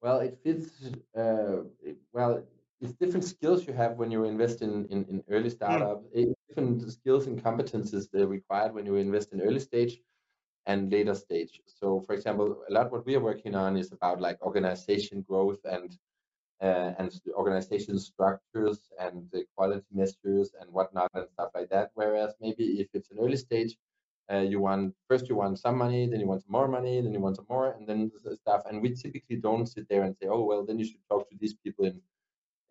Well, 0.00 0.20
it 0.20 0.38
fits. 0.42 0.68
Uh, 1.16 1.64
it, 1.82 1.96
well, 2.12 2.42
it's 2.80 2.92
different 2.92 3.24
skills 3.24 3.66
you 3.66 3.72
have 3.72 3.96
when 3.96 4.10
you 4.10 4.24
invest 4.24 4.62
in 4.62 4.86
in, 4.86 5.04
in 5.04 5.24
early 5.28 5.50
hmm. 5.50 5.56
startup. 5.56 6.02
Mm. 6.16 6.34
different 6.48 6.92
skills 6.92 7.26
and 7.26 7.42
competences 7.42 8.10
that 8.10 8.22
are 8.22 8.26
required 8.26 8.74
when 8.74 8.86
you 8.86 8.96
invest 8.96 9.32
in 9.32 9.40
early 9.40 9.60
stage 9.60 9.98
and 10.66 10.92
later 10.92 11.14
stage. 11.14 11.60
So, 11.66 12.00
for 12.00 12.14
example, 12.14 12.62
a 12.68 12.72
lot 12.72 12.92
what 12.92 13.06
we 13.06 13.16
are 13.16 13.20
working 13.20 13.54
on 13.54 13.76
is 13.76 13.92
about 13.92 14.20
like 14.20 14.40
organization 14.42 15.22
growth 15.22 15.60
and 15.64 15.96
uh, 16.62 16.92
and 16.98 17.10
organization 17.34 17.98
structures 17.98 18.88
and 19.00 19.28
the 19.32 19.44
quality 19.56 19.84
measures 19.92 20.52
and 20.60 20.70
whatnot 20.70 21.10
and 21.14 21.26
stuff 21.32 21.50
like 21.54 21.68
that. 21.70 21.90
Whereas 21.94 22.34
maybe 22.40 22.80
if 22.80 22.88
it's 22.94 23.10
an 23.10 23.18
early 23.18 23.36
stage, 23.36 23.76
uh, 24.32 24.38
you 24.38 24.60
want 24.60 24.94
first 25.08 25.28
you 25.28 25.34
want 25.34 25.58
some 25.58 25.76
money, 25.76 26.06
then 26.06 26.20
you 26.20 26.26
want 26.26 26.42
some 26.42 26.52
more 26.52 26.68
money, 26.68 27.00
then 27.00 27.12
you 27.12 27.20
want 27.20 27.36
some 27.36 27.46
more, 27.48 27.72
and 27.72 27.86
then 27.86 28.10
stuff. 28.40 28.62
And 28.68 28.80
we 28.80 28.94
typically 28.94 29.36
don't 29.36 29.66
sit 29.66 29.88
there 29.88 30.04
and 30.04 30.14
say, 30.16 30.28
oh 30.28 30.44
well, 30.44 30.64
then 30.64 30.78
you 30.78 30.84
should 30.84 31.04
talk 31.08 31.28
to 31.28 31.36
these 31.40 31.54
people 31.54 31.84
in 31.86 32.00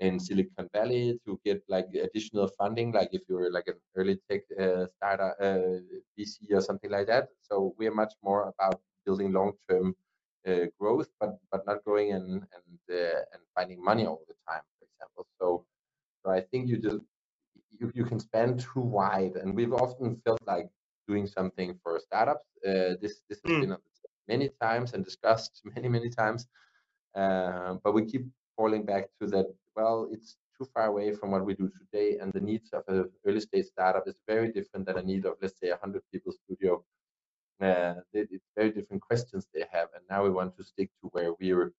in 0.01 0.19
Silicon 0.19 0.67
Valley 0.73 1.19
to 1.25 1.39
get 1.45 1.61
like 1.69 1.87
additional 1.93 2.47
funding, 2.57 2.91
like 2.91 3.09
if 3.13 3.21
you're 3.29 3.51
like 3.51 3.67
an 3.67 3.79
early 3.95 4.17
tech 4.29 4.41
uh, 4.59 4.85
startup 4.97 5.35
uh, 5.39 5.77
VC 6.17 6.51
or 6.51 6.61
something 6.61 6.89
like 6.89 7.07
that. 7.07 7.29
So 7.41 7.73
we 7.77 7.87
are 7.87 7.93
much 7.93 8.13
more 8.23 8.51
about 8.53 8.81
building 9.05 9.31
long-term 9.31 9.95
uh, 10.47 10.65
growth, 10.79 11.09
but 11.19 11.37
but 11.51 11.65
not 11.65 11.85
going 11.85 12.13
and 12.13 12.43
and 12.55 12.79
uh, 12.89 13.21
and 13.33 13.41
finding 13.55 13.83
money 13.83 14.05
all 14.05 14.21
the 14.27 14.35
time, 14.49 14.65
for 14.79 14.85
example. 14.89 15.27
So 15.39 15.65
so 16.23 16.31
I 16.31 16.41
think 16.41 16.67
you 16.67 16.77
just 16.77 16.99
you, 17.79 17.91
you 17.93 18.05
can 18.05 18.19
span 18.19 18.57
too 18.57 18.81
wide, 18.81 19.35
and 19.35 19.55
we've 19.55 19.73
often 19.73 20.19
felt 20.25 20.41
like 20.47 20.69
doing 21.07 21.27
something 21.27 21.79
for 21.83 21.99
startups. 21.99 22.47
Uh, 22.65 22.97
this 23.01 23.21
this 23.29 23.39
has 23.45 23.53
mm. 23.53 23.61
been 23.61 23.77
many 24.27 24.49
times 24.61 24.93
and 24.93 25.05
discussed 25.05 25.61
many 25.75 25.87
many 25.87 26.09
times, 26.09 26.47
uh, 27.15 27.75
but 27.83 27.93
we 27.93 28.05
keep 28.05 28.25
falling 28.57 28.83
back 28.83 29.09
to 29.21 29.27
that. 29.27 29.45
Well, 29.75 30.09
it's 30.11 30.37
too 30.57 30.65
far 30.73 30.87
away 30.87 31.13
from 31.13 31.31
what 31.31 31.45
we 31.45 31.53
do 31.55 31.69
today, 31.79 32.17
and 32.19 32.31
the 32.33 32.41
needs 32.41 32.71
of 32.73 32.83
an 32.87 33.09
early 33.25 33.39
stage 33.41 33.65
startup 33.67 34.07
is 34.07 34.15
very 34.27 34.51
different 34.51 34.85
than 34.85 34.97
a 34.97 35.03
need 35.03 35.25
of 35.25 35.35
let's 35.41 35.59
say 35.59 35.69
a 35.69 35.77
hundred 35.77 36.03
people 36.11 36.33
studio 36.33 36.83
uh, 37.61 37.95
it's 38.13 38.45
very 38.57 38.71
different 38.71 39.01
questions 39.01 39.47
they 39.53 39.65
have, 39.71 39.89
and 39.95 40.03
now 40.09 40.23
we 40.23 40.29
want 40.31 40.55
to 40.57 40.63
stick 40.63 40.89
to 41.01 41.07
where 41.13 41.33
we're 41.39 41.73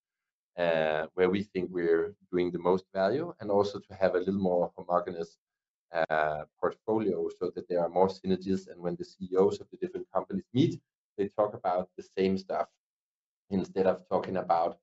uh, 0.58 1.06
where 1.14 1.30
we 1.30 1.42
think 1.42 1.70
we're 1.72 2.14
doing 2.30 2.50
the 2.50 2.58
most 2.58 2.84
value, 2.94 3.34
and 3.40 3.50
also 3.50 3.78
to 3.80 3.94
have 3.94 4.14
a 4.14 4.18
little 4.18 4.40
more 4.40 4.72
homogeneous 4.76 5.36
uh, 5.92 6.44
portfolio, 6.60 7.28
so 7.40 7.50
that 7.54 7.68
there 7.68 7.80
are 7.80 7.88
more 7.88 8.08
synergies. 8.08 8.68
And 8.68 8.80
when 8.80 8.96
the 8.96 9.04
CEOs 9.04 9.60
of 9.60 9.66
the 9.70 9.78
different 9.78 10.06
companies 10.14 10.44
meet, 10.54 10.80
they 11.18 11.28
talk 11.28 11.54
about 11.54 11.88
the 11.96 12.04
same 12.16 12.38
stuff 12.38 12.68
instead 13.50 13.86
of 13.86 14.02
talking 14.08 14.36
about 14.36 14.78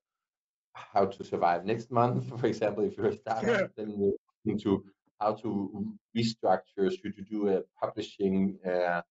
how 0.94 1.06
to 1.06 1.24
survive 1.24 1.66
next 1.66 1.92
month. 1.92 2.30
For 2.40 2.48
example, 2.48 2.84
if 2.84 2.98
you're 2.98 3.08
a 3.08 3.18
startup, 3.18 3.60
yeah. 3.62 3.68
then 3.78 3.96
you're 3.98 4.14
into 4.46 4.84
how 5.20 5.34
to 5.34 5.50
restructure. 6.16 6.90
Should 6.90 7.16
you 7.18 7.26
do 7.30 7.50
a 7.50 7.62
publishing 7.82 8.58
uh, 8.66 9.02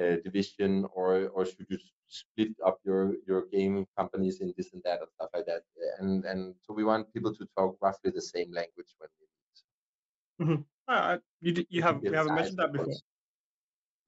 uh, 0.00 0.16
division, 0.24 0.86
or 0.94 1.28
or 1.34 1.44
should 1.44 1.66
you 1.68 1.78
split 2.08 2.52
up 2.64 2.78
your 2.84 3.14
your 3.26 3.46
gaming 3.52 3.86
companies 3.96 4.40
in 4.40 4.54
this 4.56 4.72
and 4.72 4.82
that 4.84 5.00
and 5.00 5.08
stuff 5.16 5.30
like 5.34 5.46
that? 5.46 5.62
And 5.98 6.24
and 6.24 6.54
so 6.62 6.74
we 6.74 6.84
want 6.84 7.12
people 7.12 7.34
to 7.34 7.46
talk 7.56 7.76
roughly 7.80 8.10
the 8.10 8.22
same 8.22 8.52
language 8.52 8.92
when 8.98 9.10
we 9.18 9.26
meet. 9.36 9.58
Mm-hmm. 10.42 10.62
Uh, 10.88 11.18
you 11.40 11.64
you 11.68 11.82
have 11.82 12.02
you 12.02 12.12
haven't 12.12 12.34
mentioned 12.34 12.58
that 12.58 12.72
before. 12.72 12.94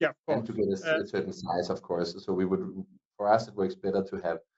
Yeah, 0.02 0.08
of 0.08 0.16
course. 0.26 0.38
And 0.38 0.46
to 0.46 0.52
get 0.52 0.66
a, 0.66 0.96
uh, 0.96 1.02
a, 1.02 1.06
certain 1.06 1.32
size, 1.32 1.70
of 1.70 1.80
course. 1.80 2.12
So 2.24 2.32
we 2.32 2.44
would, 2.44 2.84
for 3.16 3.32
us, 3.32 3.46
it 3.46 3.54
works 3.54 3.76
better 3.76 4.02
to 4.02 4.16
have, 4.16 4.38
uh, 4.38 4.51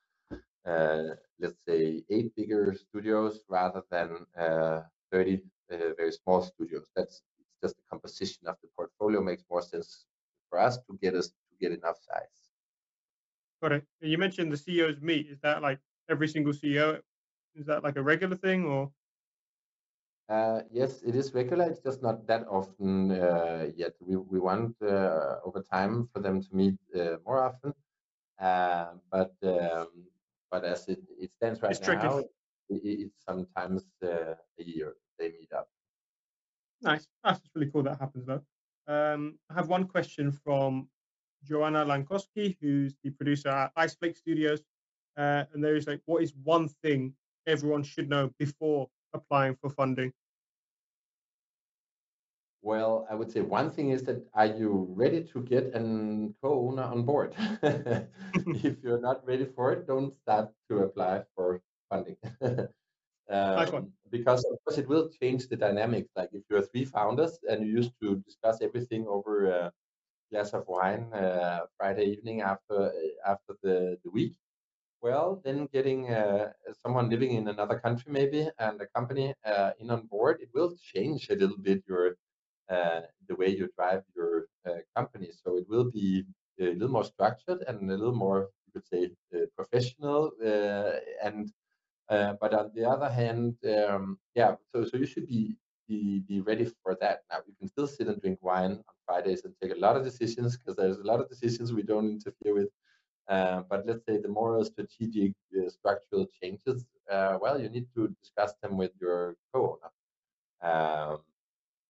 let's 0.65 1.59
say, 1.69 2.03
eight 2.11 2.35
bigger 2.37 2.75
studios 2.75 3.45
rather 3.49 3.83
than 3.91 4.27
uh, 4.39 4.83
30 5.13 5.41
uh, 5.73 5.95
very 5.97 6.13
small 6.13 6.43
studios. 6.43 6.91
That's 6.97 7.23
just 7.63 7.77
the 7.77 7.83
composition 7.91 8.47
of 8.47 8.57
the 8.63 8.69
portfolio 8.77 9.21
makes 9.23 9.45
more 9.51 9.63
sense 9.63 10.07
for 10.49 10.59
us 10.59 10.79
to 10.87 10.99
get 11.01 11.15
us 11.15 11.29
to 11.29 11.55
get 11.61 11.73
enough 11.73 11.99
size. 11.99 12.51
Got 13.63 13.73
it. 13.73 13.87
You 14.01 14.19
mentioned 14.19 14.53
the 14.53 14.57
CEOs 14.57 15.01
meet. 15.01 15.27
Is 15.29 15.41
that 15.41 15.63
like 15.63 15.81
every 16.09 16.29
single 16.29 16.53
CEO? 16.53 17.01
Is 17.55 17.67
that 17.67 17.83
like 17.83 17.97
a 17.97 18.03
regular 18.03 18.37
thing 18.37 18.65
or? 18.65 18.93
Uh, 20.29 20.63
yes, 20.71 21.03
it 21.03 21.15
is 21.15 21.35
regular. 21.35 21.65
It's 21.69 21.81
just 21.81 22.03
not 22.03 22.27
that 22.27 22.47
often 22.49 23.11
uh, 23.13 23.69
yet. 23.77 23.93
We 24.01 24.17
we 24.17 24.39
want 24.41 24.77
uh, 24.83 25.37
over 25.45 25.63
time 25.63 26.09
for 26.13 26.21
them 26.21 26.43
to 26.43 26.49
meet 26.55 26.79
uh, 26.95 27.17
more 27.27 27.41
often, 27.43 27.75
uh, 28.41 28.95
but 29.11 29.35
um, 29.43 29.89
but 30.55 30.65
as 30.65 30.89
it, 30.89 31.01
it 31.19 31.33
stands 31.33 31.61
right 31.63 31.83
now, 31.83 32.19
it, 32.19 32.31
it's 32.71 33.25
sometimes 33.29 33.83
uh, 34.05 34.35
a 34.61 34.65
year 34.65 34.95
they 35.19 35.31
meet 35.31 35.53
up. 35.53 35.69
Nice. 36.81 37.09
That's 37.25 37.41
really 37.55 37.71
cool 37.73 37.83
that 37.83 37.99
happens 37.99 38.25
though. 38.25 38.43
Um, 38.87 39.37
I 39.51 39.55
have 39.55 39.69
one 39.69 39.87
question 39.89 40.31
from 40.31 40.89
Joanna 41.43 41.85
Lankowski, 41.85 42.57
who's 42.61 42.95
the 43.03 43.11
producer 43.11 43.49
at 43.49 43.75
Iceflake 43.75 44.17
Studios. 44.17 44.61
Uh, 45.17 45.43
and 45.53 45.65
there 45.65 45.75
is 45.75 45.89
like, 45.89 46.03
what 46.05 46.23
is 46.23 46.33
one 46.45 46.69
thing 46.85 47.15
everyone 47.49 47.83
should 47.83 48.09
know 48.09 48.31
before 48.39 48.89
applying 49.13 49.57
for 49.57 49.71
funding? 49.71 50.13
Well, 52.65 53.07
I 53.11 53.15
would 53.15 53.31
say 53.31 53.43
one 53.43 53.71
thing 53.71 53.91
is 53.91 54.05
that 54.05 54.27
are 54.33 54.47
you 54.47 54.89
ready 54.97 55.23
to 55.23 55.43
get 55.43 55.65
a 55.75 55.81
co-owner 56.43 56.83
on 56.83 57.03
board? 57.05 57.35
if 57.63 58.83
you're 58.83 59.03
not 59.03 59.27
ready 59.27 59.45
for 59.45 59.73
it, 59.73 59.87
don't 59.87 60.15
start 60.15 60.49
to 60.71 60.79
apply 60.79 61.25
for 61.37 61.61
funding. 61.91 62.17
Um, 63.31 63.91
because 64.11 64.45
of 64.45 64.59
course 64.63 64.77
it 64.79 64.87
will 64.87 65.09
change 65.09 65.49
the 65.49 65.57
dynamics. 65.57 66.11
Like 66.15 66.29
if 66.33 66.43
you're 66.51 66.61
three 66.61 66.85
founders 66.85 67.39
and 67.49 67.67
you 67.67 67.73
used 67.73 67.93
to 68.03 68.17
discuss 68.17 68.61
everything 68.61 69.07
over 69.09 69.47
a 69.47 69.73
glass 70.31 70.53
of 70.53 70.69
wine 70.69 71.11
uh, 71.15 71.61
Friday 71.79 72.05
evening 72.05 72.43
after 72.43 72.93
after 73.27 73.55
the, 73.63 73.97
the 74.05 74.11
week, 74.11 74.37
well, 75.01 75.41
then 75.45 75.69
getting 75.73 76.11
uh, 76.11 76.53
someone 76.83 77.09
living 77.11 77.33
in 77.33 77.49
another 77.49 77.79
country 77.79 78.13
maybe 78.13 78.49
and 78.59 78.81
a 78.81 78.87
company 78.89 79.35
uh, 79.45 79.73
in 79.79 79.91
on 79.91 80.07
board, 80.07 80.41
it 80.43 80.51
will 80.55 80.75
change 80.93 81.31
a 81.31 81.35
little 81.37 81.59
bit 81.59 81.83
your 81.89 82.09
uh, 82.09 82.13
the 82.69 83.35
way 83.37 83.49
you 83.49 83.69
drive 83.77 84.03
your 84.17 84.47
uh, 84.67 84.79
company. 84.97 85.31
So 85.33 85.57
it 85.59 85.67
will 85.69 85.91
be 85.91 86.25
a 86.61 86.73
little 86.73 86.89
more 86.89 87.05
structured 87.05 87.65
and 87.67 87.91
a 87.91 87.95
little 87.95 88.15
more 88.15 88.49
you 88.67 88.73
could 88.81 88.87
say, 88.87 89.11
uh, 89.35 89.47
professional. 89.57 90.33
Uh, 90.45 90.99
and 91.23 91.53
uh, 92.11 92.35
but 92.41 92.53
on 92.53 92.71
the 92.75 92.89
other 92.89 93.09
hand, 93.09 93.57
um, 93.89 94.19
yeah, 94.35 94.55
so 94.73 94.85
so 94.85 94.97
you 94.97 95.07
should 95.07 95.27
be 95.27 95.57
be 95.89 96.21
be 96.29 96.41
ready 96.41 96.67
for 96.83 96.97
that. 97.01 97.21
Now 97.31 97.39
you 97.47 97.55
can 97.59 97.69
still 97.69 97.87
sit 97.87 98.09
and 98.09 98.21
drink 98.21 98.39
wine 98.43 98.73
on 98.73 98.95
Fridays 99.07 99.45
and 99.45 99.55
take 99.63 99.73
a 99.73 99.81
lot 99.81 99.97
of 99.97 100.05
decisions 100.05 100.57
because 100.57 100.77
there's 100.77 100.99
a 100.99 101.05
lot 101.05 101.21
of 101.21 101.29
decisions 101.29 101.73
we 101.73 101.83
don't 101.83 102.11
interfere 102.11 102.55
with. 102.55 102.69
Uh, 103.29 103.63
but 103.71 103.87
let's 103.87 104.05
say 104.07 104.19
the 104.19 104.29
more 104.29 104.63
strategic 104.65 105.33
uh, 105.57 105.69
structural 105.71 106.27
changes, 106.43 106.85
uh, 107.11 107.39
well, 107.41 107.59
you 107.61 107.71
need 107.71 107.87
to 107.95 108.15
discuss 108.23 108.53
them 108.63 108.77
with 108.77 108.91
your 109.01 109.35
co-owner, 109.53 109.91
um, 110.63 111.21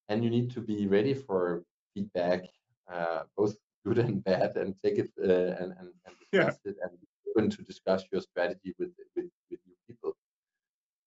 and 0.09 0.25
you 0.25 0.31
need 0.31 0.51
to 0.53 0.61
be 0.61 0.87
ready 0.87 1.15
for 1.15 1.65
feedback, 1.95 2.45
uh, 2.93 3.23
both 3.37 3.57
good 3.87 3.99
and 3.99 4.25
bad, 4.25 4.57
and 4.57 4.75
take 4.83 4.99
it 4.99 5.11
uh, 5.23 5.61
and, 5.61 5.73
and, 5.79 5.89
and 6.07 6.15
discuss 6.21 6.59
yeah. 6.65 6.71
it 6.71 6.77
and 6.83 6.93
be 7.01 7.07
open 7.31 7.51
to 7.51 7.63
discuss 7.63 8.05
your 8.13 8.21
strategy 8.21 8.75
with 8.79 8.91
with, 9.17 9.31
with 9.51 9.61
new 9.67 9.77
people. 9.87 10.17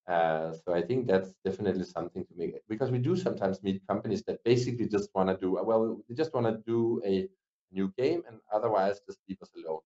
Uh, 0.08 0.54
so 0.64 0.74
I 0.74 0.82
think 0.82 1.06
that's 1.06 1.34
definitely 1.44 1.84
something 1.84 2.24
to 2.26 2.34
make 2.38 2.56
because 2.70 2.92
we 2.92 2.98
do 2.98 3.16
sometimes 3.16 3.62
meet 3.62 3.82
companies 3.88 4.24
that 4.24 4.42
basically 4.46 4.88
just 4.88 5.10
want 5.14 5.30
to 5.30 5.38
do 5.38 5.60
well, 5.64 6.00
they 6.08 6.16
just 6.16 6.34
want 6.34 6.46
to 6.48 6.64
do 6.66 7.02
a 7.06 7.28
new 7.72 7.92
game 7.98 8.24
and 8.28 8.40
otherwise 8.54 9.02
just 9.06 9.20
leave 9.28 9.42
us 9.42 9.52
alone. 9.58 9.82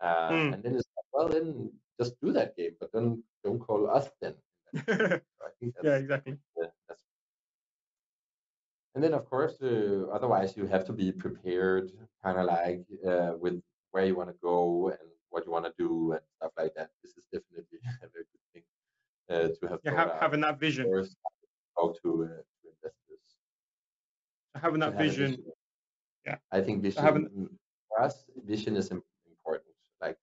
Uh, 0.00 0.30
mm. 0.30 0.54
And 0.54 0.62
then 0.62 0.74
it's 0.76 0.88
like, 0.96 1.06
well, 1.12 1.28
then 1.28 1.70
just 2.00 2.18
do 2.22 2.32
that 2.32 2.56
game, 2.56 2.76
but 2.80 2.90
then 2.92 3.22
don't 3.44 3.58
call 3.58 3.90
us 3.90 4.08
then. 4.22 4.34
so 4.86 5.20
yeah, 5.82 5.96
exactly. 5.96 6.38
Uh, 6.62 6.68
and 8.94 9.04
then, 9.04 9.14
of 9.14 9.28
course, 9.28 9.54
uh, 9.62 10.06
otherwise 10.12 10.56
you 10.56 10.66
have 10.66 10.84
to 10.86 10.92
be 10.92 11.12
prepared, 11.12 11.92
kind 12.24 12.38
of 12.38 12.46
like 12.46 12.84
uh, 13.06 13.32
with 13.38 13.60
where 13.90 14.04
you 14.04 14.16
want 14.16 14.30
to 14.30 14.36
go 14.42 14.88
and 14.88 14.98
what 15.30 15.44
you 15.46 15.52
want 15.52 15.66
to 15.66 15.72
do 15.78 16.12
and 16.12 16.20
stuff 16.36 16.52
like 16.58 16.74
that. 16.74 16.90
This 17.02 17.12
is 17.12 17.24
definitely 17.32 17.78
a 18.02 18.08
very 18.12 18.24
good 18.32 18.44
thing 18.52 18.62
uh, 19.30 19.48
to 19.60 19.68
have. 19.68 19.80
Yeah, 19.84 19.94
have, 19.94 20.20
having 20.20 20.40
that 20.40 20.58
vision. 20.58 20.86
How 21.76 21.94
to, 22.02 22.24
uh, 22.24 22.26
to 22.26 22.68
investors. 22.74 23.24
Having 24.60 24.80
that 24.80 24.98
vision. 24.98 25.30
vision. 25.30 25.44
Yeah. 26.26 26.36
I 26.50 26.60
think 26.60 26.82
vision 26.82 27.02
having... 27.02 27.48
for 27.88 28.02
us, 28.02 28.24
vision 28.44 28.76
is 28.76 28.90
important. 28.90 29.74
Like 30.00 30.16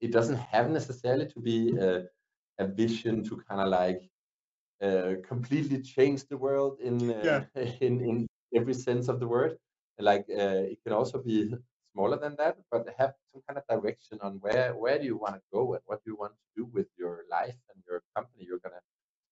it 0.00 0.12
doesn't 0.12 0.38
have 0.38 0.70
necessarily 0.70 1.26
to 1.26 1.40
be 1.40 1.76
a, 1.76 2.04
a 2.58 2.66
vision 2.66 3.24
to 3.24 3.42
kind 3.48 3.60
of 3.60 3.68
like 3.68 4.02
uh, 4.82 5.14
completely 5.26 5.82
change 5.82 6.24
the 6.28 6.36
world 6.36 6.78
in, 6.80 7.10
uh, 7.10 7.44
yeah. 7.54 7.62
in 7.80 8.00
in 8.00 8.26
every 8.54 8.74
sense 8.74 9.08
of 9.08 9.20
the 9.20 9.28
word. 9.28 9.58
Like 9.98 10.26
uh, 10.30 10.64
it 10.72 10.78
can 10.84 10.92
also 10.94 11.18
be 11.22 11.52
smaller 11.92 12.18
than 12.18 12.36
that, 12.36 12.56
but 12.70 12.88
have 12.98 13.14
some 13.32 13.42
kind 13.46 13.58
of 13.58 13.64
direction 13.68 14.18
on 14.22 14.38
where 14.40 14.74
where 14.74 14.98
do 14.98 15.04
you 15.04 15.16
want 15.16 15.34
to 15.36 15.42
go 15.52 15.74
and 15.74 15.82
what 15.86 16.02
do 16.04 16.10
you 16.12 16.16
want 16.16 16.32
to 16.32 16.62
do 16.62 16.64
with 16.72 16.88
your 16.98 17.24
life 17.30 17.58
and 17.74 17.82
your 17.88 18.02
company. 18.16 18.44
You're 18.48 18.64
gonna 18.64 18.82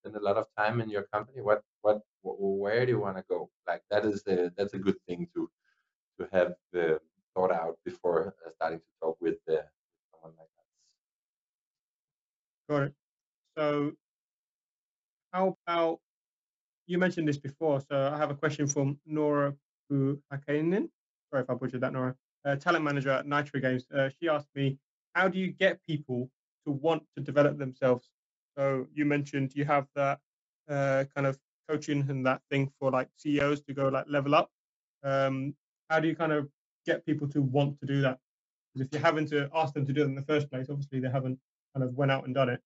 spend 0.00 0.16
a 0.16 0.24
lot 0.24 0.36
of 0.36 0.46
time 0.56 0.80
in 0.80 0.90
your 0.90 1.04
company. 1.12 1.40
What 1.40 1.62
what 1.82 2.02
where 2.22 2.84
do 2.84 2.92
you 2.92 3.00
want 3.00 3.16
to 3.16 3.24
go? 3.28 3.50
Like 3.66 3.82
that 3.90 4.04
is 4.04 4.22
a 4.26 4.50
that's 4.56 4.74
a 4.74 4.78
good 4.78 5.00
thing 5.06 5.28
to 5.34 5.50
to 6.18 6.28
have 6.32 6.54
uh, 6.76 6.98
thought 7.34 7.52
out 7.52 7.78
before 7.84 8.34
uh, 8.44 8.50
starting 8.56 8.80
to 8.80 8.92
talk 9.00 9.16
with 9.20 9.38
uh, 9.48 9.62
someone 10.12 10.34
like 10.38 10.50
that. 10.56 10.66
Got 12.68 12.82
it. 12.82 12.94
So, 13.56 13.92
how 15.32 15.56
about 15.66 16.00
you 16.86 16.98
mentioned 16.98 17.28
this 17.28 17.38
before? 17.38 17.80
So, 17.80 18.10
I 18.14 18.18
have 18.18 18.30
a 18.30 18.34
question 18.34 18.66
from 18.66 18.98
Nora 19.06 19.54
Puhakainen. 19.90 20.88
Sorry 21.30 21.42
if 21.44 21.50
I 21.50 21.54
butchered 21.54 21.82
that, 21.82 21.92
Nora. 21.92 22.14
Uh, 22.44 22.56
talent 22.56 22.84
manager 22.84 23.10
at 23.10 23.26
Nitro 23.26 23.60
Games. 23.60 23.84
Uh, 23.94 24.10
she 24.20 24.28
asked 24.28 24.48
me, 24.54 24.78
"How 25.14 25.28
do 25.28 25.38
you 25.38 25.48
get 25.52 25.80
people 25.86 26.30
to 26.66 26.72
want 26.72 27.04
to 27.16 27.22
develop 27.22 27.58
themselves?" 27.58 28.10
So, 28.58 28.86
you 28.94 29.04
mentioned 29.04 29.52
you 29.54 29.64
have 29.66 29.86
that 29.96 30.20
uh, 30.68 31.04
kind 31.14 31.26
of 31.26 31.38
coaching 31.68 32.06
and 32.08 32.26
that 32.26 32.42
thing 32.50 32.70
for 32.80 32.90
like 32.90 33.08
CEOs 33.16 33.62
to 33.62 33.74
go 33.74 33.88
like 33.88 34.06
level 34.08 34.34
up. 34.34 34.50
Um, 35.04 35.54
how 35.90 36.00
do 36.00 36.08
you 36.08 36.16
kind 36.16 36.32
of 36.32 36.48
get 36.86 37.04
people 37.06 37.28
to 37.28 37.42
want 37.42 37.78
to 37.80 37.86
do 37.86 38.00
that? 38.02 38.18
Because 38.74 38.88
if 38.88 38.92
you're 38.92 39.02
having 39.06 39.26
to 39.28 39.48
ask 39.54 39.74
them 39.74 39.86
to 39.86 39.92
do 39.92 40.02
it 40.02 40.06
in 40.06 40.14
the 40.14 40.22
first 40.22 40.50
place, 40.50 40.68
obviously 40.70 41.00
they 41.00 41.10
haven't 41.10 41.38
kind 41.74 41.84
of 41.84 41.94
went 41.94 42.10
out 42.12 42.26
and 42.26 42.34
done 42.34 42.48
it. 42.50 42.60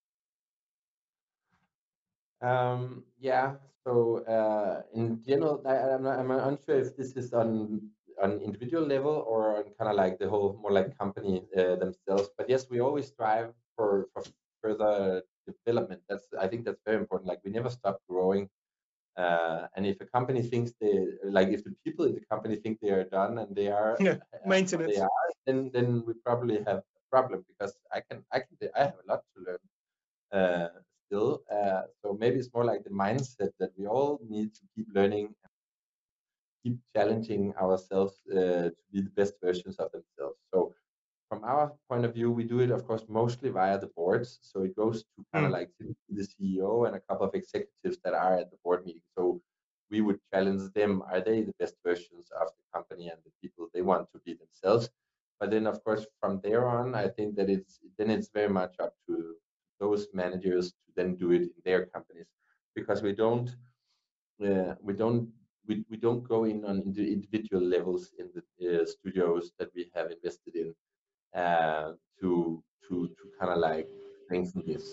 Um, 2.42 3.04
yeah. 3.18 3.54
So 3.84 4.24
uh, 4.26 4.82
in 4.94 5.22
general, 5.24 5.62
I, 5.66 5.94
am 5.94 6.06
I'm 6.06 6.30
unsure 6.30 6.78
if 6.78 6.96
this 6.96 7.12
is 7.16 7.32
on 7.32 7.90
on 8.22 8.40
individual 8.40 8.86
level 8.86 9.24
or 9.26 9.56
on 9.56 9.64
kind 9.78 9.90
of 9.90 9.96
like 9.96 10.18
the 10.18 10.28
whole 10.28 10.58
more 10.60 10.72
like 10.72 10.96
company 10.98 11.42
uh, 11.56 11.76
themselves. 11.76 12.30
But 12.36 12.48
yes, 12.48 12.66
we 12.70 12.80
always 12.80 13.06
strive 13.08 13.52
for, 13.76 14.08
for 14.12 14.22
further 14.62 15.22
development. 15.46 16.02
That's 16.08 16.26
I 16.38 16.46
think 16.46 16.64
that's 16.64 16.80
very 16.84 16.98
important. 16.98 17.28
Like 17.28 17.40
we 17.44 17.50
never 17.50 17.70
stop 17.70 17.98
growing. 18.08 18.48
Uh, 19.16 19.66
and 19.76 19.84
if 19.84 20.00
a 20.00 20.06
company 20.06 20.42
thinks 20.42 20.72
they 20.80 21.06
like, 21.24 21.48
if 21.48 21.64
the 21.64 21.74
people 21.84 22.06
in 22.06 22.14
the 22.14 22.24
company 22.30 22.56
think 22.56 22.78
they 22.80 22.90
are 22.90 23.04
done 23.04 23.38
and 23.38 23.54
they 23.54 23.68
are 23.68 23.96
yeah, 24.00 24.16
maintenance, 24.46 24.94
they 24.94 25.00
are, 25.00 25.28
then 25.46 25.70
then 25.72 26.02
we 26.06 26.14
probably 26.24 26.58
have 26.58 26.78
a 26.78 27.02
problem 27.10 27.44
because 27.48 27.74
I 27.92 28.00
can 28.00 28.24
I 28.32 28.38
can 28.40 28.56
I 28.76 28.84
have 28.84 28.94
a 29.04 29.10
lot 29.10 29.22
to 29.34 29.42
learn 29.46 29.62
uh, 30.32 30.68
still. 31.12 31.42
Uh, 31.50 31.82
so 32.02 32.16
maybe 32.18 32.38
it's 32.38 32.54
more 32.54 32.64
like 32.64 32.84
the 32.84 32.90
mindset 32.90 33.50
that 33.60 33.70
we 33.76 33.86
all 33.86 34.20
need 34.28 34.54
to 34.54 34.60
keep 34.74 34.86
learning, 34.94 35.26
and 35.26 35.52
keep 36.62 36.78
challenging 36.94 37.54
ourselves 37.60 38.20
uh, 38.32 38.70
to 38.70 38.82
be 38.92 39.00
the 39.02 39.10
best 39.10 39.34
versions 39.42 39.76
of 39.76 39.90
themselves. 39.92 40.38
So 40.52 40.74
from 41.28 41.44
our 41.44 41.72
point 41.88 42.04
of 42.04 42.14
view, 42.14 42.30
we 42.30 42.44
do 42.44 42.60
it, 42.60 42.70
of 42.70 42.86
course, 42.86 43.04
mostly 43.08 43.50
via 43.50 43.78
the 43.78 43.90
boards. 43.96 44.38
So 44.42 44.62
it 44.62 44.76
goes 44.76 45.02
to 45.02 45.24
kind 45.32 45.46
of 45.46 45.50
mm. 45.50 45.58
like 45.58 45.70
the 46.08 46.26
CEO 46.32 46.86
and 46.86 46.96
a 46.96 47.00
couple 47.00 47.26
of 47.26 47.34
executives 47.34 47.98
that 48.04 48.14
are 48.14 48.34
at 48.38 48.50
the 48.50 48.58
board 48.64 48.84
meeting. 48.86 49.02
So 49.16 49.40
we 49.90 50.00
would 50.00 50.20
challenge 50.32 50.72
them: 50.72 51.02
Are 51.10 51.20
they 51.20 51.42
the 51.42 51.54
best 51.58 51.76
versions 51.84 52.26
of 52.40 52.48
the 52.56 52.64
company 52.74 53.08
and 53.08 53.18
the 53.24 53.32
people 53.42 53.68
they 53.74 53.82
want 53.82 54.08
to 54.12 54.18
be 54.24 54.34
themselves? 54.34 54.88
But 55.40 55.50
then, 55.50 55.66
of 55.66 55.82
course, 55.82 56.06
from 56.20 56.40
there 56.44 56.68
on, 56.68 56.94
I 56.94 57.08
think 57.08 57.34
that 57.36 57.50
it's 57.50 57.80
then 57.98 58.10
it's 58.10 58.30
very 58.32 58.48
much 58.48 58.74
up 58.78 58.94
to 59.08 59.34
those 59.84 60.02
managers 60.22 60.66
to 60.84 60.90
then 60.98 61.10
do 61.22 61.28
it 61.36 61.42
in 61.42 61.60
their 61.64 61.82
companies, 61.94 62.30
because 62.78 63.00
we 63.02 63.12
don't 63.24 63.48
uh, 64.48 64.74
we 64.86 64.92
don't 65.02 65.28
we, 65.68 65.84
we 65.90 65.96
don't 65.96 66.22
go 66.34 66.44
in 66.44 66.64
on 66.64 66.76
individual 66.96 67.64
levels 67.76 68.02
in 68.20 68.26
the 68.36 68.42
uh, 68.42 68.86
studios 68.94 69.52
that 69.58 69.70
we 69.76 69.82
have 69.94 70.10
invested 70.16 70.54
in 70.62 70.68
uh, 71.42 71.92
to 72.20 72.62
to 72.84 72.94
to 73.18 73.24
kind 73.38 73.52
of 73.52 73.58
like 73.58 73.88
strengthen 74.24 74.62
this. 74.66 74.84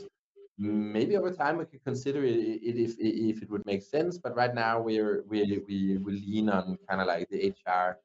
Maybe 0.58 1.16
over 1.18 1.32
time 1.32 1.58
we 1.58 1.66
could 1.66 1.84
consider 1.92 2.22
it, 2.24 2.38
it 2.70 2.76
if 2.86 2.92
if 3.00 3.42
it 3.44 3.50
would 3.50 3.66
make 3.66 3.84
sense, 3.84 4.18
but 4.18 4.36
right 4.36 4.54
now 4.66 4.82
we're 4.88 5.24
we 5.32 5.40
we 5.68 5.98
we 6.06 6.12
lean 6.28 6.50
on 6.50 6.78
kind 6.88 7.02
of 7.02 7.08
like 7.08 7.30
the 7.30 7.40
HR 7.56 7.98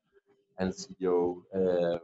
and 0.58 0.72
CEO 0.72 1.42
uh, 1.58 1.98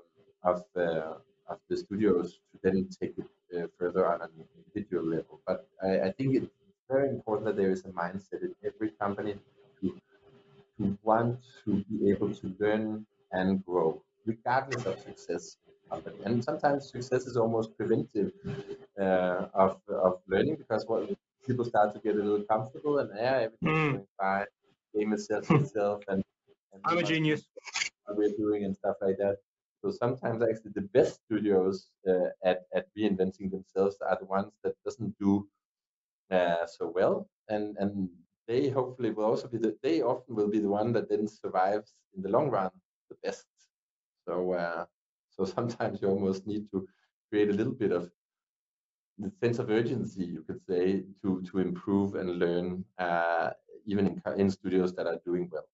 of 0.50 0.58
uh, 0.76 1.14
of 1.52 1.58
the 1.68 1.76
studios 1.76 2.40
to 2.50 2.58
then 2.64 2.88
take 3.00 3.14
it 3.18 3.28
uh, 3.56 3.66
further 3.78 4.06
on 4.06 4.22
an 4.22 4.30
individual 4.66 5.04
level. 5.04 5.40
But 5.46 5.68
I, 5.82 6.00
I 6.08 6.12
think 6.12 6.36
it's 6.36 6.46
very 6.88 7.08
important 7.08 7.46
that 7.46 7.56
there 7.56 7.70
is 7.70 7.84
a 7.84 7.88
mindset 7.88 8.42
in 8.42 8.54
every 8.64 8.90
company 9.00 9.34
to 9.80 9.94
to 10.78 10.98
want 11.02 11.38
to 11.64 11.84
be 11.90 12.10
able 12.10 12.34
to 12.34 12.54
learn 12.58 13.06
and 13.32 13.64
grow, 13.64 14.02
regardless 14.26 14.86
of 14.86 14.98
success 14.98 15.56
company. 15.90 16.16
And 16.24 16.42
sometimes 16.42 16.90
success 16.90 17.26
is 17.26 17.36
almost 17.36 17.76
preventive 17.76 18.32
uh, 18.98 19.46
of, 19.54 19.80
of 19.88 20.20
learning 20.28 20.56
because 20.56 20.84
what 20.86 21.10
people 21.46 21.64
start 21.64 21.94
to 21.94 22.00
get 22.00 22.14
a 22.14 22.22
little 22.22 22.44
comfortable 22.44 22.98
and 22.98 23.10
yeah, 23.14 23.46
everything's 23.46 23.78
mm. 23.78 23.92
going 23.92 24.06
fine, 24.18 24.46
game 24.96 25.12
itself 25.12 25.50
itself, 25.50 26.02
and, 26.08 26.22
and 26.72 26.82
I'm 26.84 26.98
a 26.98 27.02
genius. 27.02 27.42
What 28.04 28.16
we're 28.16 28.36
doing 28.36 28.64
and 28.64 28.76
stuff 28.76 28.96
like 29.00 29.18
that. 29.18 29.36
So 29.82 29.90
sometimes 29.90 30.42
actually 30.42 30.72
the 30.74 30.88
best 30.96 31.20
studios 31.24 31.90
uh, 32.08 32.28
at 32.44 32.58
at 32.74 32.86
reinventing 32.96 33.50
themselves 33.50 33.96
are 34.08 34.18
the 34.20 34.26
ones 34.26 34.52
that 34.64 34.74
doesn't 34.84 35.14
do 35.18 35.46
uh, 36.30 36.66
so 36.66 36.88
well, 36.94 37.28
and 37.48 37.76
and 37.78 38.08
they 38.48 38.68
hopefully 38.68 39.10
will 39.10 39.24
also 39.24 39.48
be 39.48 39.58
the 39.58 39.76
they 39.82 40.02
often 40.02 40.34
will 40.36 40.48
be 40.48 40.60
the 40.60 40.68
one 40.80 40.92
that 40.92 41.08
then 41.08 41.26
survives 41.28 41.94
in 42.14 42.22
the 42.22 42.28
long 42.28 42.50
run 42.50 42.70
the 43.10 43.16
best. 43.22 43.46
So 44.26 44.52
uh, 44.52 44.86
so 45.30 45.44
sometimes 45.44 46.02
you 46.02 46.08
almost 46.08 46.46
need 46.46 46.70
to 46.72 46.86
create 47.30 47.50
a 47.50 47.54
little 47.54 47.74
bit 47.74 47.92
of 47.92 48.10
the 49.18 49.30
sense 49.40 49.58
of 49.58 49.70
urgency, 49.70 50.24
you 50.24 50.42
could 50.42 50.60
say, 50.68 51.04
to 51.22 51.42
to 51.50 51.58
improve 51.58 52.14
and 52.14 52.38
learn, 52.38 52.84
uh, 52.98 53.50
even 53.86 54.06
in, 54.06 54.22
in 54.36 54.50
studios 54.50 54.94
that 54.94 55.06
are 55.06 55.20
doing 55.24 55.48
well. 55.52 55.68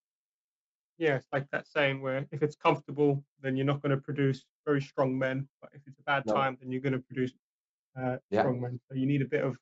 Yeah, 0.99 1.17
it's 1.17 1.27
like 1.33 1.47
that 1.53 1.67
saying 1.69 2.01
where 2.01 2.27
if 2.33 2.43
it's 2.43 2.57
comfortable, 2.57 3.23
then 3.43 3.57
you're 3.57 3.67
not 3.67 3.83
going 3.83 3.91
to 3.91 4.01
produce 4.01 4.45
very 4.65 4.81
strong 4.81 5.19
men. 5.19 5.49
But 5.61 5.71
if 5.75 5.83
it's 5.87 5.99
a 5.99 6.03
bad 6.03 6.25
no. 6.27 6.35
time, 6.35 6.57
then 6.61 6.71
you're 6.71 6.81
going 6.81 6.95
to 6.95 6.99
produce 7.01 7.33
uh, 8.01 8.17
yeah. 8.31 8.41
strong 8.41 8.61
men. 8.61 8.81
So 8.89 8.97
you 8.97 9.07
need 9.07 9.23
a 9.23 9.27
bit 9.27 9.45
of 9.45 9.57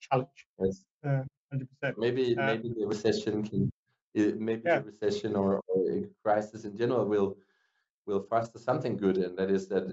challenge. 0.00 0.46
Yes. 0.58 0.84
Uh, 1.06 1.22
100%. 1.54 1.94
Maybe 1.98 2.36
uh, 2.36 2.46
maybe 2.46 2.72
the 2.76 2.86
recession 2.86 3.42
can, 3.42 3.70
maybe 4.14 4.62
yeah. 4.64 4.80
the 4.80 4.92
recession 4.92 5.36
or, 5.36 5.60
or 5.68 5.90
a 5.90 6.04
crisis 6.22 6.64
in 6.64 6.76
general 6.76 7.06
will 7.06 7.36
will 8.06 8.26
foster 8.28 8.58
something 8.58 8.96
good, 8.96 9.18
and 9.18 9.36
that 9.38 9.50
is 9.50 9.68
that 9.68 9.84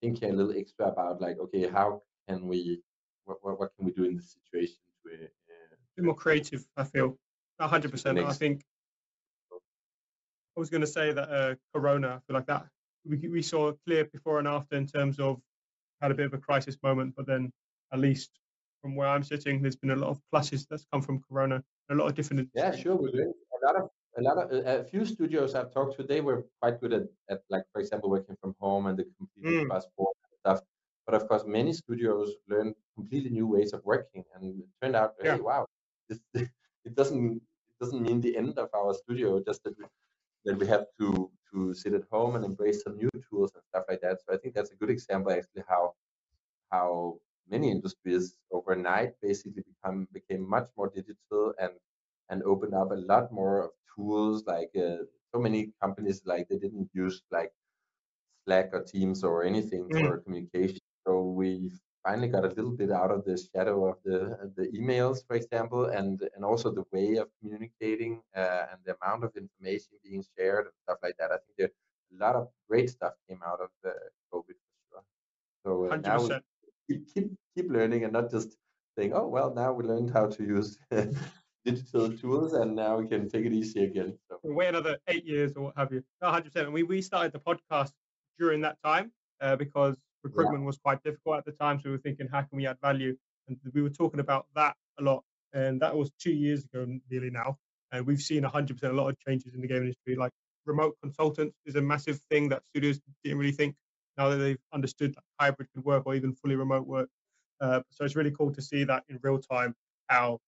thinking 0.00 0.30
a 0.30 0.32
little 0.32 0.54
extra 0.56 0.86
about 0.88 1.20
like, 1.20 1.38
okay, 1.38 1.68
how 1.68 2.02
can 2.28 2.46
we, 2.46 2.80
what, 3.24 3.38
what, 3.42 3.58
what 3.58 3.70
can 3.76 3.86
we 3.86 3.92
do 3.92 4.04
in 4.04 4.16
this 4.16 4.36
situation 4.36 4.76
to 5.04 5.14
uh, 5.14 5.28
be 5.96 6.02
more 6.02 6.14
creative? 6.14 6.66
I 6.76 6.84
feel, 6.84 7.16
hundred 7.60 7.90
percent. 7.90 8.18
I 8.18 8.32
think 8.32 8.62
I 10.56 10.60
was 10.60 10.70
going 10.70 10.82
to 10.82 10.86
say 10.86 11.12
that 11.12 11.30
uh, 11.30 11.54
Corona, 11.74 12.08
I 12.08 12.20
feel 12.26 12.36
like 12.36 12.46
that 12.46 12.66
we, 13.04 13.16
we 13.28 13.42
saw 13.42 13.68
a 13.68 13.74
clear 13.86 14.04
before 14.04 14.38
and 14.38 14.48
after 14.48 14.76
in 14.76 14.86
terms 14.86 15.18
of 15.18 15.40
had 16.00 16.10
a 16.10 16.14
bit 16.14 16.26
of 16.26 16.34
a 16.34 16.38
crisis 16.38 16.76
moment, 16.82 17.14
but 17.16 17.26
then 17.26 17.52
at 17.92 17.98
least 17.98 18.30
from 18.80 18.96
where 18.96 19.08
I'm 19.08 19.22
sitting, 19.22 19.62
there's 19.62 19.76
been 19.76 19.90
a 19.90 19.96
lot 19.96 20.10
of 20.10 20.20
pluses 20.32 20.66
that's 20.68 20.86
come 20.92 21.02
from 21.02 21.22
Corona. 21.28 21.62
A 21.90 21.94
lot 21.94 22.06
of 22.06 22.14
different. 22.14 22.48
Yeah, 22.54 22.74
sure. 22.74 22.96
We're 22.96 23.10
a 23.10 23.66
lot 23.66 23.76
of 23.76 23.88
a 24.18 24.22
lot 24.22 24.38
of 24.38 24.66
a 24.66 24.84
few 24.84 25.04
studios 25.04 25.54
I've 25.54 25.72
talked 25.72 25.96
to. 25.96 26.02
They 26.02 26.20
were 26.20 26.44
quite 26.60 26.80
good 26.80 26.92
at, 26.92 27.02
at 27.30 27.42
like 27.50 27.64
for 27.72 27.80
example 27.80 28.10
working 28.10 28.36
from 28.40 28.54
home 28.60 28.86
and 28.86 28.98
the 28.98 29.04
complete 29.16 29.66
mm. 29.66 29.70
passport 29.70 30.16
and 30.24 30.38
stuff. 30.38 30.66
But 31.06 31.14
of 31.14 31.28
course, 31.28 31.44
many 31.46 31.72
studios 31.72 32.30
learned 32.48 32.74
completely 32.96 33.30
new 33.30 33.46
ways 33.46 33.72
of 33.72 33.82
working, 33.84 34.24
and 34.34 34.60
it 34.60 34.66
turned 34.80 34.96
out, 34.96 35.14
hey, 35.20 35.28
yeah. 35.28 35.36
wow, 35.36 35.66
this, 36.08 36.20
it 36.34 36.94
doesn't 36.94 37.36
it 37.36 37.84
doesn't 37.84 38.02
mean 38.02 38.20
the 38.20 38.36
end 38.36 38.58
of 38.58 38.68
our 38.74 38.94
studio. 38.94 39.42
Just 39.44 39.62
that 39.64 39.74
that 40.44 40.58
we 40.58 40.66
have 40.66 40.86
to 40.98 41.30
to 41.52 41.74
sit 41.74 41.92
at 41.92 42.04
home 42.10 42.34
and 42.36 42.44
embrace 42.44 42.82
some 42.82 42.96
new 42.96 43.10
tools 43.28 43.52
and 43.54 43.62
stuff 43.68 43.84
like 43.88 44.00
that. 44.00 44.18
So 44.20 44.34
I 44.34 44.38
think 44.38 44.54
that's 44.54 44.72
a 44.72 44.76
good 44.76 44.90
example 44.90 45.32
actually 45.32 45.64
how 45.68 45.94
how 46.70 47.18
many 47.48 47.70
industries 47.70 48.36
overnight 48.50 49.12
basically 49.20 49.62
become 49.62 50.08
became 50.12 50.48
much 50.48 50.68
more 50.76 50.90
digital 50.94 51.52
and 51.58 51.72
and 52.30 52.42
opened 52.44 52.74
up 52.74 52.90
a 52.90 53.02
lot 53.12 53.32
more 53.32 53.64
of 53.64 53.70
tools 53.94 54.44
like 54.46 54.70
uh, 54.76 55.04
so 55.32 55.38
many 55.38 55.70
companies 55.82 56.22
like 56.24 56.48
they 56.48 56.56
didn't 56.56 56.88
use 56.94 57.22
like 57.30 57.52
slack 58.44 58.70
or 58.72 58.82
teams 58.82 59.22
or 59.22 59.44
anything 59.44 59.88
mm. 59.88 60.00
for 60.00 60.18
communication 60.18 60.78
so 61.06 61.22
we 61.22 61.70
finally 62.04 62.28
got 62.28 62.44
a 62.44 62.48
little 62.48 62.70
bit 62.70 62.90
out 62.90 63.10
of 63.10 63.24
the 63.24 63.36
shadow 63.36 63.86
of 63.90 63.96
the 64.04 64.36
the 64.56 64.66
emails 64.78 65.26
for 65.26 65.36
example 65.36 65.86
and 65.86 66.22
and 66.34 66.44
also 66.44 66.70
the 66.70 66.84
way 66.92 67.16
of 67.16 67.28
communicating 67.40 68.20
uh, 68.36 68.64
and 68.70 68.78
the 68.84 68.96
amount 69.02 69.24
of 69.24 69.30
information 69.36 69.92
being 70.04 70.24
shared 70.36 70.64
and 70.66 70.74
stuff 70.84 70.98
like 71.02 71.16
that 71.18 71.30
i 71.30 71.38
think 71.42 71.54
there 71.58 71.70
a 72.14 72.24
lot 72.24 72.36
of 72.36 72.48
great 72.68 72.90
stuff 72.90 73.14
came 73.28 73.40
out 73.46 73.60
of 73.60 73.70
the 73.82 73.94
covid 74.32 74.56
for 74.64 74.80
sure 74.90 75.04
so 75.64 75.92
uh, 75.92 75.96
now 75.96 76.18
keep, 76.88 77.14
keep 77.14 77.30
keep 77.54 77.70
learning 77.70 78.04
and 78.04 78.12
not 78.12 78.30
just 78.30 78.56
saying 78.96 79.12
oh 79.14 79.26
well 79.26 79.54
now 79.54 79.72
we 79.72 79.84
learned 79.84 80.10
how 80.10 80.26
to 80.26 80.42
use 80.42 80.78
digital 81.64 82.10
tools 82.10 82.52
and 82.54 82.74
now 82.74 82.98
we 82.98 83.06
can 83.06 83.28
take 83.28 83.44
it 83.44 83.52
easy 83.52 83.84
again. 83.84 84.18
So. 84.28 84.38
Wait 84.42 84.68
another 84.68 84.98
eight 85.08 85.24
years 85.24 85.52
or 85.56 85.64
what 85.64 85.74
have 85.76 85.92
you. 85.92 86.02
100%. 86.22 86.54
And 86.56 86.72
we, 86.72 86.82
we 86.82 87.00
started 87.00 87.32
the 87.32 87.38
podcast 87.38 87.92
during 88.38 88.60
that 88.62 88.76
time 88.84 89.12
uh, 89.40 89.56
because 89.56 89.96
recruitment 90.22 90.62
yeah. 90.62 90.66
was 90.66 90.78
quite 90.78 91.02
difficult 91.02 91.38
at 91.38 91.44
the 91.44 91.52
time. 91.52 91.78
So 91.78 91.84
we 91.86 91.92
were 91.92 91.98
thinking, 91.98 92.28
how 92.30 92.42
can 92.42 92.56
we 92.56 92.66
add 92.66 92.78
value? 92.80 93.16
And 93.48 93.58
we 93.74 93.82
were 93.82 93.90
talking 93.90 94.20
about 94.20 94.46
that 94.54 94.76
a 94.98 95.02
lot. 95.02 95.24
And 95.52 95.80
that 95.80 95.96
was 95.96 96.10
two 96.18 96.32
years 96.32 96.64
ago, 96.64 96.86
nearly 97.10 97.30
now. 97.30 97.58
And 97.90 98.06
we've 98.06 98.20
seen 98.20 98.42
100% 98.42 98.82
a 98.84 98.92
lot 98.92 99.08
of 99.08 99.18
changes 99.20 99.54
in 99.54 99.60
the 99.60 99.66
game 99.66 99.82
industry. 99.82 100.16
Like 100.16 100.32
remote 100.64 100.96
consultants 101.02 101.56
is 101.66 101.74
a 101.74 101.82
massive 101.82 102.20
thing 102.30 102.48
that 102.50 102.62
studios 102.70 103.00
didn't 103.22 103.38
really 103.38 103.52
think 103.52 103.74
now 104.16 104.28
that 104.28 104.36
they've 104.36 104.58
understood 104.72 105.14
that 105.14 105.24
hybrid 105.40 105.68
could 105.74 105.84
work 105.84 106.04
or 106.06 106.14
even 106.14 106.32
fully 106.34 106.56
remote 106.56 106.86
work. 106.86 107.08
Uh, 107.60 107.80
so 107.90 108.04
it's 108.04 108.16
really 108.16 108.30
cool 108.30 108.52
to 108.52 108.62
see 108.62 108.84
that 108.84 109.04
in 109.08 109.18
real 109.22 109.38
time 109.38 109.74
how 110.08 110.38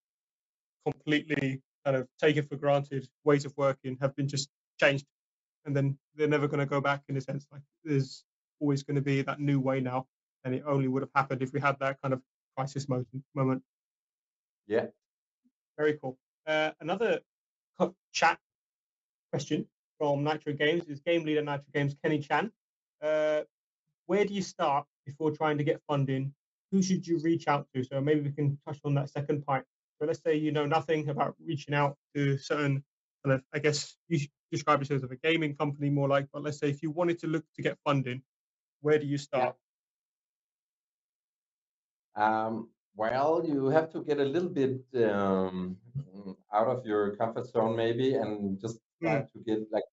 completely 0.84 1.60
kind 1.84 1.96
of 1.96 2.08
taken 2.20 2.44
for 2.44 2.56
granted 2.56 3.08
ways 3.24 3.44
of 3.44 3.52
working 3.56 3.96
have 4.00 4.14
been 4.16 4.28
just 4.28 4.48
changed 4.80 5.06
and 5.64 5.76
then 5.76 5.96
they're 6.14 6.28
never 6.28 6.48
going 6.48 6.60
to 6.60 6.66
go 6.66 6.80
back 6.80 7.02
in 7.08 7.16
a 7.16 7.20
sense 7.20 7.46
like 7.52 7.62
there's 7.84 8.24
always 8.60 8.82
going 8.82 8.96
to 8.96 9.02
be 9.02 9.22
that 9.22 9.40
new 9.40 9.60
way 9.60 9.80
now 9.80 10.06
and 10.44 10.54
it 10.54 10.62
only 10.66 10.88
would 10.88 11.02
have 11.02 11.10
happened 11.14 11.42
if 11.42 11.52
we 11.52 11.60
had 11.60 11.78
that 11.80 12.00
kind 12.02 12.12
of 12.12 12.20
crisis 12.56 12.86
moment. 12.88 13.62
Yeah. 14.66 14.86
Very 15.76 15.98
cool. 16.00 16.18
Uh, 16.46 16.70
another 16.80 17.20
chat 18.12 18.38
question 19.32 19.66
from 19.98 20.22
nitro 20.22 20.52
games 20.52 20.84
is 20.84 21.00
game 21.00 21.24
leader 21.24 21.42
nitro 21.42 21.64
games 21.72 21.96
kenny 22.02 22.18
chan. 22.18 22.50
Uh, 23.02 23.42
where 24.06 24.24
do 24.24 24.34
you 24.34 24.42
start 24.42 24.86
before 25.06 25.30
trying 25.30 25.58
to 25.58 25.64
get 25.64 25.80
funding? 25.88 26.32
Who 26.70 26.82
should 26.82 27.06
you 27.06 27.18
reach 27.20 27.48
out 27.48 27.66
to? 27.74 27.82
So 27.82 28.00
maybe 28.00 28.20
we 28.20 28.30
can 28.30 28.58
touch 28.66 28.78
on 28.84 28.94
that 28.94 29.10
second 29.10 29.44
point 29.46 29.64
but 29.98 30.08
let's 30.08 30.22
say 30.22 30.36
you 30.36 30.52
know 30.52 30.66
nothing 30.66 31.08
about 31.08 31.34
reaching 31.44 31.74
out 31.74 31.96
to 32.14 32.36
certain 32.38 32.82
kind 33.24 33.34
of, 33.34 33.42
I 33.52 33.58
guess 33.58 33.96
you 34.08 34.18
describe 34.50 34.80
yourself 34.80 35.04
as 35.04 35.10
a 35.10 35.16
gaming 35.16 35.56
company 35.56 35.90
more 35.90 36.08
like, 36.08 36.26
but 36.32 36.42
let's 36.42 36.58
say 36.58 36.68
if 36.68 36.82
you 36.82 36.90
wanted 36.90 37.18
to 37.20 37.26
look 37.26 37.44
to 37.56 37.62
get 37.62 37.78
funding, 37.84 38.22
where 38.84 38.98
do 38.98 39.06
you 39.06 39.18
start? 39.18 39.54
Yeah. 42.16 42.46
Um, 42.46 42.68
well, 42.96 43.42
you 43.44 43.66
have 43.66 43.90
to 43.92 44.04
get 44.04 44.20
a 44.20 44.24
little 44.24 44.48
bit 44.48 44.84
um, 45.10 45.76
out 46.52 46.68
of 46.68 46.86
your 46.86 47.16
comfort 47.16 47.46
zone 47.46 47.74
maybe 47.74 48.14
and 48.14 48.60
just 48.60 48.78
try 49.02 49.16
mm. 49.16 49.32
to 49.32 49.38
get 49.46 49.60
like 49.72 49.88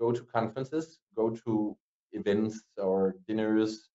go 0.00 0.10
to 0.10 0.22
conferences, 0.24 0.98
go 1.14 1.30
to 1.44 1.76
events 2.12 2.64
or 2.78 3.16
dinners. 3.28 3.90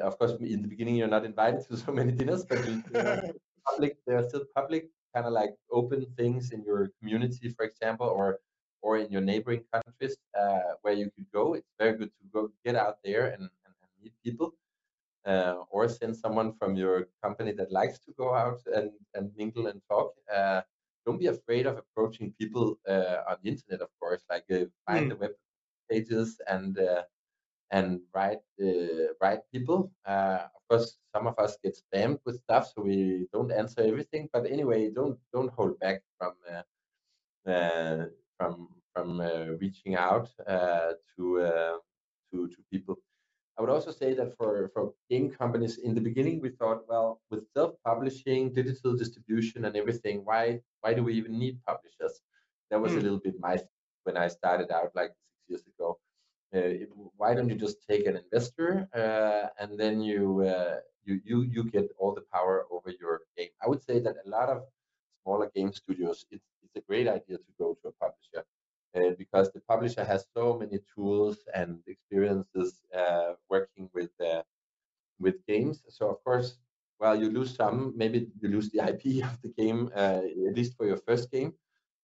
of 0.00 0.18
course, 0.18 0.32
in 0.40 0.62
the 0.62 0.68
beginning, 0.68 0.96
you're 0.96 1.14
not 1.16 1.24
invited 1.24 1.66
to 1.66 1.76
so 1.84 1.92
many 1.92 2.12
dinners, 2.12 2.44
but 2.48 2.58
you, 2.66 2.82
you 2.94 3.02
know, 3.02 3.32
public 3.68 3.98
there 4.06 4.16
are 4.18 4.28
still 4.28 4.44
public 4.54 4.88
kind 5.14 5.26
of 5.26 5.32
like 5.32 5.54
open 5.72 6.06
things 6.16 6.52
in 6.52 6.62
your 6.62 6.90
community 6.98 7.48
for 7.50 7.64
example 7.64 8.06
or 8.06 8.38
or 8.82 8.98
in 8.98 9.10
your 9.10 9.20
neighboring 9.20 9.62
countries 9.72 10.16
uh, 10.38 10.72
where 10.82 10.94
you 10.94 11.10
could 11.14 11.26
go 11.32 11.54
it's 11.54 11.72
very 11.78 11.96
good 11.96 12.10
to 12.18 12.24
go 12.32 12.50
get 12.64 12.76
out 12.76 12.98
there 13.04 13.26
and, 13.26 13.42
and, 13.42 13.74
and 13.82 13.90
meet 14.02 14.12
people 14.24 14.52
uh, 15.26 15.56
or 15.70 15.88
send 15.88 16.16
someone 16.16 16.52
from 16.58 16.76
your 16.76 17.08
company 17.22 17.52
that 17.52 17.70
likes 17.70 17.98
to 17.98 18.12
go 18.16 18.34
out 18.34 18.60
and, 18.74 18.90
and 19.14 19.30
mingle 19.36 19.66
and 19.66 19.80
talk 19.88 20.12
uh, 20.34 20.60
don't 21.06 21.18
be 21.18 21.26
afraid 21.26 21.66
of 21.66 21.78
approaching 21.78 22.32
people 22.38 22.78
uh, 22.88 23.16
on 23.28 23.36
the 23.42 23.50
internet 23.50 23.80
of 23.80 23.88
course 24.00 24.22
like 24.30 24.44
uh, 24.50 24.64
find 24.86 25.06
mm. 25.06 25.10
the 25.10 25.16
web 25.16 25.32
pages 25.90 26.40
and 26.46 26.78
uh, 26.78 27.02
and 27.70 28.00
write 28.14 28.42
uh, 28.62 29.14
write 29.20 29.40
people. 29.52 29.90
Uh, 30.06 30.46
of 30.54 30.62
course, 30.68 30.96
some 31.14 31.26
of 31.26 31.38
us 31.38 31.56
get 31.62 31.78
spammed 31.78 32.18
with 32.24 32.40
stuff, 32.40 32.72
so 32.74 32.82
we 32.82 33.26
don't 33.32 33.52
answer 33.52 33.82
everything. 33.82 34.28
But 34.32 34.50
anyway, 34.50 34.90
don't 34.90 35.18
don't 35.32 35.52
hold 35.52 35.78
back 35.80 36.02
from 36.18 36.34
uh, 36.50 37.50
uh 37.50 38.06
from 38.40 38.68
from 38.94 39.20
uh, 39.20 39.46
reaching 39.60 39.94
out 39.94 40.28
uh, 40.46 40.92
to 41.16 41.24
to 42.30 42.48
to 42.48 42.58
people. 42.72 42.96
I 43.56 43.62
would 43.62 43.70
also 43.76 43.92
say 43.92 44.14
that 44.14 44.30
for 44.38 44.70
for 44.74 44.82
game 45.10 45.28
companies 45.30 45.74
in 45.86 45.94
the 45.94 46.00
beginning, 46.08 46.40
we 46.40 46.50
thought, 46.50 46.80
well, 46.88 47.20
with 47.30 47.42
self-publishing, 47.56 48.54
digital 48.54 48.96
distribution, 48.96 49.66
and 49.66 49.76
everything, 49.76 50.16
why 50.24 50.60
why 50.80 50.94
do 50.94 51.02
we 51.04 51.14
even 51.20 51.38
need 51.38 51.64
publishers? 51.70 52.14
That 52.70 52.80
was 52.80 52.92
mm. 52.92 52.96
a 52.96 52.98
hmm. 52.98 53.04
little 53.06 53.22
bit 53.26 53.34
my 53.38 53.56
when 54.04 54.16
I 54.16 54.28
started 54.28 54.70
out 54.70 54.90
like 55.00 55.12
six 55.26 55.40
years 55.50 55.64
ago 55.72 55.98
uh, 56.54 56.70
why 57.16 57.34
don't 57.34 57.48
you 57.48 57.54
just 57.54 57.76
take 57.88 58.06
an 58.06 58.16
investor 58.16 58.88
uh, 58.94 59.48
and 59.62 59.78
then 59.78 60.00
you 60.00 60.42
uh, 60.42 60.76
you 61.04 61.20
you 61.24 61.42
you 61.42 61.64
get 61.64 61.88
all 61.98 62.14
the 62.14 62.24
power 62.32 62.66
over 62.70 62.90
your 63.00 63.20
game? 63.36 63.50
I 63.62 63.68
would 63.68 63.82
say 63.82 64.00
that 64.00 64.16
a 64.24 64.28
lot 64.28 64.48
of 64.48 64.62
smaller 65.22 65.50
game 65.54 65.72
studios, 65.72 66.26
it's 66.30 66.49
it's 66.74 66.84
a 66.84 66.86
great 66.88 67.08
idea 67.08 67.38
to 67.38 67.52
go 67.58 67.76
to 67.82 67.88
a 67.88 67.92
publisher 67.92 68.44
uh, 68.94 69.14
because 69.18 69.50
the 69.52 69.60
publisher 69.68 70.04
has 70.04 70.26
so 70.36 70.58
many 70.58 70.78
tools 70.94 71.38
and 71.54 71.78
experiences 71.86 72.80
uh, 72.96 73.32
working 73.48 73.88
with 73.94 74.10
uh, 74.20 74.42
with 75.18 75.44
games. 75.46 75.82
So 75.88 76.08
of 76.10 76.22
course, 76.24 76.56
while 76.98 77.16
you 77.16 77.30
lose 77.30 77.54
some, 77.54 77.92
maybe 77.96 78.28
you 78.40 78.48
lose 78.48 78.70
the 78.70 78.80
IP 78.80 79.24
of 79.30 79.40
the 79.42 79.52
game 79.56 79.90
at 79.94 80.54
least 80.56 80.76
for 80.76 80.86
your 80.86 80.98
first 80.98 81.30
game. 81.30 81.52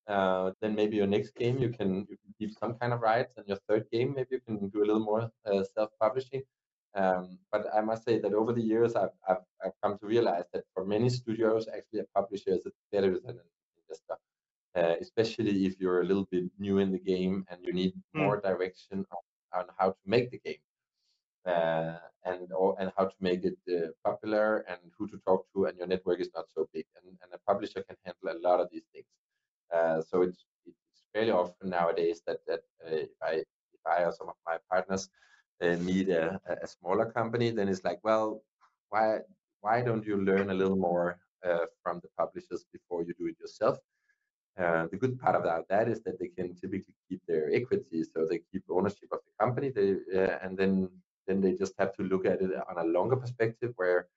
Uh, 0.09 0.53
then 0.61 0.73
maybe 0.77 0.97
your 0.97 1.07
next 1.09 1.35
game 1.35 1.59
you 1.59 1.69
can 1.69 2.07
you 2.09 2.17
keep 2.39 2.53
some 2.53 2.75
kind 2.75 2.93
of 2.93 3.01
rights, 3.01 3.33
and 3.37 3.47
your 3.49 3.59
third 3.69 3.85
game 3.91 4.15
maybe 4.15 4.29
you 4.33 4.41
can 4.41 4.69
do 4.69 4.79
a 4.79 4.87
little 4.87 5.05
more 5.05 5.31
uh, 5.47 5.65
self-publishing. 5.75 6.43
Um, 6.95 7.39
but 7.53 7.67
I 7.75 7.81
must 7.83 8.05
say 8.05 8.19
that 8.21 8.33
over 8.33 8.53
the 8.53 8.63
years 8.63 8.95
I've, 8.97 9.11
I've, 9.29 9.45
I've 9.63 9.79
come 9.83 9.99
to 9.99 10.07
realize 10.07 10.45
that 10.55 10.65
for 10.73 10.85
many 10.87 11.11
studios, 11.11 11.69
actually 11.69 12.01
a 12.01 12.05
publisher 12.15 12.51
is 12.51 12.67
better 12.91 13.19
than 13.19 13.37
an 13.37 13.49
investor, 13.83 14.17
uh, 14.77 14.95
especially 15.01 15.67
if 15.67 15.81
you're 15.81 16.03
a 16.03 16.05
little 16.05 16.29
bit 16.31 16.45
new 16.59 16.79
in 16.79 16.93
the 16.93 16.99
game 16.99 17.45
and 17.51 17.59
you 17.63 17.73
need 17.73 17.93
mm. 17.95 18.23
more 18.25 18.41
direction 18.41 19.05
on, 19.13 19.61
on, 19.61 19.67
how 19.79 19.91
to 19.91 20.03
make 20.07 20.31
the 20.31 20.39
game. 20.45 20.63
Uh, 21.47 21.95
and 22.25 22.53
or, 22.53 22.75
and 22.81 22.91
how 22.97 23.05
to 23.05 23.15
make 23.21 23.45
it 23.45 23.57
uh, 23.71 23.87
popular 24.05 24.65
and 24.69 24.81
who 24.99 25.07
to 25.07 25.17
talk 25.19 25.47
to 25.55 25.67
and 25.67 25.79
your 25.79 25.87
network 25.87 26.21
is 26.21 26.31
not 26.35 26.47
so 26.53 26.69
big 26.75 26.85
and, 26.97 27.17
and 27.23 27.33
a 27.33 27.39
publisher 27.51 27.85
can 27.85 27.97
handle 28.05 28.37
a 28.37 28.43
lot 28.45 28.59
of 28.59 28.69
these 28.73 28.83
things 28.93 29.07
uh, 29.75 30.01
so 30.03 30.23
it's 30.23 30.45
it's 30.67 31.03
fairly 31.13 31.31
often 31.31 31.71
nowadays 31.71 32.23
that 32.27 32.39
that 32.47 32.61
uh, 32.85 32.95
if 32.95 33.11
I 33.23 33.33
if 33.33 33.83
I 33.87 34.05
or 34.05 34.13
some 34.13 34.29
of 34.29 34.35
my 34.47 34.59
partners 34.71 35.09
uh, 35.63 35.77
meet 35.77 36.09
a, 36.09 36.41
a 36.63 36.67
smaller 36.67 37.11
company, 37.11 37.51
then 37.51 37.69
it's 37.69 37.85
like, 37.85 37.99
well, 38.03 38.43
why 38.91 39.19
why 39.61 39.83
don't 39.83 40.05
you 40.05 40.17
learn 40.17 40.51
a 40.51 40.55
little 40.55 40.77
more 40.77 41.19
from 41.83 42.01
the 42.01 42.09
publishers 42.19 42.65
before 42.73 43.05
you 43.05 43.15
do 43.19 43.27
it 43.27 43.39
yourself? 43.41 43.79
Uh, 44.59 44.87
the 44.91 44.97
good 44.97 45.19
part 45.21 45.37
about 45.37 45.69
that 45.69 45.89
is 45.89 46.01
that 46.03 46.19
they 46.19 46.29
can 46.29 46.55
typically 46.55 46.95
keep 47.09 47.21
their 47.29 47.51
equity, 47.53 48.03
so 48.03 48.27
they 48.27 48.41
keep 48.51 48.65
ownership 48.71 49.09
of 49.13 49.21
the 49.27 49.45
company. 49.45 49.71
They 49.71 49.97
uh, 50.19 50.39
and 50.43 50.57
then 50.57 50.89
then 51.27 51.41
they 51.41 51.53
just 51.53 51.75
have 51.79 51.93
to 51.97 52.03
look 52.03 52.25
at 52.25 52.41
it 52.41 52.51
on 52.71 52.79
a 52.79 52.89
longer 52.89 53.17
perspective 53.17 53.73
where 53.77 54.09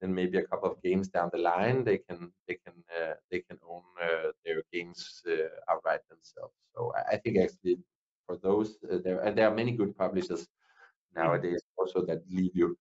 then 0.00 0.14
maybe 0.14 0.38
a 0.38 0.46
couple 0.46 0.70
of 0.70 0.80
games 0.82 1.08
down 1.08 1.30
the 1.32 1.38
line 1.38 1.84
they 1.84 1.98
can 1.98 2.30
they 2.46 2.56
can 2.64 2.74
uh, 2.96 3.14
they 3.30 3.40
can 3.40 3.58
own 3.68 3.82
uh, 4.02 4.30
their 4.44 4.62
games 4.72 5.22
uh, 5.28 5.48
outright 5.72 6.00
themselves 6.08 6.54
so 6.74 6.92
I, 7.10 7.16
think 7.16 7.38
actually 7.38 7.78
for 8.26 8.36
those 8.36 8.76
there 8.82 9.20
and 9.20 9.36
there 9.36 9.48
are 9.48 9.54
many 9.54 9.72
good 9.72 9.96
publishers 9.96 10.46
nowadays 11.14 11.62
also 11.76 12.04
that 12.06 12.22
leave 12.30 12.54
you 12.54 12.76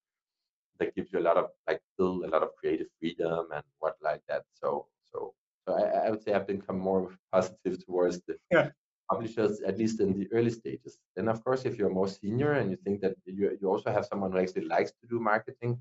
that 0.80 0.94
gives 0.96 1.12
you 1.12 1.20
a 1.20 1.28
lot 1.30 1.38
of 1.38 1.50
like 1.68 1.82
still 1.94 2.24
a 2.26 2.30
lot 2.30 2.44
of 2.44 2.50
creative 2.60 2.88
freedom 3.00 3.48
and 3.54 3.64
what 3.80 3.96
like 4.02 4.22
that 4.28 4.44
so 4.54 4.88
so 5.12 5.34
so 5.68 5.74
I, 5.76 6.08
I 6.08 6.10
would 6.10 6.24
say 6.24 6.34
I've 6.34 6.48
become 6.48 6.80
more 6.80 7.14
positive 7.32 7.86
towards 7.86 8.22
the 8.28 8.38
yeah. 8.52 8.70
publishers 9.10 9.62
at 9.62 9.78
least 9.78 10.00
in 10.00 10.14
the 10.14 10.28
early 10.32 10.52
stages 10.52 10.98
then 11.16 11.28
of 11.28 11.44
course 11.44 11.66
if 11.66 11.78
you're 11.78 11.98
more 12.00 12.08
senior 12.08 12.54
and 12.54 12.72
you 12.72 12.78
think 12.78 13.02
that 13.02 13.16
you, 13.26 13.58
you 13.60 13.68
also 13.70 13.92
have 13.92 14.06
someone 14.06 14.32
who 14.32 14.40
actually 14.40 14.66
likes 14.66 14.92
to 14.92 15.08
do 15.10 15.20
marketing 15.20 15.78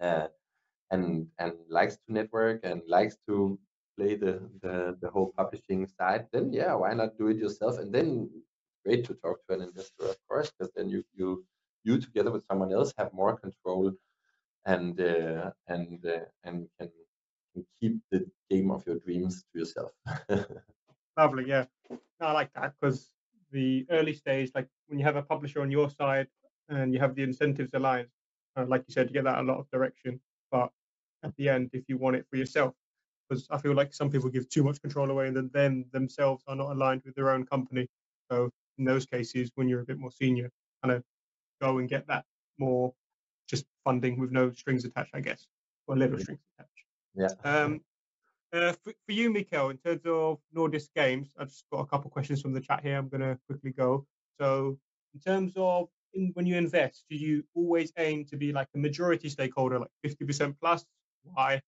uh, 0.00 0.28
and 0.90 1.26
and 1.38 1.54
likes 1.68 1.96
to 1.96 2.12
network 2.12 2.60
and 2.64 2.82
likes 2.86 3.16
to 3.26 3.58
play 3.96 4.14
the 4.14 4.40
the, 4.62 4.96
the 5.00 5.10
whole 5.10 5.32
publishing 5.36 5.86
side 5.86 6.26
then 6.32 6.52
yeah 6.52 6.74
why 6.74 6.92
not 6.92 7.18
do 7.18 7.28
it 7.28 7.36
yourself 7.36 7.78
and 7.78 7.92
then 7.94 8.28
great 8.84 9.04
to 9.04 9.14
talk 9.14 9.38
to 9.46 9.54
an 9.54 9.62
investor 9.62 10.04
of 10.12 10.18
course 10.28 10.50
because 10.50 10.72
then 10.76 10.88
you 10.88 11.02
you 11.14 11.44
you 11.84 11.98
together 11.98 12.30
with 12.30 12.44
someone 12.46 12.72
else 12.72 12.92
have 12.98 13.12
more 13.12 13.36
control 13.36 13.92
and 14.66 15.00
uh, 15.00 15.50
and 15.68 16.04
uh, 16.06 16.26
and 16.44 16.68
can, 16.78 16.90
can 17.58 17.66
keep 17.80 18.00
the 18.10 18.26
game 18.50 18.70
of 18.70 18.84
your 18.86 18.98
dreams 18.98 19.44
to 19.52 19.58
yourself 19.60 19.90
lovely 21.16 21.46
yeah 21.46 21.64
i 22.20 22.32
like 22.32 22.52
that 22.54 22.72
because 22.80 23.10
the 23.50 23.86
early 23.90 24.12
stage 24.12 24.50
like 24.54 24.68
when 24.88 24.98
you 24.98 25.04
have 25.04 25.16
a 25.16 25.22
publisher 25.22 25.62
on 25.62 25.70
your 25.70 25.90
side 25.90 26.26
and 26.68 26.92
you 26.92 27.00
have 27.00 27.14
the 27.14 27.22
incentives 27.22 27.70
aligned 27.74 28.08
uh, 28.56 28.64
like 28.66 28.84
you 28.86 28.92
said 28.92 29.08
you 29.08 29.14
get 29.14 29.24
that 29.24 29.38
a 29.38 29.42
lot 29.42 29.58
of 29.58 29.70
direction 29.70 30.20
but 30.50 30.70
at 31.22 31.34
the 31.36 31.48
end 31.48 31.70
if 31.72 31.84
you 31.88 31.96
want 31.96 32.16
it 32.16 32.26
for 32.30 32.36
yourself. 32.36 32.74
Because 33.28 33.46
I 33.50 33.58
feel 33.58 33.74
like 33.74 33.92
some 33.92 34.10
people 34.10 34.30
give 34.30 34.48
too 34.48 34.64
much 34.64 34.80
control 34.80 35.10
away 35.10 35.28
and 35.28 35.36
then 35.36 35.50
them 35.52 35.84
themselves 35.92 36.42
are 36.46 36.56
not 36.56 36.70
aligned 36.70 37.02
with 37.04 37.14
their 37.14 37.30
own 37.30 37.44
company. 37.44 37.86
So 38.30 38.50
in 38.78 38.84
those 38.84 39.04
cases, 39.04 39.50
when 39.54 39.68
you're 39.68 39.82
a 39.82 39.84
bit 39.84 39.98
more 39.98 40.10
senior, 40.10 40.50
kind 40.82 40.94
of 40.94 41.02
go 41.60 41.78
and 41.78 41.88
get 41.88 42.06
that 42.06 42.24
more 42.58 42.94
just 43.46 43.66
funding 43.84 44.18
with 44.18 44.30
no 44.30 44.50
strings 44.52 44.84
attached, 44.84 45.10
I 45.14 45.20
guess, 45.20 45.46
or 45.86 45.96
little 45.96 46.18
strings 46.18 46.40
attached. 46.54 46.67
Yeah. 47.18 47.28
Um, 47.44 47.80
uh, 48.52 48.72
for, 48.72 48.92
for, 49.04 49.12
you, 49.12 49.30
Mikkel, 49.30 49.70
in 49.70 49.78
terms 49.78 50.02
of 50.06 50.38
Nordisk 50.56 50.88
Games, 50.94 51.34
I've 51.38 51.48
just 51.48 51.64
got 51.70 51.80
a 51.80 51.86
couple 51.86 52.06
of 52.06 52.12
questions 52.12 52.40
from 52.40 52.52
the 52.52 52.60
chat 52.60 52.80
here. 52.82 52.96
I'm 52.96 53.08
going 53.08 53.20
to 53.20 53.38
quickly 53.46 53.72
go. 53.72 54.06
So, 54.40 54.78
in 55.14 55.20
terms 55.20 55.52
of 55.56 55.88
in, 56.14 56.30
when 56.34 56.46
you 56.46 56.56
invest, 56.56 57.04
do 57.10 57.16
you 57.16 57.44
always 57.54 57.92
aim 57.98 58.24
to 58.26 58.36
be 58.36 58.52
like 58.52 58.68
a 58.74 58.78
majority 58.78 59.28
stakeholder, 59.28 59.80
like 59.80 59.90
50% 60.06 60.54
plus, 60.60 60.84
why? 61.24 61.60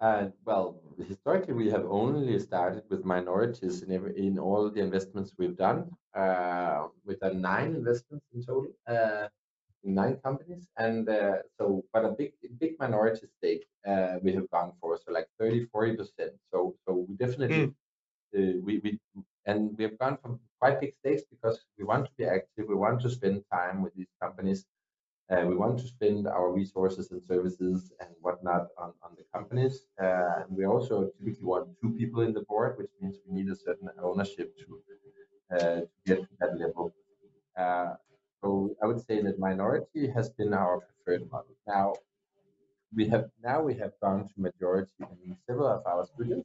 Uh, 0.00 0.26
well, 0.44 0.80
historically, 1.08 1.54
we 1.54 1.70
have 1.70 1.86
only 1.86 2.38
started 2.38 2.82
with 2.90 3.04
minorities 3.04 3.82
in 3.82 3.92
every, 3.92 4.18
in 4.18 4.38
all 4.38 4.68
the 4.68 4.80
investments 4.80 5.32
we've 5.38 5.56
done. 5.56 5.88
Uh, 6.14 6.88
we've 7.04 7.20
done 7.20 7.40
nine 7.40 7.74
investments 7.74 8.26
in 8.34 8.44
total, 8.44 8.66
uh, 8.86 9.28
in 9.84 9.94
nine 9.94 10.16
companies, 10.24 10.68
and 10.78 11.08
uh, 11.08 11.38
so 11.58 11.84
but 11.92 12.04
a 12.04 12.10
big 12.10 12.32
big 12.58 12.72
minority 12.78 13.26
stake 13.38 13.66
uh, 13.86 14.14
we 14.22 14.32
have 14.32 14.48
gone 14.50 14.72
for, 14.80 14.96
so 14.96 15.12
like 15.12 15.28
30, 15.38 15.66
40 15.66 15.96
percent. 15.96 16.32
So 16.50 16.74
so 16.86 17.06
we 17.08 17.16
definitely 17.16 17.72
mm. 18.34 18.62
we 18.62 18.80
we 18.84 18.98
and 19.46 19.76
we 19.76 19.84
have 19.84 19.98
gone 19.98 20.18
from 20.22 20.40
quite 20.60 20.80
big 20.80 20.94
stakes 21.00 21.22
because 21.30 21.64
we 21.78 21.84
want 21.84 22.06
to 22.06 22.12
be 22.16 22.24
active, 22.24 22.66
we 22.68 22.74
want 22.74 23.00
to 23.02 23.10
spend 23.10 23.44
time 23.52 23.82
with 23.82 23.94
these 23.94 24.12
companies, 24.20 24.64
uh, 25.30 25.42
we 25.46 25.56
want 25.56 25.78
to 25.78 25.86
spend 25.86 26.26
our 26.26 26.52
resources 26.52 27.10
and 27.10 27.22
services 27.22 27.92
and 28.00 28.10
whatnot 28.20 28.68
on, 28.78 28.92
on 29.02 29.10
the 29.16 29.24
companies. 29.32 29.86
Uh, 30.02 30.42
and 30.42 30.56
we 30.56 30.66
also 30.66 31.10
typically 31.18 31.44
want 31.44 31.68
two 31.80 31.90
people 31.90 32.20
in 32.22 32.32
the 32.34 32.42
board, 32.42 32.76
which 32.76 32.90
means 33.00 33.16
we 33.26 33.34
need 33.34 33.50
a 33.50 33.56
certain 33.56 33.88
ownership 34.02 34.54
to, 34.58 34.80
uh, 35.56 35.80
to 35.80 35.88
get 36.06 36.18
to 36.20 36.28
that 36.40 36.58
level. 36.58 36.94
Uh, 37.58 37.94
so 38.42 38.76
I 38.82 38.83
would 38.94 39.06
say 39.06 39.20
that 39.22 39.38
minority 39.38 40.08
has 40.08 40.30
been 40.30 40.54
our 40.54 40.80
preferred 40.80 41.30
model. 41.30 41.54
Now 41.66 41.94
we 42.94 43.08
have 43.08 43.26
now 43.42 43.62
we 43.62 43.74
have 43.74 43.92
gone 44.00 44.28
to 44.28 44.34
majority 44.36 44.90
in 45.24 45.36
several 45.46 45.68
of 45.68 45.86
our 45.86 46.06
studios 46.06 46.44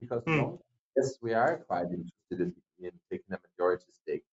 because 0.00 0.22
mm. 0.24 0.58
yes, 0.96 1.18
we 1.22 1.32
are 1.34 1.64
quite 1.66 1.86
interested 1.86 2.38
in, 2.46 2.52
in 2.80 2.92
taking 3.10 3.32
a 3.32 3.38
majority 3.48 3.90
stake. 3.92 4.24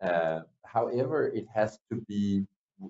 Uh, 0.00 0.40
however, 0.64 1.28
it 1.28 1.46
has 1.54 1.78
to 1.90 1.96
be 2.08 2.46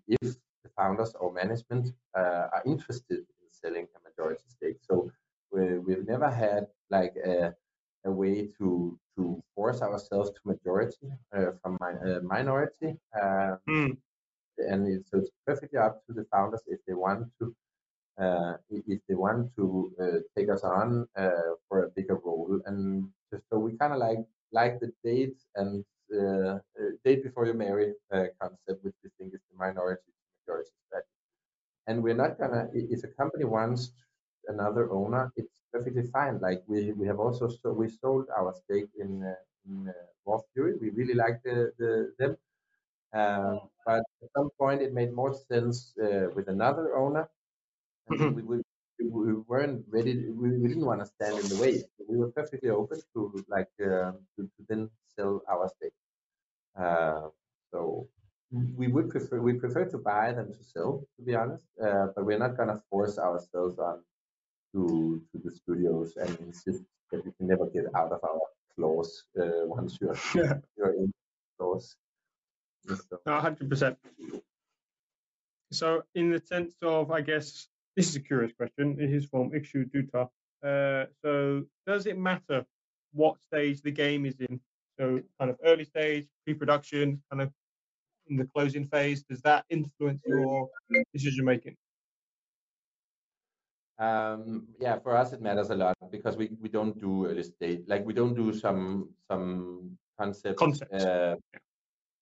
if 0.08 0.36
the 0.62 0.70
founders 0.76 1.14
or 1.20 1.32
management 1.32 1.92
uh, 2.16 2.46
are 2.54 2.62
interested 2.66 3.18
in 3.18 3.48
selling 3.50 3.86
a 3.96 4.08
majority 4.08 4.44
stake. 4.48 4.78
So 4.88 5.10
we, 5.50 5.78
we've 5.78 6.06
never 6.06 6.30
had 6.30 6.68
like 6.90 7.14
a, 7.16 7.54
a 8.04 8.10
way 8.10 8.48
to 8.58 8.98
to 9.16 9.42
force 9.54 9.82
ourselves 9.82 10.30
to 10.30 10.40
majority 10.44 11.08
uh, 11.36 11.52
from 11.60 11.76
my, 11.80 11.92
uh, 12.08 12.20
minority. 12.22 12.96
Mm. 13.68 13.96
And 14.58 14.88
it's, 14.88 15.10
so 15.10 15.18
it's 15.18 15.30
perfectly 15.46 15.78
up 15.78 16.04
to 16.06 16.12
the 16.12 16.24
founders 16.32 16.62
if 16.66 16.80
they 16.86 16.94
want 16.94 17.28
to 17.38 17.54
uh, 18.20 18.54
if 18.70 19.00
they 19.08 19.14
want 19.14 19.50
to 19.56 19.92
uh, 20.00 20.18
take 20.36 20.50
us 20.50 20.62
on 20.62 21.06
uh, 21.16 21.56
for 21.68 21.84
a 21.84 21.88
bigger 21.90 22.18
role. 22.24 22.60
And 22.66 23.08
so 23.50 23.58
we 23.58 23.76
kind 23.76 23.92
of 23.92 23.98
like 23.98 24.18
like 24.52 24.80
the 24.80 24.92
date 25.02 25.38
and 25.56 25.84
uh, 26.12 26.58
date 27.04 27.22
before 27.22 27.46
you 27.46 27.54
marry 27.54 27.94
uh, 28.12 28.24
concept, 28.40 28.84
which 28.84 28.94
we 29.02 29.10
think 29.18 29.34
is 29.34 29.40
the 29.50 29.58
minority 29.58 30.02
majority 30.46 30.70
strategy. 30.86 31.08
And 31.86 32.02
we're 32.02 32.14
not 32.14 32.38
gonna 32.38 32.68
if 32.74 33.02
a 33.04 33.08
company 33.08 33.44
wants 33.44 33.92
another 34.48 34.90
owner, 34.90 35.32
it's 35.36 35.60
perfectly 35.72 36.04
fine. 36.12 36.38
Like 36.40 36.62
we 36.66 36.92
we 36.92 37.06
have 37.06 37.20
also 37.20 37.48
so 37.48 37.72
we 37.72 37.88
sold 37.88 38.26
our 38.36 38.54
stake 38.54 38.90
in 38.98 39.22
uh, 39.22 39.34
in 39.66 39.88
uh, 39.88 39.92
Raw 40.26 40.40
Fury. 40.52 40.74
We 40.80 40.90
really 40.90 41.14
like 41.14 41.42
the, 41.42 41.72
the 41.78 42.12
them. 42.18 42.36
Um, 43.14 43.60
but 43.84 44.02
at 44.22 44.28
some 44.36 44.50
point, 44.58 44.80
it 44.80 44.94
made 44.94 45.12
more 45.12 45.34
sense 45.34 45.92
uh, 46.02 46.28
with 46.34 46.48
another 46.48 46.96
owner. 46.96 47.28
Mm-hmm. 48.10 48.34
We, 48.36 48.42
we, 48.42 48.62
we, 49.10 49.34
weren't 49.46 49.84
ready. 49.90 50.28
We, 50.30 50.58
we 50.58 50.68
didn't 50.68 50.86
want 50.86 51.00
to 51.00 51.06
stand 51.06 51.38
in 51.38 51.48
the 51.48 51.60
way. 51.60 51.82
We 52.08 52.16
were 52.16 52.30
perfectly 52.30 52.70
open 52.70 53.00
to 53.14 53.44
like 53.48 53.68
uh, 53.80 54.12
to, 54.36 54.38
to 54.38 54.60
then 54.68 54.90
sell 55.14 55.42
our 55.48 55.68
stake. 55.76 55.92
Uh, 56.78 57.28
so 57.70 58.08
we 58.76 58.88
would 58.88 59.08
prefer 59.10 59.40
we 59.40 59.54
prefer 59.54 59.84
to 59.86 59.98
buy 59.98 60.32
than 60.32 60.52
to 60.52 60.64
sell, 60.64 61.04
to 61.16 61.22
be 61.24 61.34
honest. 61.34 61.64
Uh, 61.82 62.06
but 62.14 62.24
we're 62.24 62.38
not 62.38 62.56
gonna 62.56 62.80
force 62.90 63.18
ourselves 63.18 63.78
on 63.78 64.00
to 64.72 65.22
to 65.32 65.38
the 65.44 65.50
studios 65.50 66.16
and 66.16 66.38
insist 66.40 66.82
that 67.10 67.24
you 67.24 67.32
can 67.36 67.46
never 67.46 67.66
get 67.66 67.84
out 67.94 68.12
of 68.12 68.20
our 68.24 68.40
claws 68.74 69.24
uh, 69.40 69.66
once 69.66 69.98
you're 70.00 70.16
yeah. 70.34 70.54
you're 70.76 70.94
in 70.94 71.12
claws. 71.58 71.96
So. 72.86 73.18
hundred 73.26 73.68
percent. 73.70 73.96
So, 75.70 76.02
in 76.14 76.30
the 76.30 76.40
sense 76.40 76.74
of, 76.82 77.10
I 77.10 77.22
guess 77.22 77.66
this 77.96 78.08
is 78.08 78.16
a 78.16 78.20
curious 78.20 78.52
question. 78.52 78.96
It 79.00 79.10
is 79.10 79.24
from 79.24 79.50
Ikshu 79.52 79.90
Dutta. 79.90 80.28
Uh, 80.62 81.06
so, 81.22 81.64
does 81.86 82.06
it 82.06 82.18
matter 82.18 82.66
what 83.12 83.40
stage 83.40 83.80
the 83.82 83.90
game 83.90 84.26
is 84.26 84.38
in? 84.40 84.60
So 84.98 85.20
kind 85.38 85.50
of 85.50 85.56
early 85.64 85.84
stage, 85.84 86.26
pre-production, 86.44 87.22
kind 87.30 87.42
of 87.42 87.50
in 88.28 88.36
the 88.36 88.44
closing 88.44 88.86
phase. 88.86 89.22
Does 89.22 89.40
that 89.42 89.64
influence 89.70 90.20
your 90.26 90.68
decision 91.14 91.44
making? 91.44 91.76
Um, 94.02 94.66
yeah, 94.80 94.98
for 94.98 95.16
us 95.16 95.32
it 95.32 95.40
matters 95.40 95.70
a 95.70 95.76
lot 95.76 95.96
because 96.10 96.36
we, 96.36 96.50
we 96.60 96.68
don't 96.68 96.98
do 96.98 97.26
early 97.26 97.44
stage, 97.44 97.82
like 97.86 98.04
we 98.04 98.12
don't 98.12 98.34
do 98.34 98.52
some 98.52 99.10
some 99.30 99.96
concept 100.18 100.58
concept 100.58 100.92
uh, 100.92 101.36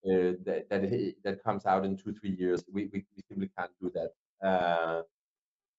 uh, 0.05 0.33
that 0.45 0.67
that 0.69 1.15
that 1.25 1.43
comes 1.43 1.65
out 1.65 1.87
in 1.87 1.97
two 1.97 2.13
three 2.13 2.37
years. 2.39 2.63
We 2.71 2.91
we, 2.93 3.07
we 3.17 3.23
simply 3.31 3.51
can't 3.57 3.71
do 3.81 3.91
that. 3.95 4.11
Uh, 4.47 5.03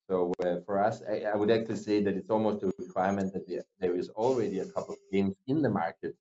so 0.09 0.33
uh, 0.43 0.55
for 0.65 0.83
us, 0.83 1.03
I, 1.07 1.21
I, 1.31 1.35
would 1.35 1.51
actually 1.51 1.77
say 1.77 2.01
that 2.03 2.15
it's 2.17 2.31
almost 2.31 2.63
a 2.63 2.73
requirement 2.79 3.31
that 3.33 3.45
there 3.79 3.95
is 3.95 4.09
already 4.09 4.59
a 4.59 4.65
couple 4.65 4.95
of 4.95 4.99
games 5.11 5.35
in 5.47 5.61
the 5.61 5.69
market 5.69 6.15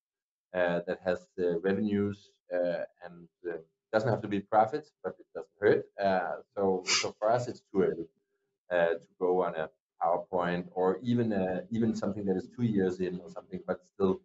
uh, 0.55 0.81
that 0.87 0.99
has 1.05 1.27
revenues 1.65 2.31
uh, 2.55 2.85
and 3.05 3.29
uh, 3.49 3.57
doesn't 3.93 4.11
have 4.11 4.23
to 4.23 4.29
be 4.29 4.41
profits, 4.41 4.93
but 5.03 5.15
it 5.19 5.27
doesn't 5.35 5.59
hurt. 5.61 5.85
so, 6.55 6.85
so 6.87 7.15
for 7.19 7.31
us, 7.31 7.49
it's 7.49 7.63
too 7.73 7.83
early 7.83 8.07
Uh, 8.71 8.95
to 8.95 9.07
go 9.19 9.43
on 9.43 9.55
a 9.57 9.69
PowerPoint 10.03 10.65
or 10.73 10.99
even 11.03 11.33
uh, 11.33 11.61
even 11.71 11.95
something 11.95 12.25
that 12.25 12.37
is 12.37 12.49
two 12.57 12.63
years 12.65 13.01
in 13.01 13.19
or 13.21 13.29
something, 13.29 13.61
but 13.67 13.81
still 13.95 14.21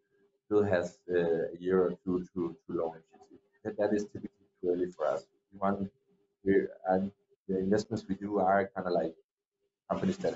still 0.45 0.63
has 0.63 0.99
uh, 1.11 1.53
a 1.53 1.57
year 1.59 1.79
or 1.85 1.91
two 2.03 2.23
to, 2.33 2.55
to 2.67 2.73
launch. 2.81 3.03
That, 3.63 3.77
that 3.77 3.93
is 3.93 4.03
typically 4.05 4.47
too 4.61 4.69
early 4.71 4.91
for 4.91 5.07
us. 5.07 5.25
We 5.51 5.59
want 5.59 5.89
we 6.45 6.67
and 6.87 7.11
the 7.47 7.57
investments 7.59 8.05
we 8.07 8.15
do 8.15 8.39
are 8.39 8.69
kind 8.75 8.87
of 8.87 8.93
like 8.93 9.15
companies 9.89 10.17
that 10.19 10.35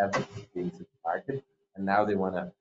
have 0.00 0.14
things 0.54 0.74
in 0.80 0.86
the 0.92 1.00
market, 1.04 1.44
and 1.76 1.84
now 1.84 2.04
they 2.04 2.14
want 2.14 2.34
to 2.36 2.52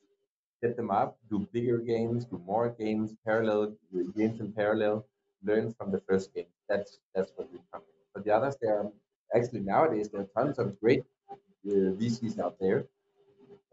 get 0.62 0.76
them 0.76 0.92
up, 0.92 1.18
do 1.30 1.48
bigger 1.52 1.78
games, 1.80 2.26
do 2.26 2.38
more 2.46 2.70
games, 2.70 3.16
parallel 3.26 3.76
games 4.16 4.40
in 4.40 4.52
parallel, 4.54 5.06
learn 5.44 5.74
from 5.74 5.92
the 5.92 6.02
first 6.10 6.34
game. 6.34 6.48
That's 6.70 7.00
that's 7.16 7.32
what 7.36 7.52
we 7.52 7.60
come. 7.72 7.82
But 8.14 8.26
the 8.26 8.32
others, 8.32 8.56
there 8.62 8.80
are 8.80 8.92
actually 9.36 9.62
nowadays 9.62 10.10
there 10.10 10.22
are 10.22 10.30
tons 10.38 10.60
of 10.60 10.80
great 10.80 11.04
uh, 11.32 11.92
VCs 12.00 12.40
out 12.40 12.56
there 12.60 12.86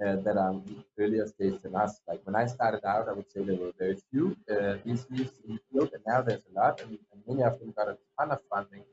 uh, 0.05 0.16
that 0.16 0.36
are 0.36 0.61
earlier 0.98 1.26
stage 1.26 1.61
than 1.62 1.74
us. 1.76 2.00
Like 2.09 2.20
when 2.24 2.34
I 2.34 2.46
started 2.46 2.84
out, 2.84 3.09
I 3.09 3.12
would 3.12 3.30
say 3.30 3.42
there 3.42 3.57
were 3.57 3.72
very 3.78 3.96
few 4.11 4.36
uh, 4.50 4.78
VCs 4.84 5.30
in 5.46 5.55
the 5.55 5.61
field, 5.70 5.90
and 5.92 6.02
now 6.07 6.22
there's 6.22 6.42
a 6.50 6.61
lot, 6.61 6.80
and, 6.82 6.98
and 7.12 7.22
many 7.26 7.42
of 7.42 7.59
them 7.61 7.72
got 7.76 7.88
a 7.88 7.96
ton 8.18 8.30
of 8.32 8.40
funding. 8.50 8.84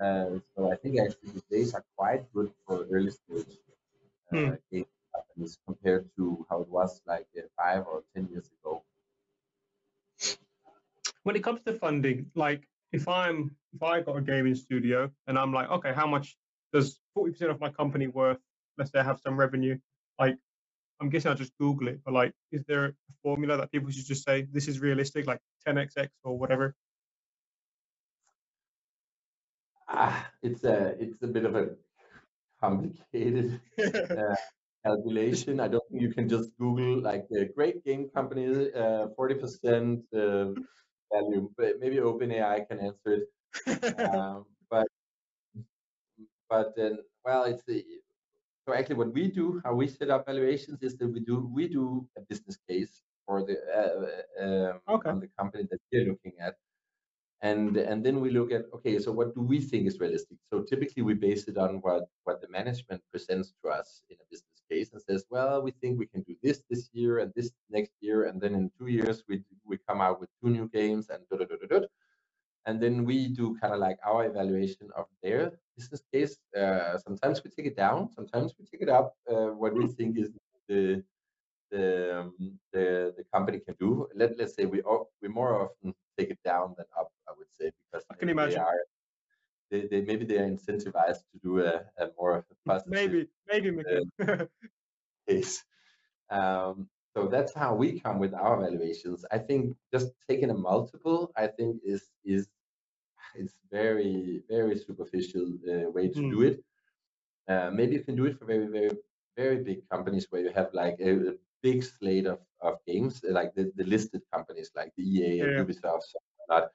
Uh, 0.00 0.38
so 0.54 0.70
I 0.70 0.76
think 0.76 1.00
actually 1.00 1.30
the 1.30 1.42
days 1.50 1.74
are 1.74 1.84
quite 1.96 2.30
good 2.32 2.52
for 2.66 2.86
early 2.92 3.10
stage 3.10 3.56
uh, 4.32 4.36
hmm. 4.36 4.82
companies 5.14 5.58
compared 5.66 6.08
to 6.16 6.46
how 6.50 6.60
it 6.60 6.68
was 6.68 7.00
like 7.06 7.26
uh, 7.36 7.42
five 7.56 7.84
or 7.86 8.02
ten 8.14 8.28
years 8.30 8.50
ago. 8.60 8.82
When 11.22 11.34
it 11.34 11.42
comes 11.42 11.60
to 11.66 11.72
funding, 11.72 12.30
like 12.34 12.68
if 12.92 13.08
I'm 13.08 13.50
if 13.74 13.82
I 13.82 14.00
got 14.00 14.16
a 14.16 14.22
gaming 14.22 14.54
studio 14.54 15.10
and 15.26 15.38
I'm 15.38 15.52
like, 15.52 15.70
okay, 15.70 15.92
how 15.92 16.06
much 16.06 16.36
does 16.72 16.98
40% 17.16 17.50
of 17.50 17.60
my 17.60 17.70
company 17.70 18.06
worth? 18.06 18.38
Let's 18.78 18.90
say 18.92 18.98
I 19.00 19.02
have 19.02 19.20
some 19.20 19.36
revenue 19.36 19.78
like 20.18 20.36
I'm 21.00 21.10
guessing 21.10 21.30
I'll 21.30 21.36
just 21.36 21.56
Google 21.58 21.88
it, 21.88 22.00
but 22.04 22.14
like, 22.14 22.32
is 22.52 22.64
there 22.66 22.86
a 22.86 22.92
formula 23.22 23.56
that 23.58 23.70
people 23.70 23.90
should 23.90 24.06
just 24.06 24.24
say 24.24 24.46
this 24.50 24.66
is 24.66 24.80
realistic, 24.80 25.26
like 25.26 25.40
10xx 25.66 26.08
or 26.24 26.38
whatever? 26.38 26.74
Ah, 29.88 30.30
it's 30.42 30.64
a 30.64 30.96
it's 30.98 31.22
a 31.22 31.26
bit 31.26 31.44
of 31.44 31.54
a 31.54 31.68
complicated 32.60 33.60
uh, 33.78 34.34
calculation. 34.84 35.60
I 35.60 35.68
don't 35.68 35.84
think 35.90 36.02
you 36.02 36.12
can 36.12 36.28
just 36.28 36.50
Google 36.58 37.00
like 37.00 37.26
a 37.30 37.44
great 37.44 37.84
game 37.84 38.08
company, 38.08 38.72
uh, 38.72 39.08
forty 39.14 39.36
uh, 39.36 39.38
percent 39.38 40.02
uh, 40.12 40.46
value. 41.12 41.50
But 41.56 41.80
maybe 41.80 41.96
OpenAI 41.96 42.68
can 42.68 42.80
answer 42.80 43.22
it. 43.22 43.28
um, 44.14 44.46
but 44.70 44.86
but 46.48 46.74
then, 46.76 46.98
well, 47.24 47.44
it's 47.44 47.62
the 47.66 47.84
so 48.66 48.74
actually, 48.74 48.96
what 48.96 49.14
we 49.14 49.28
do, 49.28 49.60
how 49.64 49.74
we 49.74 49.86
set 49.86 50.10
up 50.10 50.26
valuations, 50.26 50.82
is 50.82 50.96
that 50.98 51.06
we 51.06 51.20
do 51.20 51.48
we 51.54 51.68
do 51.68 52.06
a 52.18 52.20
business 52.22 52.58
case 52.68 53.00
for 53.24 53.44
the 53.44 53.56
uh, 53.70 54.44
um, 54.44 54.80
okay. 54.88 55.10
on 55.10 55.20
the 55.20 55.28
company 55.38 55.68
that 55.70 55.78
we're 55.92 56.06
looking 56.06 56.32
at, 56.40 56.56
and 57.42 57.76
and 57.76 58.04
then 58.04 58.20
we 58.20 58.30
look 58.30 58.50
at 58.50 58.64
okay, 58.74 58.98
so 58.98 59.12
what 59.12 59.36
do 59.36 59.42
we 59.42 59.60
think 59.60 59.86
is 59.86 60.00
realistic? 60.00 60.38
So 60.50 60.62
typically, 60.62 61.04
we 61.04 61.14
base 61.14 61.46
it 61.46 61.56
on 61.58 61.76
what 61.76 62.08
what 62.24 62.40
the 62.40 62.48
management 62.48 63.02
presents 63.12 63.54
to 63.62 63.70
us 63.70 64.02
in 64.10 64.16
a 64.16 64.26
business 64.30 64.55
case 64.70 64.90
and 64.92 65.02
says, 65.02 65.24
well, 65.30 65.62
we 65.62 65.70
think 65.80 65.98
we 65.98 66.06
can 66.06 66.22
do 66.22 66.34
this 66.42 66.62
this 66.70 66.88
year 66.92 67.18
and 67.18 67.32
this 67.34 67.50
next 67.70 67.92
year, 68.00 68.24
and 68.24 68.40
then 68.40 68.54
in 68.54 68.70
two 68.78 68.88
years 68.88 69.22
we 69.28 69.42
we 69.64 69.76
come 69.88 70.00
out 70.00 70.20
with 70.20 70.30
two 70.40 70.50
new 70.50 70.68
games 70.68 71.08
and 71.10 71.20
da 71.28 71.36
da 71.38 71.44
da 71.44 71.56
da. 71.60 71.80
da 71.80 71.86
and 72.66 72.82
then 72.82 73.04
we 73.04 73.28
do 73.28 73.56
kind 73.60 73.72
of 73.72 73.80
like 73.80 73.98
our 74.04 74.26
evaluation 74.26 74.88
of 74.96 75.06
their 75.22 75.52
business 75.76 76.02
case. 76.12 76.36
Uh, 76.58 76.98
sometimes 76.98 77.42
we 77.44 77.50
take 77.50 77.66
it 77.66 77.76
down, 77.76 78.10
sometimes 78.12 78.54
we 78.58 78.64
take 78.66 78.82
it 78.82 78.88
up. 78.88 79.14
Uh, 79.30 79.50
what 79.62 79.72
we 79.72 79.86
think 79.86 80.18
is 80.18 80.30
the 80.68 81.02
the, 81.70 82.20
um, 82.20 82.58
the 82.72 83.14
the 83.16 83.24
company 83.32 83.58
can 83.60 83.74
do. 83.80 84.06
Let 84.14 84.36
let's 84.38 84.54
say 84.54 84.66
we 84.66 84.82
we 85.22 85.28
more 85.28 85.62
often 85.62 85.94
take 86.18 86.30
it 86.30 86.38
down 86.44 86.74
than 86.76 86.86
up. 86.98 87.10
I 87.28 87.32
would 87.38 87.48
say 87.58 87.70
because 87.84 88.04
I 88.10 88.14
can 88.14 88.28
imagine. 88.28 88.54
They 88.54 88.60
are, 88.60 88.80
they, 89.70 89.86
they 89.90 90.00
maybe 90.02 90.24
they 90.24 90.38
are 90.38 90.48
incentivized 90.48 91.22
to 91.32 91.38
do 91.42 91.60
a, 91.60 91.82
a 91.98 92.08
more 92.18 92.44
positive 92.66 92.92
maybe 92.92 93.28
maybe 93.48 93.70
uh, 94.20 94.44
case. 95.28 95.64
Um, 96.30 96.88
so 97.14 97.28
that's 97.28 97.54
how 97.54 97.74
we 97.74 98.00
come 98.00 98.18
with 98.18 98.34
our 98.34 98.60
valuations. 98.60 99.24
I 99.30 99.38
think 99.38 99.76
just 99.92 100.08
taking 100.28 100.50
a 100.50 100.54
multiple, 100.54 101.32
I 101.36 101.46
think 101.46 101.80
is 101.84 102.04
is 102.24 102.48
it's 103.34 103.54
very 103.70 104.42
very 104.48 104.78
superficial 104.78 105.46
uh, 105.68 105.90
way 105.90 106.08
to 106.08 106.20
mm. 106.20 106.30
do 106.30 106.42
it. 106.42 106.64
Uh, 107.48 107.70
maybe 107.72 107.94
you 107.94 108.02
can 108.02 108.16
do 108.16 108.26
it 108.26 108.38
for 108.38 108.44
very 108.44 108.66
very 108.66 108.90
very 109.36 109.62
big 109.62 109.88
companies 109.88 110.26
where 110.30 110.42
you 110.42 110.50
have 110.54 110.70
like 110.72 110.96
a, 111.00 111.12
a 111.30 111.32
big 111.62 111.84
slate 111.84 112.26
of, 112.26 112.38
of 112.60 112.78
games, 112.86 113.20
like 113.28 113.54
the, 113.54 113.70
the 113.76 113.84
listed 113.84 114.22
companies 114.32 114.70
like 114.74 114.92
the 114.96 115.02
EA 115.02 115.38
yeah. 115.38 115.44
and 115.44 115.66
Ubisoft, 115.66 116.02
like 116.14 116.48
that. 116.48 116.70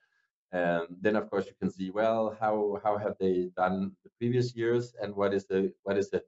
Um, 0.54 0.98
then 1.00 1.16
of 1.16 1.30
course 1.30 1.46
you 1.48 1.54
can 1.60 1.72
see 1.72 1.92
well 1.92 2.36
how 2.40 2.80
how 2.84 2.98
have 2.98 3.16
they 3.20 3.52
done 3.56 3.96
the 4.04 4.10
previous 4.20 4.54
years 4.56 4.94
and 5.02 5.16
what 5.16 5.34
is 5.34 5.46
the 5.46 5.74
what 5.84 5.98
is 5.98 6.10
the 6.10 6.24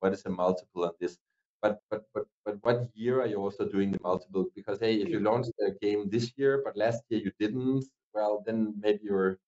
what 0.00 0.12
is 0.12 0.22
the 0.22 0.30
multiple 0.30 0.84
on 0.84 0.92
this? 1.00 1.18
But 1.62 1.80
but 1.90 2.04
but 2.14 2.26
but 2.44 2.56
what 2.62 2.90
year 2.94 3.20
are 3.22 3.26
you 3.26 3.36
also 3.36 3.68
doing 3.68 3.92
the 3.92 4.00
multiple? 4.02 4.46
Because 4.54 4.80
hey 4.80 4.96
if 4.96 5.08
you 5.08 5.20
launched 5.20 5.52
a 5.60 5.72
game 5.80 6.08
this 6.10 6.32
year 6.36 6.62
but 6.64 6.76
last 6.76 7.02
year 7.08 7.20
you 7.20 7.32
didn't 7.38 7.84
well 8.14 8.42
then 8.44 8.74
maybe 8.80 9.00
you're 9.04 9.38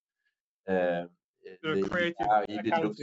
uh, 0.68 1.04
the 1.62 1.82
creative 1.88 2.26
uh, 2.28 2.44
it 2.48 2.82
looks 2.82 3.00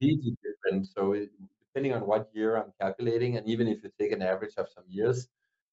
completely 0.00 0.36
different. 0.42 0.86
So 0.88 1.12
it, 1.12 1.30
depending 1.68 1.92
on 1.92 2.06
what 2.06 2.28
year 2.32 2.56
I'm 2.56 2.72
calculating, 2.80 3.36
and 3.36 3.46
even 3.46 3.68
if 3.68 3.82
you 3.82 3.90
take 3.98 4.12
an 4.12 4.22
average 4.22 4.54
of 4.56 4.68
some 4.68 4.84
years, 4.88 5.28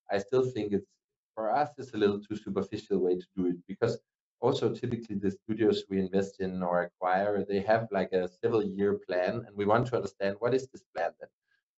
I 0.09 0.17
still 0.17 0.45
think 0.49 0.73
it's 0.73 0.87
for 1.35 1.51
us 1.51 1.69
it's 1.77 1.93
a 1.93 1.97
little 1.97 2.19
too 2.19 2.35
superficial 2.35 2.99
way 2.99 3.15
to 3.15 3.25
do 3.35 3.47
it 3.47 3.55
because 3.67 3.99
also 4.41 4.73
typically 4.73 5.15
the 5.15 5.31
studios 5.31 5.83
we 5.89 5.99
invest 5.99 6.41
in 6.41 6.63
or 6.63 6.83
acquire 6.83 7.45
they 7.47 7.61
have 7.61 7.87
like 7.91 8.11
a 8.11 8.27
several 8.41 8.63
year 8.63 8.99
plan 9.07 9.43
and 9.45 9.55
we 9.55 9.65
want 9.65 9.87
to 9.87 9.95
understand 9.95 10.35
what 10.39 10.53
is 10.53 10.67
this 10.67 10.83
plan 10.95 11.11
then? 11.19 11.29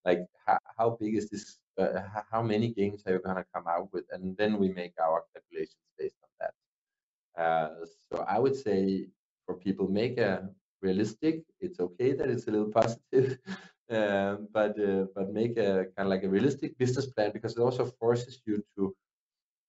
Like 0.06 0.26
how, 0.46 0.58
how 0.78 0.98
big 1.00 1.16
is 1.16 1.30
this 1.30 1.58
uh, 1.78 2.02
how 2.32 2.42
many 2.42 2.74
games 2.74 3.04
are 3.06 3.14
you 3.14 3.20
going 3.20 3.36
to 3.36 3.46
come 3.54 3.68
out 3.68 3.90
with? 3.94 4.06
And 4.12 4.38
then 4.38 4.58
we 4.58 4.70
make 4.70 4.94
our 5.02 5.24
calculations 5.34 5.84
based 5.98 6.16
on 6.24 6.30
that. 6.40 7.42
Uh, 7.42 7.70
so 8.12 8.24
i 8.28 8.38
would 8.38 8.56
say 8.56 9.08
for 9.46 9.56
people 9.56 9.88
make 9.88 10.20
a 10.20 10.48
realistic 10.82 11.44
it's 11.60 11.80
okay 11.80 12.14
that 12.14 12.30
it's 12.30 12.48
a 12.48 12.52
little 12.52 12.72
positive 12.82 13.40
um, 13.90 14.48
but 14.54 14.80
uh, 14.80 15.06
but 15.16 15.34
make 15.34 15.58
a 15.58 15.86
kind 15.96 16.06
of 16.06 16.08
like 16.08 16.24
a 16.24 16.30
realistic 16.30 16.78
business 16.78 17.08
plan 17.08 17.32
because 17.34 17.58
it 17.58 17.60
also 17.60 17.86
forces 18.00 18.42
you 18.46 18.64
to 18.76 18.96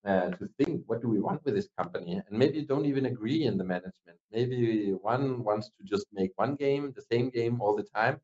uh, 0.06 0.30
to 0.38 0.48
think 0.58 0.82
what 0.86 1.00
do 1.00 1.08
we 1.08 1.20
want 1.20 1.44
with 1.44 1.54
this 1.54 1.68
company 1.78 2.12
and 2.26 2.38
maybe 2.38 2.58
you 2.58 2.66
don't 2.66 2.86
even 2.86 3.06
agree 3.06 3.44
in 3.44 3.56
the 3.56 3.64
management 3.64 4.18
maybe 4.32 4.90
one 5.02 5.42
wants 5.42 5.70
to 5.76 5.84
just 5.84 6.06
make 6.12 6.32
one 6.36 6.54
game 6.54 6.92
the 6.94 7.06
same 7.12 7.30
game 7.30 7.60
all 7.60 7.74
the 7.76 7.88
time 7.94 8.20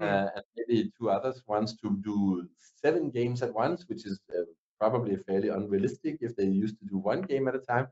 mm. 0.00 0.06
uh, 0.06 0.28
and 0.34 0.44
maybe 0.56 0.92
two 0.98 1.10
others 1.10 1.42
wants 1.46 1.74
to 1.82 1.96
do 2.04 2.46
seven 2.82 3.10
games 3.10 3.42
at 3.42 3.52
once 3.52 3.84
which 3.88 4.06
is 4.06 4.20
uh, 4.36 4.42
probably 4.78 5.16
fairly 5.28 5.48
unrealistic 5.48 6.18
if 6.20 6.36
they 6.36 6.44
used 6.44 6.78
to 6.78 6.86
do 6.86 6.98
one 6.98 7.22
game 7.22 7.48
at 7.48 7.54
a 7.54 7.64
time 7.72 7.88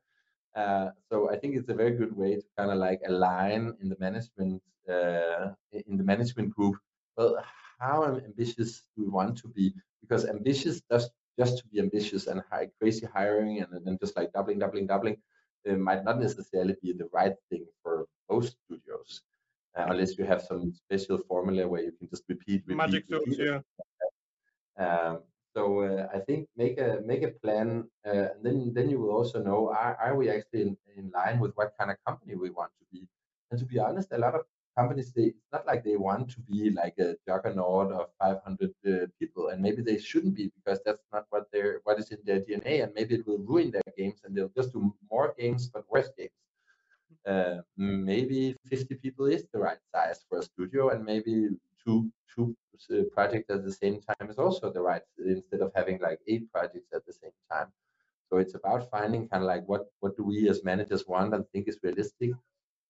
uh, 0.54 0.90
so 1.10 1.30
I 1.30 1.36
think 1.36 1.56
it's 1.56 1.68
a 1.68 1.74
very 1.74 1.92
good 1.92 2.16
way 2.16 2.36
to 2.36 2.42
kind 2.56 2.70
of 2.70 2.78
like 2.78 3.00
align 3.08 3.74
in 3.80 3.88
the 3.88 3.96
management 3.98 4.62
uh, 4.88 5.50
in 5.72 5.96
the 5.96 6.04
management 6.04 6.54
group. 6.54 6.76
Well, 7.16 7.42
how 7.80 8.04
ambitious 8.04 8.82
do 8.96 9.04
we 9.04 9.08
want 9.08 9.36
to 9.38 9.48
be? 9.48 9.74
Because 10.00 10.26
ambitious 10.26 10.80
just 10.90 11.10
just 11.38 11.58
to 11.58 11.64
be 11.68 11.80
ambitious 11.80 12.26
and 12.26 12.42
high, 12.50 12.68
crazy 12.80 13.06
hiring 13.12 13.60
and 13.60 13.84
then 13.84 13.98
just 14.00 14.16
like 14.16 14.32
doubling, 14.32 14.58
doubling, 14.58 14.86
doubling, 14.86 15.16
it 15.64 15.78
might 15.78 16.04
not 16.04 16.20
necessarily 16.20 16.76
be 16.82 16.92
the 16.92 17.08
right 17.12 17.34
thing 17.50 17.64
for 17.82 18.06
most 18.30 18.56
studios, 18.64 19.22
uh, 19.76 19.86
unless 19.88 20.16
you 20.18 20.24
have 20.24 20.42
some 20.42 20.72
special 20.74 21.18
formula 21.28 21.66
where 21.66 21.82
you 21.82 21.92
can 21.92 22.08
just 22.08 22.24
repeat, 22.28 22.62
repeat, 22.66 22.76
magic 22.76 23.04
repeat. 23.08 23.38
yeah. 23.38 23.60
Um, 24.76 25.20
so 25.54 25.82
uh, 25.82 26.08
I 26.12 26.18
think 26.18 26.48
make 26.56 26.78
a 26.78 27.00
make 27.06 27.22
a 27.22 27.28
plan, 27.28 27.84
uh, 28.04 28.34
and 28.34 28.42
then 28.42 28.72
then 28.74 28.90
you 28.90 28.98
will 28.98 29.14
also 29.14 29.40
know 29.40 29.70
are, 29.70 29.96
are 30.02 30.16
we 30.16 30.28
actually 30.28 30.62
in, 30.62 30.76
in 30.96 31.10
line 31.14 31.38
with 31.38 31.52
what 31.54 31.74
kind 31.78 31.90
of 31.90 31.96
company 32.04 32.34
we 32.34 32.50
want 32.50 32.72
to 32.80 32.84
be. 32.90 33.06
And 33.50 33.60
to 33.60 33.66
be 33.66 33.78
honest, 33.78 34.10
a 34.10 34.18
lot 34.18 34.34
of 34.34 34.42
companies 34.76 35.12
they 35.12 35.28
it's 35.38 35.52
not 35.52 35.66
like 35.66 35.84
they 35.84 35.96
want 35.96 36.30
to 36.30 36.40
be 36.40 36.70
like 36.70 36.96
a 36.98 37.16
juggernaut 37.26 37.92
of 37.92 38.06
500 38.20 38.70
uh, 38.86 39.06
people, 39.18 39.48
and 39.48 39.62
maybe 39.62 39.82
they 39.82 39.98
shouldn't 39.98 40.34
be 40.34 40.50
because 40.56 40.80
that's 40.84 41.04
not 41.12 41.26
what 41.30 41.44
they're 41.52 41.80
what 41.84 41.98
is 41.98 42.10
in 42.10 42.18
their 42.24 42.40
DNA, 42.40 42.82
and 42.82 42.92
maybe 42.94 43.14
it 43.16 43.26
will 43.26 43.38
ruin 43.38 43.70
their 43.70 43.90
games, 43.96 44.20
and 44.24 44.36
they'll 44.36 44.56
just 44.56 44.72
do 44.72 44.94
more 45.10 45.34
games 45.38 45.68
but 45.72 45.84
worse 45.90 46.10
games. 46.18 46.38
Uh, 47.26 47.62
maybe 47.76 48.54
50 48.66 48.96
people 48.96 49.26
is 49.26 49.44
the 49.52 49.58
right 49.58 49.78
size 49.94 50.24
for 50.28 50.38
a 50.38 50.42
studio, 50.42 50.90
and 50.90 51.04
maybe 51.04 51.48
two 51.84 52.10
two 52.34 52.56
uh, 52.90 53.02
projects 53.12 53.50
at 53.50 53.64
the 53.64 53.72
same 53.72 54.00
time 54.00 54.28
is 54.28 54.38
also 54.38 54.70
the 54.72 54.80
right 54.80 55.02
instead 55.24 55.60
of 55.60 55.72
having 55.74 55.98
like 56.00 56.18
eight 56.26 56.50
projects 56.52 56.90
at 56.92 57.06
the 57.06 57.12
same 57.12 57.36
time. 57.50 57.68
So 58.28 58.38
it's 58.38 58.54
about 58.54 58.90
finding 58.90 59.28
kind 59.28 59.42
of 59.42 59.46
like 59.46 59.64
what 59.68 59.86
what 60.00 60.16
do 60.16 60.24
we 60.24 60.48
as 60.48 60.64
managers 60.64 61.06
want 61.06 61.34
and 61.34 61.48
think 61.50 61.68
is 61.68 61.78
realistic, 61.82 62.32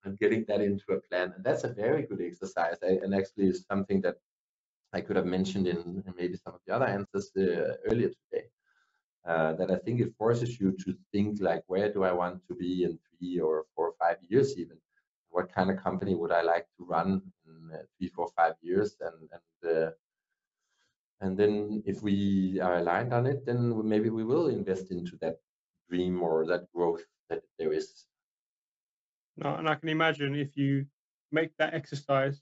and 0.05 0.19
getting 0.19 0.45
that 0.49 0.61
into 0.61 0.93
a 0.93 1.01
plan. 1.01 1.33
And 1.35 1.45
that's 1.45 1.65
a 1.65 1.73
very 1.73 2.03
good 2.03 2.21
exercise, 2.21 2.77
I, 2.83 2.99
and 3.03 3.15
actually 3.15 3.47
is 3.49 3.65
something 3.71 4.01
that 4.03 4.17
I 4.93 5.01
could 5.01 5.17
have 5.17 5.27
mentioned 5.27 5.67
in, 5.67 6.03
in 6.07 6.15
maybe 6.17 6.37
some 6.37 6.55
of 6.55 6.61
the 6.67 6.75
other 6.75 6.87
answers 6.87 7.31
uh, 7.37 7.75
earlier 7.91 8.11
today. 8.11 8.47
Uh, 9.27 9.55
that 9.55 9.71
I 9.71 9.77
think 9.77 10.01
it 10.01 10.13
forces 10.19 10.61
you 10.61 10.77
to 10.85 10.95
think 11.11 11.41
like, 11.41 11.63
where 11.67 11.91
do 11.91 12.05
I 12.05 12.13
want 12.13 12.47
to 12.47 12.55
be 12.55 12.85
in 12.85 12.99
three 13.19 13.41
or 13.41 13.65
four 13.75 13.89
or 13.89 13.95
five 13.99 14.19
years 14.29 14.59
even? 14.59 14.77
What 15.31 15.51
kind 15.51 15.71
of 15.71 15.83
company 15.83 16.15
would 16.15 16.31
I 16.31 16.43
like 16.43 16.67
to 16.77 16.85
run 16.85 17.23
uh, 17.73 17.79
three, 17.97 18.09
four, 18.09 18.29
five 18.37 18.55
years, 18.61 18.97
and 19.01 19.29
and 19.33 19.77
uh, 19.77 19.91
and 21.23 21.39
then 21.39 21.83
if 21.87 22.03
we 22.03 22.61
are 22.61 22.77
aligned 22.77 23.15
on 23.15 23.27
it, 23.27 23.47
then 23.47 23.89
maybe 23.89 24.11
we 24.11 24.25
will 24.25 24.49
invest 24.49 24.91
into 24.91 25.17
that 25.23 25.39
dream 25.89 26.23
or 26.23 26.47
that 26.47 26.71
growth 26.75 27.05
that 27.31 27.43
there 27.59 27.73
is. 27.73 28.05
No, 29.37 29.55
and 29.57 29.69
I 29.69 29.75
can 29.75 29.89
imagine 29.89 30.35
if 30.35 30.57
you 30.57 30.87
make 31.33 31.51
that 31.59 31.75
exercise 31.75 32.41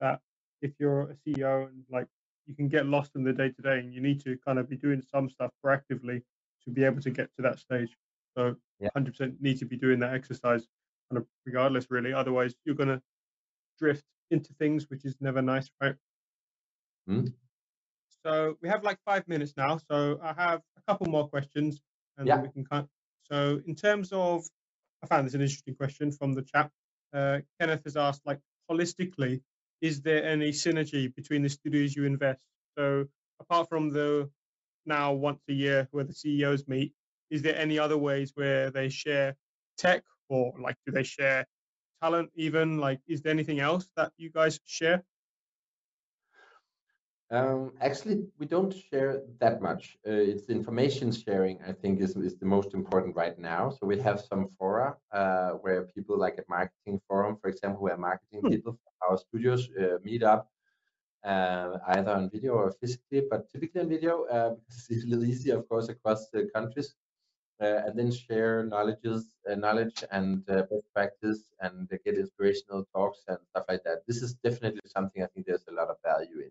that 0.00 0.20
if 0.62 0.72
you're 0.78 1.02
a 1.10 1.14
CEO 1.16 1.68
and 1.68 1.84
like 1.90 2.06
you 2.46 2.54
can 2.54 2.68
get 2.68 2.86
lost 2.86 3.12
in 3.14 3.22
the 3.24 3.32
day 3.32 3.50
to 3.50 3.62
day 3.62 3.78
and 3.78 3.92
you 3.92 4.00
need 4.00 4.20
to 4.24 4.38
kind 4.46 4.58
of 4.58 4.68
be 4.68 4.76
doing 4.76 5.02
some 5.02 5.28
stuff 5.28 5.50
proactively 5.64 6.22
to 6.64 6.70
be 6.70 6.84
able 6.84 7.00
to 7.02 7.10
get 7.10 7.28
to 7.36 7.42
that 7.42 7.58
stage. 7.58 7.96
So 8.36 8.56
Yeah. 8.78 8.88
100% 8.96 9.40
need 9.40 9.58
to 9.58 9.66
be 9.66 9.76
doing 9.76 10.00
that 10.00 10.14
exercise 10.14 10.66
kind 11.10 11.18
of 11.18 11.26
regardless 11.44 11.90
really. 11.90 12.12
Otherwise 12.12 12.54
you're 12.64 12.74
going 12.74 12.88
to 12.88 13.02
drift 13.78 14.04
into 14.30 14.54
things, 14.54 14.88
which 14.88 15.04
is 15.04 15.16
never 15.20 15.42
nice, 15.42 15.70
right? 15.80 15.96
Mm. 17.08 17.32
So 18.24 18.56
we 18.62 18.68
have 18.68 18.82
like 18.84 18.98
five 19.04 19.26
minutes 19.28 19.54
now. 19.56 19.78
So 19.90 20.18
I 20.22 20.32
have 20.32 20.62
a 20.76 20.82
couple 20.86 21.06
more 21.08 21.28
questions 21.28 21.82
and 22.16 22.26
Yeah. 22.26 22.36
then 22.36 22.44
we 22.44 22.50
can 22.50 22.64
cut. 22.64 22.86
So 23.22 23.60
in 23.66 23.74
terms 23.74 24.10
of, 24.12 24.46
I 25.02 25.06
found 25.06 25.26
this 25.26 25.34
an 25.34 25.40
interesting 25.40 25.74
question 25.74 26.12
from 26.12 26.34
the 26.34 26.42
chat. 26.42 26.70
Uh, 27.12 27.38
Kenneth 27.60 27.84
has 27.84 27.96
asked, 27.96 28.22
like 28.26 28.40
holistically, 28.70 29.40
is 29.80 30.02
there 30.02 30.24
any 30.24 30.50
synergy 30.50 31.14
between 31.14 31.42
the 31.42 31.48
studios 31.48 31.96
you 31.96 32.04
invest? 32.04 32.40
So 32.76 33.06
apart 33.40 33.68
from 33.68 33.90
the 33.90 34.30
now 34.86 35.12
once 35.12 35.40
a 35.48 35.52
year 35.52 35.88
where 35.90 36.04
the 36.04 36.12
CEOs 36.14 36.68
meet, 36.68 36.92
is 37.30 37.42
there 37.42 37.56
any 37.56 37.78
other 37.78 37.96
ways 37.96 38.32
where 38.34 38.70
they 38.70 38.88
share 38.88 39.36
tech 39.78 40.02
or 40.28 40.52
like 40.60 40.76
do 40.86 40.92
they 40.92 41.02
share 41.02 41.46
talent 42.02 42.30
even? 42.34 42.78
Like 42.78 43.00
is 43.08 43.22
there 43.22 43.32
anything 43.32 43.60
else 43.60 43.88
that 43.96 44.12
you 44.18 44.30
guys 44.30 44.60
share? 44.66 45.02
Um, 47.30 47.72
actually, 47.80 48.26
we 48.38 48.46
don't 48.46 48.72
share 48.74 49.22
that 49.40 49.62
much. 49.62 49.96
Uh, 50.06 50.10
it's 50.32 50.48
information 50.48 51.12
sharing, 51.12 51.60
I 51.62 51.72
think, 51.72 52.00
is, 52.00 52.16
is 52.16 52.36
the 52.38 52.46
most 52.46 52.74
important 52.74 53.16
right 53.16 53.38
now. 53.38 53.70
So 53.70 53.86
we 53.86 53.98
have 54.00 54.20
some 54.20 54.48
fora 54.58 54.96
uh, 55.12 55.50
where 55.62 55.84
people 55.94 56.18
like 56.18 56.38
a 56.38 56.44
marketing 56.48 57.00
forum, 57.06 57.36
for 57.40 57.48
example, 57.48 57.82
where 57.82 57.96
marketing 57.96 58.42
Hmm. 58.42 58.50
people 58.50 58.72
from 58.72 59.10
our 59.10 59.16
studios 59.18 59.68
uh, 59.80 59.98
meet 60.02 60.22
up 60.24 60.48
uh, 61.24 61.78
either 61.88 62.10
on 62.12 62.30
video 62.30 62.54
or 62.54 62.72
physically, 62.80 63.22
but 63.30 63.48
typically 63.50 63.80
on 63.82 63.88
video 63.88 64.24
uh, 64.26 64.50
because 64.68 64.86
it's 64.90 65.04
a 65.04 65.08
little 65.08 65.24
easier, 65.24 65.58
of 65.58 65.68
course, 65.68 65.88
across 65.88 66.30
the 66.30 66.48
countries. 66.54 66.94
Uh, 67.62 67.82
and 67.86 67.98
then 67.98 68.10
share 68.10 68.64
knowledges, 68.64 69.36
uh, 69.50 69.54
knowledge 69.54 70.02
and 70.12 70.48
uh, 70.50 70.62
best 70.70 70.84
practice, 70.94 71.52
and 71.60 71.88
get 72.04 72.16
inspirational 72.16 72.84
talks 72.94 73.20
and 73.28 73.38
stuff 73.50 73.64
like 73.68 73.82
that. 73.84 73.98
This 74.08 74.22
is 74.22 74.34
definitely 74.42 74.80
something 74.86 75.22
I 75.22 75.26
think 75.26 75.46
there's 75.46 75.66
a 75.68 75.72
lot 75.72 75.88
of 75.88 75.96
value 76.04 76.40
in. 76.40 76.50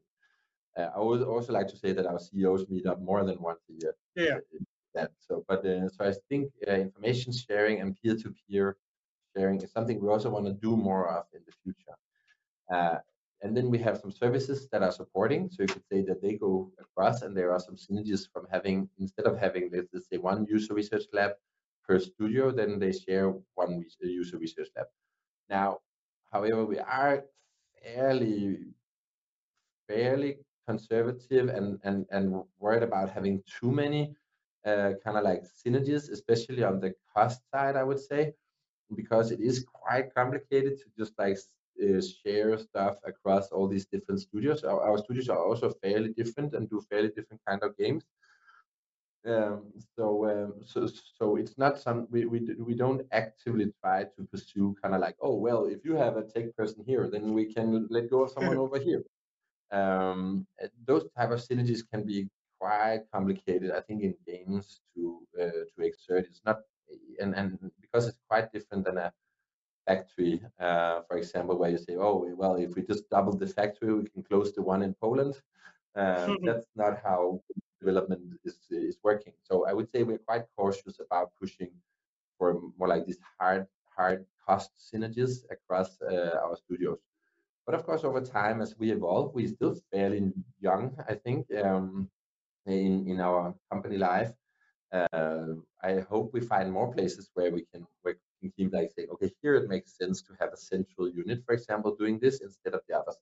Uh, 0.80 0.90
I 0.96 1.00
would 1.00 1.24
also 1.24 1.52
like 1.52 1.68
to 1.68 1.78
say 1.78 1.92
that 1.92 2.06
our 2.06 2.20
CEOs 2.20 2.70
meet 2.70 2.86
up 2.86 3.02
more 3.02 3.24
than 3.26 3.42
once 3.42 3.60
a 3.70 3.74
year. 3.82 3.96
Yeah. 4.16 4.38
uh, 4.38 4.64
That 4.96 5.12
so, 5.28 5.34
but 5.48 5.62
uh, 5.66 5.90
so 5.90 6.00
I 6.10 6.14
think 6.30 6.52
uh, 6.68 6.72
information 6.88 7.32
sharing 7.32 7.80
and 7.82 7.96
peer-to-peer 8.00 8.68
sharing 9.36 9.62
is 9.62 9.72
something 9.72 9.96
we 10.00 10.10
also 10.10 10.30
want 10.36 10.46
to 10.48 10.54
do 10.68 10.76
more 10.90 11.04
of 11.16 11.26
in 11.38 11.42
the 11.48 11.54
future. 11.64 11.96
Uh, 12.76 12.98
and 13.44 13.56
then 13.56 13.70
we 13.74 13.78
have 13.88 13.98
some 14.04 14.12
services 14.12 14.68
that 14.72 14.82
are 14.88 14.92
supporting. 14.92 15.42
So 15.54 15.58
you 15.64 15.68
could 15.76 15.88
say 15.92 16.02
that 16.10 16.22
they 16.24 16.34
go 16.46 16.72
across, 16.86 17.22
and 17.24 17.32
there 17.38 17.52
are 17.54 17.60
some 17.68 17.78
synergies 17.86 18.24
from 18.32 18.48
having 18.56 18.90
instead 19.04 19.26
of 19.30 19.38
having 19.46 19.70
let's 19.74 19.90
let's 19.94 20.08
say 20.12 20.18
one 20.18 20.40
user 20.56 20.74
research 20.74 21.06
lab 21.14 21.32
per 21.86 22.00
studio, 22.00 22.52
then 22.60 22.80
they 22.80 22.94
share 23.04 23.26
one 23.62 23.72
user 24.02 24.38
research 24.46 24.70
lab. 24.76 24.88
Now, 25.50 25.70
however, 26.34 26.66
we 26.66 26.80
are 26.80 27.16
fairly 27.84 28.74
fairly 29.88 30.32
conservative 30.70 31.46
and 31.58 31.68
and 31.88 31.98
and 32.16 32.26
worried 32.64 32.86
about 32.90 33.08
having 33.18 33.36
too 33.58 33.72
many 33.82 34.02
uh, 34.70 34.92
kind 35.04 35.18
of 35.18 35.24
like 35.24 35.44
synergies, 35.62 36.04
especially 36.18 36.64
on 36.64 36.80
the 36.80 36.92
cost 37.14 37.40
side, 37.52 37.76
I 37.76 37.84
would 37.90 38.02
say, 38.12 38.34
because 38.96 39.32
it 39.32 39.42
is 39.50 39.66
quite 39.82 40.14
complicated 40.14 40.74
to 40.80 40.86
just 41.00 41.14
like 41.18 41.38
uh, 41.84 42.02
share 42.18 42.58
stuff 42.58 42.96
across 43.12 43.46
all 43.54 43.68
these 43.68 43.88
different 43.94 44.20
studios. 44.22 44.64
Our, 44.64 44.82
our 44.88 44.98
studios 44.98 45.30
are 45.30 45.44
also 45.48 45.68
fairly 45.84 46.10
different 46.10 46.54
and 46.54 46.70
do 46.70 46.82
fairly 46.90 47.10
different 47.10 47.42
kind 47.48 47.62
of 47.64 47.78
games. 47.78 48.04
Um, 49.26 49.74
so, 49.96 50.06
um, 50.32 50.54
so, 50.66 50.88
so 51.18 51.36
it's 51.36 51.58
not 51.58 51.78
some 51.86 52.08
we, 52.10 52.26
we 52.26 52.40
we 52.70 52.74
don't 52.74 53.02
actively 53.12 53.68
try 53.82 54.06
to 54.16 54.20
pursue 54.32 54.76
kind 54.82 54.96
of 54.96 55.02
like 55.02 55.18
oh 55.22 55.36
well 55.46 55.66
if 55.66 55.80
you 55.84 55.94
have 56.04 56.16
a 56.16 56.24
tech 56.24 56.56
person 56.56 56.86
here 56.88 57.06
then 57.14 57.34
we 57.34 57.54
can 57.54 57.86
let 57.90 58.10
go 58.10 58.24
of 58.24 58.32
someone 58.32 58.58
over 58.66 58.80
here 58.80 59.04
um, 59.72 60.46
uh, 60.64 60.68
those 60.86 61.06
type 61.18 61.32
of 61.32 61.40
synergies 61.40 61.82
can 61.92 62.04
be 62.04 62.28
quite 62.60 63.04
complicated 63.14 63.72
i 63.72 63.80
think 63.82 64.04
in 64.04 64.14
games 64.28 64.82
to 64.94 65.20
uh, 65.42 65.64
to 65.74 65.82
exert. 65.82 66.26
It's 66.26 66.42
not 66.46 66.60
and 67.22 67.36
and 67.36 67.72
because 67.82 68.08
it's 68.08 68.20
quite 68.28 68.52
different 68.52 68.84
than 68.86 68.98
a 68.98 69.14
factory 69.88 70.42
uh, 70.60 71.02
for 71.08 71.18
example 71.18 71.58
where 71.58 71.70
you 71.72 71.78
say 71.78 71.96
oh 71.96 72.28
well 72.36 72.56
if 72.56 72.76
we 72.76 72.82
just 72.82 73.10
double 73.10 73.36
the 73.36 73.48
factory 73.48 73.94
we 73.94 74.10
can 74.10 74.24
close 74.24 74.54
the 74.54 74.62
one 74.62 74.84
in 74.84 74.94
poland. 75.02 75.36
Um, 75.96 76.38
that's 76.44 76.68
not 76.76 77.02
how 77.04 77.42
development 77.82 78.22
is 78.46 78.60
is 78.70 78.98
working. 79.04 79.34
So 79.48 79.66
i 79.66 79.74
would 79.74 79.90
say 79.90 80.04
we're 80.04 80.26
quite 80.30 80.46
cautious 80.56 81.00
about 81.06 81.32
pushing 81.42 81.72
for 82.38 82.62
more 82.78 82.88
like 82.88 83.06
these 83.06 83.20
hard 83.40 83.66
hard 83.98 84.26
cost 84.46 84.72
synergies 84.90 85.34
across 85.52 86.00
uh, 86.02 86.38
our 86.44 86.56
studios 86.56 87.00
but 87.70 87.78
of 87.78 87.86
course, 87.86 88.04
over 88.04 88.20
time, 88.20 88.64
as 88.64 88.76
we 88.80 88.90
evolve, 88.90 89.36
we're 89.36 89.48
still 89.48 89.76
fairly 89.94 90.32
young, 90.60 90.98
I 91.08 91.14
think, 91.14 91.46
um, 91.64 92.10
in 92.66 93.08
in 93.08 93.20
our 93.22 93.54
company 93.72 93.98
life. 93.98 94.32
Uh, 94.92 95.54
I 95.84 96.00
hope 96.10 96.34
we 96.34 96.42
find 96.42 96.72
more 96.72 96.92
places 96.92 97.30
where 97.36 97.52
we 97.52 97.64
can 97.72 97.86
where 98.02 98.16
we 98.16 98.50
can 98.50 98.52
keep 98.58 98.74
like 98.74 98.90
say, 98.98 99.06
okay, 99.14 99.32
here 99.44 99.54
it 99.54 99.70
makes 99.70 99.96
sense 99.96 100.24
to 100.24 100.34
have 100.40 100.52
a 100.52 100.58
central 100.58 101.08
unit, 101.12 101.44
for 101.46 101.54
example, 101.54 101.96
doing 101.96 102.18
this 102.18 102.42
instead 102.42 102.74
of 102.74 102.82
the 102.88 102.96
others. 102.98 103.18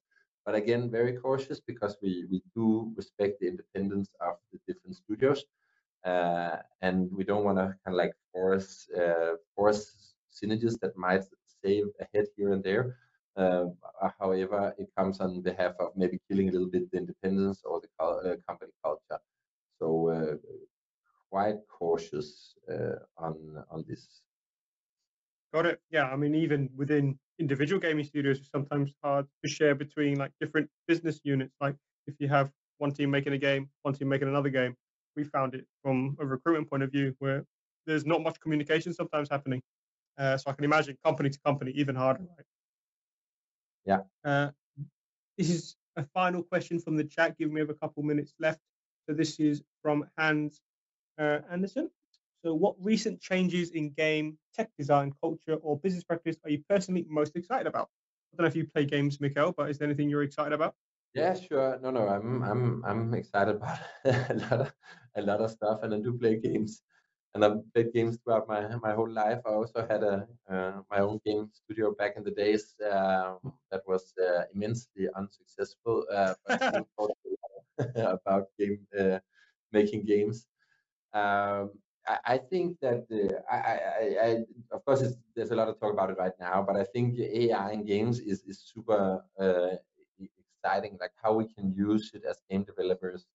But 0.45 0.55
again, 0.55 0.89
very 0.89 1.13
cautious 1.17 1.59
because 1.59 1.97
we 2.01 2.11
we 2.31 2.41
do 2.55 2.93
respect 2.95 3.41
the 3.41 3.49
independence 3.53 4.09
of 4.21 4.35
the 4.53 4.59
different 4.65 4.95
studios, 4.95 5.43
uh, 6.05 6.55
and 6.81 7.11
we 7.17 7.25
don't 7.25 7.43
want 7.43 7.57
to 7.57 7.67
kind 7.83 7.95
of 7.95 7.99
like 8.03 8.13
force 8.31 8.87
uh, 9.01 9.33
force 9.57 9.81
synergies 10.31 10.79
that 10.79 10.95
might 10.95 11.25
save 11.61 11.87
a 11.99 12.05
head 12.13 12.27
here 12.37 12.53
and 12.53 12.63
there. 12.63 12.95
Uh, 13.37 13.67
uh, 14.01 14.09
however, 14.19 14.73
it 14.79 14.89
comes 14.97 15.19
on 15.19 15.41
behalf 15.41 15.73
of 15.79 15.95
maybe 15.95 16.19
killing 16.29 16.49
a 16.49 16.51
little 16.51 16.69
bit 16.69 16.89
the 16.91 16.97
independence 16.97 17.61
or 17.63 17.79
the 17.81 18.03
uh, 18.03 18.35
company 18.47 18.71
culture. 18.83 19.19
So 19.79 20.09
uh, 20.09 20.35
quite 21.29 21.57
cautious 21.69 22.55
on 23.17 23.63
on 23.69 23.85
this. 23.87 24.21
Got 25.53 25.65
it. 25.67 25.81
Yeah, 25.91 26.05
I 26.05 26.15
mean, 26.15 26.35
even 26.35 26.69
within 26.75 27.17
individual 27.39 27.79
gaming 27.79 28.05
studios, 28.05 28.39
it's 28.39 28.49
sometimes 28.49 28.93
hard 29.03 29.27
to 29.43 29.49
share 29.49 29.75
between 29.75 30.17
like 30.17 30.31
different 30.41 30.69
business 30.87 31.21
units. 31.23 31.55
Like 31.61 31.75
if 32.07 32.15
you 32.19 32.27
have 32.27 32.51
one 32.79 32.91
team 32.91 33.11
making 33.11 33.33
a 33.33 33.37
game, 33.37 33.69
one 33.83 33.93
team 33.93 34.09
making 34.09 34.27
another 34.27 34.49
game, 34.49 34.75
we 35.15 35.23
found 35.23 35.53
it 35.55 35.65
from 35.83 36.17
a 36.19 36.25
recruitment 36.25 36.69
point 36.69 36.83
of 36.83 36.91
view 36.91 37.15
where 37.19 37.45
there's 37.85 38.05
not 38.05 38.21
much 38.21 38.39
communication 38.39 38.93
sometimes 38.93 39.29
happening. 39.29 39.61
Uh, 40.17 40.37
so 40.37 40.49
I 40.49 40.53
can 40.53 40.65
imagine 40.65 40.97
company 41.03 41.29
to 41.29 41.39
company 41.45 41.71
even 41.75 41.95
harder, 41.95 42.21
right? 42.37 42.45
Yeah. 43.87 44.01
Uh, 44.23 44.49
this 45.37 45.49
is 45.49 45.75
a 45.95 46.05
final 46.13 46.43
question 46.43 46.79
from 46.79 46.97
the 46.97 47.05
chat. 47.05 47.37
Give 47.37 47.51
me 47.51 47.61
a 47.61 47.73
couple 47.73 48.03
minutes 48.03 48.33
left. 48.39 48.59
So 49.07 49.15
this 49.15 49.39
is 49.39 49.63
from 49.81 50.05
Hans 50.17 50.61
uh, 51.17 51.39
Anderson. 51.49 51.89
So, 52.43 52.53
what 52.53 52.75
recent 52.79 53.19
changes 53.19 53.71
in 53.71 53.89
game, 53.91 54.37
tech 54.53 54.69
design, 54.77 55.13
culture, 55.21 55.55
or 55.55 55.79
business 55.79 56.03
practice 56.03 56.37
are 56.43 56.51
you 56.51 56.61
personally 56.69 57.05
most 57.09 57.35
excited 57.35 57.65
about? 57.67 57.89
I 58.31 58.37
don't 58.37 58.43
know 58.43 58.49
if 58.49 58.55
you 58.55 58.67
play 58.67 58.85
games, 58.85 59.17
Mikkel, 59.17 59.55
but 59.55 59.69
is 59.69 59.77
there 59.77 59.87
anything 59.87 60.09
you're 60.09 60.23
excited 60.23 60.53
about? 60.53 60.75
Yeah, 61.13 61.33
sure. 61.33 61.79
No, 61.81 61.89
no, 61.89 62.07
I'm 62.07 62.43
I'm 62.43 62.83
I'm 62.85 63.13
excited 63.15 63.55
about 63.55 63.79
a 64.05 64.35
lot 64.35 64.61
of 64.61 64.73
a 65.15 65.21
lot 65.21 65.41
of 65.41 65.49
stuff, 65.49 65.79
and 65.81 65.95
I 65.95 65.99
do 65.99 66.13
play 66.13 66.37
games, 66.37 66.83
and 67.33 67.45
I've 67.45 67.73
played 67.73 67.93
games 67.93 68.17
throughout 68.23 68.47
my 68.47 68.61
my 68.81 68.93
whole 68.93 69.09
life. 69.09 69.39
I 69.45 69.51
also 69.51 69.85
had 69.89 70.03
a 70.03 70.27
uh, 70.49 70.81
my 70.89 70.99
own 70.99 71.19
game 71.25 71.49
studio 71.53 71.93
back 71.93 72.13
in 72.17 72.23
the 72.23 72.31
days 72.31 72.75
um, 72.91 73.39
that 73.71 73.81
was 73.87 74.13
uh, 74.17 74.43
immensely 74.53 75.07
unsuccessful, 75.15 76.05
uh, 76.11 76.33
about 77.95 78.47
game 78.59 78.79
uh, 78.99 79.19
making 79.71 80.05
games. 80.05 80.47
Um, 81.13 81.71
I, 82.07 82.17
I 82.25 82.37
think 82.37 82.77
that 82.81 83.05
uh, 83.11 83.53
I, 83.53 83.57
I, 83.57 84.25
I, 84.25 84.29
of 84.71 84.85
course, 84.85 85.03
there's 85.35 85.51
a 85.51 85.55
lot 85.55 85.67
of 85.67 85.79
talk 85.79 85.93
about 85.93 86.09
it 86.09 86.17
right 86.17 86.37
now, 86.39 86.63
but 86.67 86.75
I 86.75 86.85
think 86.85 87.19
AI 87.19 87.71
in 87.71 87.85
games 87.85 88.19
is 88.19 88.43
is 88.43 88.59
super 88.73 89.23
uh, 89.39 89.75
exciting. 90.19 90.97
Like 90.99 91.13
how 91.21 91.33
we 91.33 91.45
can 91.47 91.73
use 91.73 92.11
it 92.13 92.23
as 92.29 92.37
game 92.49 92.63
developers 92.63 93.25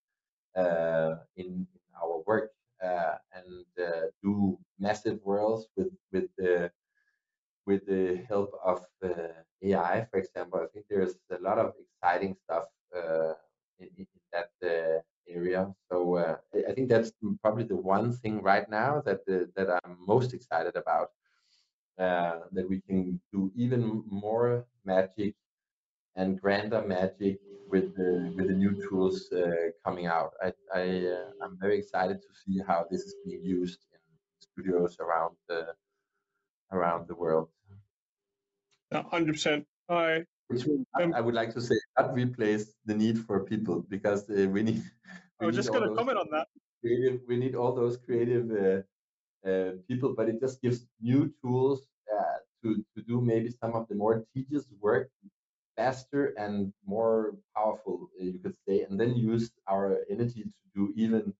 uh, 0.57 1.16
in, 1.36 1.66
in 1.74 1.90
our 2.03 2.22
work 2.26 2.51
and 2.83 3.66
uh, 3.80 4.07
do 4.22 4.59
massive 4.78 5.20
worlds 5.24 5.68
with 5.76 5.93
with 6.12 6.28
the 6.39 6.70
with 7.66 7.87
the 7.87 8.24
help 8.28 8.51
of 8.64 8.85
uh, 9.05 9.33
AI, 9.62 10.07
for 10.11 10.18
example. 10.18 10.61
I 10.62 10.66
think 10.72 10.87
there's 10.91 11.14
a 11.30 11.41
lot 11.43 11.59
of 11.59 11.72
exciting 11.80 12.37
stuff 12.45 12.64
uh, 12.97 13.35
in, 13.78 13.89
in 13.99 14.07
that 14.33 14.51
uh, 14.64 15.01
area. 15.28 15.72
So 15.91 16.16
uh, 16.16 16.37
I 16.68 16.72
think 16.72 16.89
that's 16.89 17.12
probably 17.43 17.64
the 17.64 17.76
one 17.76 18.12
thing 18.12 18.43
right 18.43 18.68
now 18.68 19.03
that 19.07 19.20
uh, 19.30 19.47
that 19.57 19.68
I'm 19.85 19.97
most 20.07 20.35
excited 20.35 20.76
about. 20.76 21.11
uh, 21.99 22.41
that 22.53 22.68
we 22.68 22.80
can 22.80 23.20
do 23.33 23.51
even 23.57 24.03
more 24.11 24.64
magic 24.85 25.35
and 26.16 26.40
grander 26.40 26.82
magic 26.82 27.38
with 27.68 27.96
the 27.96 28.32
with 28.36 28.48
the 28.48 28.54
new 28.54 28.72
tools 28.88 29.32
uh, 29.32 29.70
coming 29.84 30.06
out. 30.06 30.32
I, 30.42 30.52
I 30.74 30.82
uh, 31.14 31.44
I'm 31.44 31.58
very 31.58 31.78
excited 31.78 32.20
to 32.20 32.28
see 32.44 32.60
how 32.66 32.86
this 32.90 33.02
is 33.02 33.14
being 33.24 33.42
used 33.42 33.80
in 33.92 34.00
studios 34.40 34.96
around 35.00 35.36
the 35.48 35.60
around 36.70 37.08
the 37.08 37.14
world. 37.14 37.48
hundred 38.92 39.32
percent. 39.32 39.66
I 39.88 40.24
which 40.48 40.66
um, 41.00 41.14
I 41.14 41.20
would 41.20 41.34
like 41.34 41.52
to 41.54 41.60
say 41.60 41.76
not 41.98 42.14
replace 42.14 42.66
the 42.84 42.94
need 42.94 43.18
for 43.26 43.44
people 43.44 43.84
because 43.88 44.28
uh, 44.30 44.48
we 44.48 44.62
need. 44.62 44.82
We 45.40 45.46
I 45.46 45.48
was 45.48 45.56
just 45.56 45.72
going 45.72 45.88
to 45.88 45.96
comment 45.96 46.18
on 46.18 46.28
that. 46.30 46.46
Creative, 46.80 47.18
we 47.26 47.36
need 47.36 47.56
all 47.56 47.74
those 47.74 47.96
creative 47.96 48.46
uh, 48.64 49.48
uh, 49.48 49.70
people, 49.88 50.14
but 50.16 50.28
it 50.28 50.38
just 50.38 50.62
gives 50.62 50.86
new 51.00 51.34
tools 51.42 51.80
uh, 52.14 52.38
to 52.62 52.68
to 52.94 53.02
do 53.02 53.20
maybe 53.20 53.50
some 53.50 53.72
of 53.74 53.88
the 53.88 53.96
more 53.96 54.24
tedious 54.32 54.66
work 54.80 55.10
faster 55.76 56.34
and 56.38 56.72
more 56.86 57.34
powerful, 57.56 58.10
uh, 58.20 58.24
you 58.24 58.38
could 58.38 58.56
say, 58.66 58.82
and 58.82 58.98
then 58.98 59.14
use 59.14 59.50
our 59.68 59.98
energy 60.10 60.44
to 60.44 60.66
do 60.74 60.92
even 60.96 61.32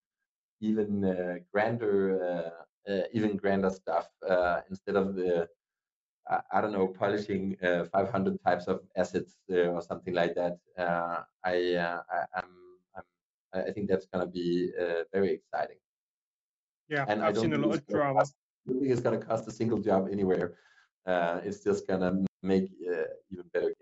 even 0.61 1.03
uh, 1.03 1.35
grander 1.51 2.51
even 3.13 3.37
grander 3.37 3.69
stuff 3.69 4.07
instead 4.69 4.95
of 4.95 5.15
the 5.15 5.47
I 6.51 6.61
don't 6.61 6.71
know, 6.71 6.87
polishing 6.87 7.57
uh, 7.61 7.83
500 7.85 8.41
types 8.45 8.67
of 8.67 8.81
assets 8.95 9.35
uh, 9.51 9.67
or 9.67 9.81
something 9.81 10.13
like 10.13 10.35
that. 10.35 10.57
Uh, 10.77 11.23
I, 11.43 11.75
uh, 11.75 12.01
I, 12.09 12.39
am 12.39 12.49
I'm, 12.95 13.03
i 13.67 13.71
think 13.71 13.89
that's 13.89 14.05
going 14.05 14.25
to 14.25 14.31
be 14.31 14.71
uh, 14.79 15.03
very 15.11 15.31
exciting. 15.33 15.75
Yeah, 16.87 17.05
and 17.09 17.21
I've 17.21 17.37
seen 17.37 17.53
a 17.53 17.57
lot 17.57 17.75
of 17.75 17.87
drama. 17.87 18.19
Cost, 18.19 18.35
I 18.65 18.71
don't 18.71 18.79
think 18.79 18.91
it's 18.93 19.01
going 19.01 19.19
to 19.19 19.25
cost 19.25 19.47
a 19.47 19.51
single 19.51 19.79
job 19.79 20.07
anywhere. 20.11 20.55
Uh, 21.05 21.41
it's 21.43 21.61
just 21.61 21.87
going 21.87 21.99
to 21.99 22.25
make 22.41 22.71
even 23.31 23.45
better. 23.53 23.72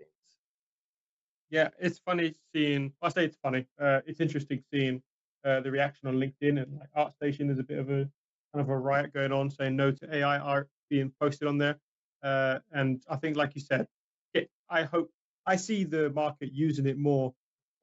Yeah, 1.52 1.68
it's 1.78 1.98
funny 1.98 2.34
seeing. 2.54 2.94
I 3.02 3.10
say 3.10 3.26
it's 3.26 3.36
funny. 3.42 3.66
it's 3.78 4.20
interesting 4.20 4.64
seeing 4.72 5.02
the 5.44 5.70
reaction 5.70 6.08
on 6.08 6.16
LinkedIn 6.16 6.62
and 6.62 6.80
like 6.80 6.90
ArtStation. 6.96 7.46
There's 7.46 7.58
a 7.58 7.62
bit 7.62 7.78
of 7.78 7.90
a 7.90 8.08
kind 8.52 8.60
of 8.64 8.70
a 8.70 8.76
riot 8.76 9.12
going 9.12 9.32
on 9.32 9.50
saying 9.50 9.76
no 9.76 9.90
to 9.90 10.16
AI 10.16 10.38
art 10.38 10.68
being 10.88 11.12
posted 11.20 11.46
on 11.46 11.58
there. 11.58 11.76
Uh, 12.22 12.58
and 12.72 13.02
I 13.08 13.16
think, 13.16 13.36
like 13.36 13.54
you 13.54 13.60
said, 13.60 13.86
it, 14.32 14.48
I 14.70 14.84
hope 14.84 15.10
I 15.46 15.56
see 15.56 15.84
the 15.84 16.08
market 16.10 16.52
using 16.52 16.86
it 16.86 16.96
more 16.96 17.34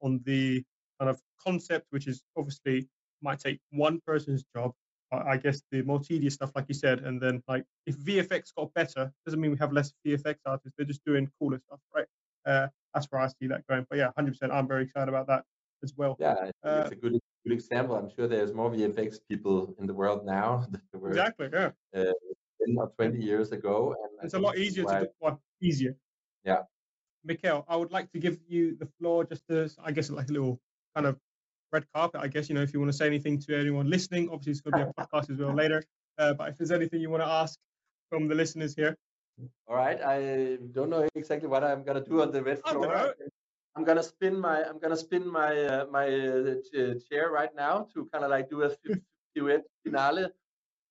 on 0.02 0.20
the 0.24 0.64
kind 0.98 1.08
of 1.08 1.20
concept, 1.40 1.86
which 1.90 2.08
is 2.08 2.22
obviously 2.36 2.88
might 3.22 3.38
take 3.38 3.60
one 3.70 4.00
person's 4.04 4.42
job. 4.54 4.72
I 5.12 5.36
guess 5.36 5.62
the 5.70 5.82
more 5.82 6.00
tedious 6.00 6.34
stuff, 6.34 6.50
like 6.56 6.66
you 6.68 6.74
said, 6.74 7.00
and 7.00 7.20
then 7.20 7.40
like 7.46 7.64
if 7.86 7.96
VFX 7.98 8.52
got 8.56 8.74
better, 8.74 9.12
doesn't 9.24 9.40
mean 9.40 9.52
we 9.52 9.58
have 9.58 9.72
less 9.72 9.92
VFX 10.04 10.36
artists. 10.46 10.74
They're 10.76 10.86
just 10.86 11.04
doing 11.04 11.28
cooler 11.38 11.60
stuff, 11.66 11.80
right? 11.94 12.06
Uh, 12.46 12.68
that's 12.94 13.06
where 13.10 13.20
I 13.20 13.28
see 13.28 13.46
that 13.48 13.66
going. 13.68 13.86
But 13.88 13.98
yeah, 13.98 14.10
hundred 14.16 14.32
percent. 14.32 14.52
I'm 14.52 14.68
very 14.68 14.84
excited 14.84 15.08
about 15.08 15.26
that 15.28 15.44
as 15.82 15.92
well. 15.96 16.16
Yeah, 16.18 16.34
uh, 16.64 16.82
it's 16.84 16.92
a 16.92 16.96
good 16.96 17.18
good 17.44 17.52
example. 17.52 17.96
I'm 17.96 18.10
sure 18.14 18.28
there's 18.28 18.52
more 18.52 18.70
VFX 18.70 19.18
people 19.28 19.74
in 19.78 19.86
the 19.86 19.94
world 19.94 20.24
now 20.24 20.66
than 20.70 20.82
there 20.92 21.00
were 21.00 21.10
exactly 21.10 21.48
yeah. 21.52 21.70
Uh, 21.94 22.12
10 22.66 22.76
or 22.76 22.88
20 22.98 23.18
years 23.22 23.52
ago. 23.52 23.94
And 24.02 24.24
it's 24.24 24.34
a 24.34 24.38
lot 24.38 24.58
easier 24.58 24.84
to 24.84 25.00
do. 25.00 25.06
Well, 25.20 25.40
easier. 25.62 25.96
Yeah. 26.44 26.62
Mikkel, 27.28 27.64
I 27.68 27.76
would 27.76 27.90
like 27.90 28.10
to 28.12 28.18
give 28.18 28.38
you 28.48 28.76
the 28.76 28.88
floor 28.98 29.24
just 29.24 29.42
to, 29.48 29.70
I 29.82 29.92
guess, 29.92 30.10
like 30.10 30.28
a 30.28 30.32
little 30.32 30.60
kind 30.94 31.06
of 31.06 31.18
red 31.72 31.84
carpet, 31.94 32.20
I 32.22 32.28
guess, 32.28 32.48
you 32.48 32.54
know, 32.54 32.62
if 32.62 32.72
you 32.72 32.80
want 32.80 32.90
to 32.92 32.96
say 32.96 33.06
anything 33.06 33.38
to 33.40 33.58
anyone 33.58 33.88
listening, 33.88 34.28
obviously 34.30 34.52
it's 34.52 34.60
going 34.60 34.72
to 34.78 34.84
be 34.84 34.90
a 34.90 35.00
podcast 35.02 35.30
as 35.30 35.38
well 35.38 35.54
later. 35.54 35.82
Uh, 36.18 36.34
but 36.34 36.48
if 36.48 36.58
there's 36.58 36.70
anything 36.70 37.00
you 37.00 37.10
want 37.10 37.22
to 37.22 37.28
ask 37.28 37.58
from 38.10 38.28
the 38.28 38.34
listeners 38.34 38.74
here. 38.74 38.96
All 39.66 39.76
right. 39.76 40.00
I 40.02 40.58
don't 40.72 40.90
know 40.90 41.08
exactly 41.14 41.48
what 41.48 41.64
I'm 41.64 41.84
going 41.84 42.02
to 42.02 42.08
do 42.08 42.22
on 42.22 42.30
the 42.30 42.42
red 42.42 42.60
floor. 42.64 43.14
I'm 43.76 43.84
gonna 43.84 44.02
spin 44.02 44.38
my 44.38 44.64
I'm 44.64 44.80
gonna 44.80 44.96
spin 44.96 45.30
my 45.30 45.56
uh, 45.64 45.86
my 45.90 46.06
uh, 46.06 46.94
chair 47.08 47.30
right 47.30 47.54
now 47.54 47.86
to 47.94 48.08
kind 48.12 48.24
of 48.24 48.30
like 48.30 48.50
do 48.50 48.64
a 48.64 48.70
duet 49.34 49.62
finale 49.84 50.26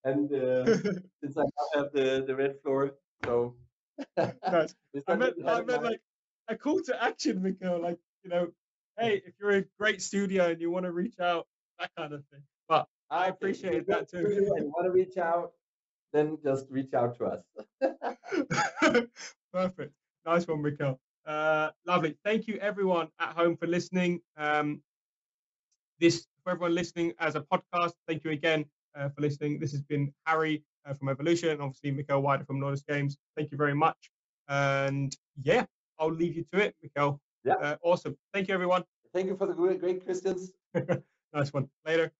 and 0.03 0.33
uh, 0.33 0.65
since 1.21 1.37
I 1.37 1.43
have 1.75 1.91
the, 1.93 2.23
the 2.25 2.35
red 2.35 2.55
floor, 2.63 2.95
so 3.25 3.55
nice. 4.17 4.73
I 5.07 5.15
meant, 5.15 5.35
I 5.45 5.61
meant 5.61 5.83
like 5.83 6.01
a 6.47 6.55
call 6.55 6.81
to 6.83 7.03
action, 7.03 7.39
Mikkel. 7.39 7.81
Like 7.81 7.99
you 8.23 8.29
know, 8.29 8.47
hey, 8.97 9.21
if 9.25 9.33
you're 9.39 9.57
a 9.57 9.63
great 9.77 10.01
studio 10.01 10.49
and 10.49 10.61
you 10.61 10.71
want 10.71 10.85
to 10.85 10.91
reach 10.91 11.19
out, 11.19 11.47
that 11.79 11.91
kind 11.97 12.13
of 12.13 12.23
thing. 12.31 12.41
But 12.67 12.87
I 13.09 13.27
appreciate 13.27 13.87
that 13.87 14.09
too. 14.09 14.25
And 14.25 14.35
you 14.35 14.71
want 14.75 14.85
to 14.85 14.91
reach 14.91 15.17
out, 15.17 15.51
then 16.13 16.37
just 16.43 16.65
reach 16.69 16.93
out 16.93 17.17
to 17.17 17.25
us. 17.25 17.43
Perfect. 19.53 19.93
Nice 20.25 20.47
one, 20.47 20.61
Mikkel. 20.63 20.97
Uh, 21.25 21.69
lovely. 21.85 22.15
Thank 22.23 22.47
you, 22.47 22.57
everyone 22.57 23.09
at 23.19 23.29
home, 23.35 23.55
for 23.57 23.67
listening. 23.67 24.21
Um, 24.37 24.81
this 25.99 26.25
for 26.43 26.51
everyone 26.51 26.75
listening 26.75 27.13
as 27.19 27.35
a 27.35 27.41
podcast. 27.41 27.93
Thank 28.07 28.23
you 28.23 28.31
again 28.31 28.65
uh, 28.95 29.09
for 29.09 29.21
listening. 29.21 29.59
This 29.59 29.71
has 29.71 29.81
been 29.81 30.13
Harry 30.25 30.63
uh, 30.85 30.93
from 30.93 31.09
Evolution, 31.09 31.49
and 31.49 31.61
obviously 31.61 31.91
Mikkel 31.91 32.21
Weider 32.23 32.45
from 32.47 32.59
Nordisk 32.59 32.87
Games. 32.87 33.17
Thank 33.35 33.51
you 33.51 33.57
very 33.57 33.75
much. 33.75 34.09
And 34.47 35.15
yeah, 35.41 35.65
I'll 35.99 36.11
leave 36.13 36.35
you 36.35 36.45
to 36.53 36.59
it, 36.59 36.75
Mikkel. 36.83 37.19
Yeah. 37.43 37.53
Uh, 37.53 37.75
awesome. 37.83 38.17
Thank 38.33 38.47
you, 38.47 38.53
everyone. 38.53 38.83
Thank 39.13 39.27
you 39.27 39.35
for 39.35 39.47
the 39.47 39.53
great, 39.53 39.79
great 39.79 40.05
questions. 40.05 40.51
nice 41.33 41.53
one. 41.53 41.69
Later. 41.85 42.11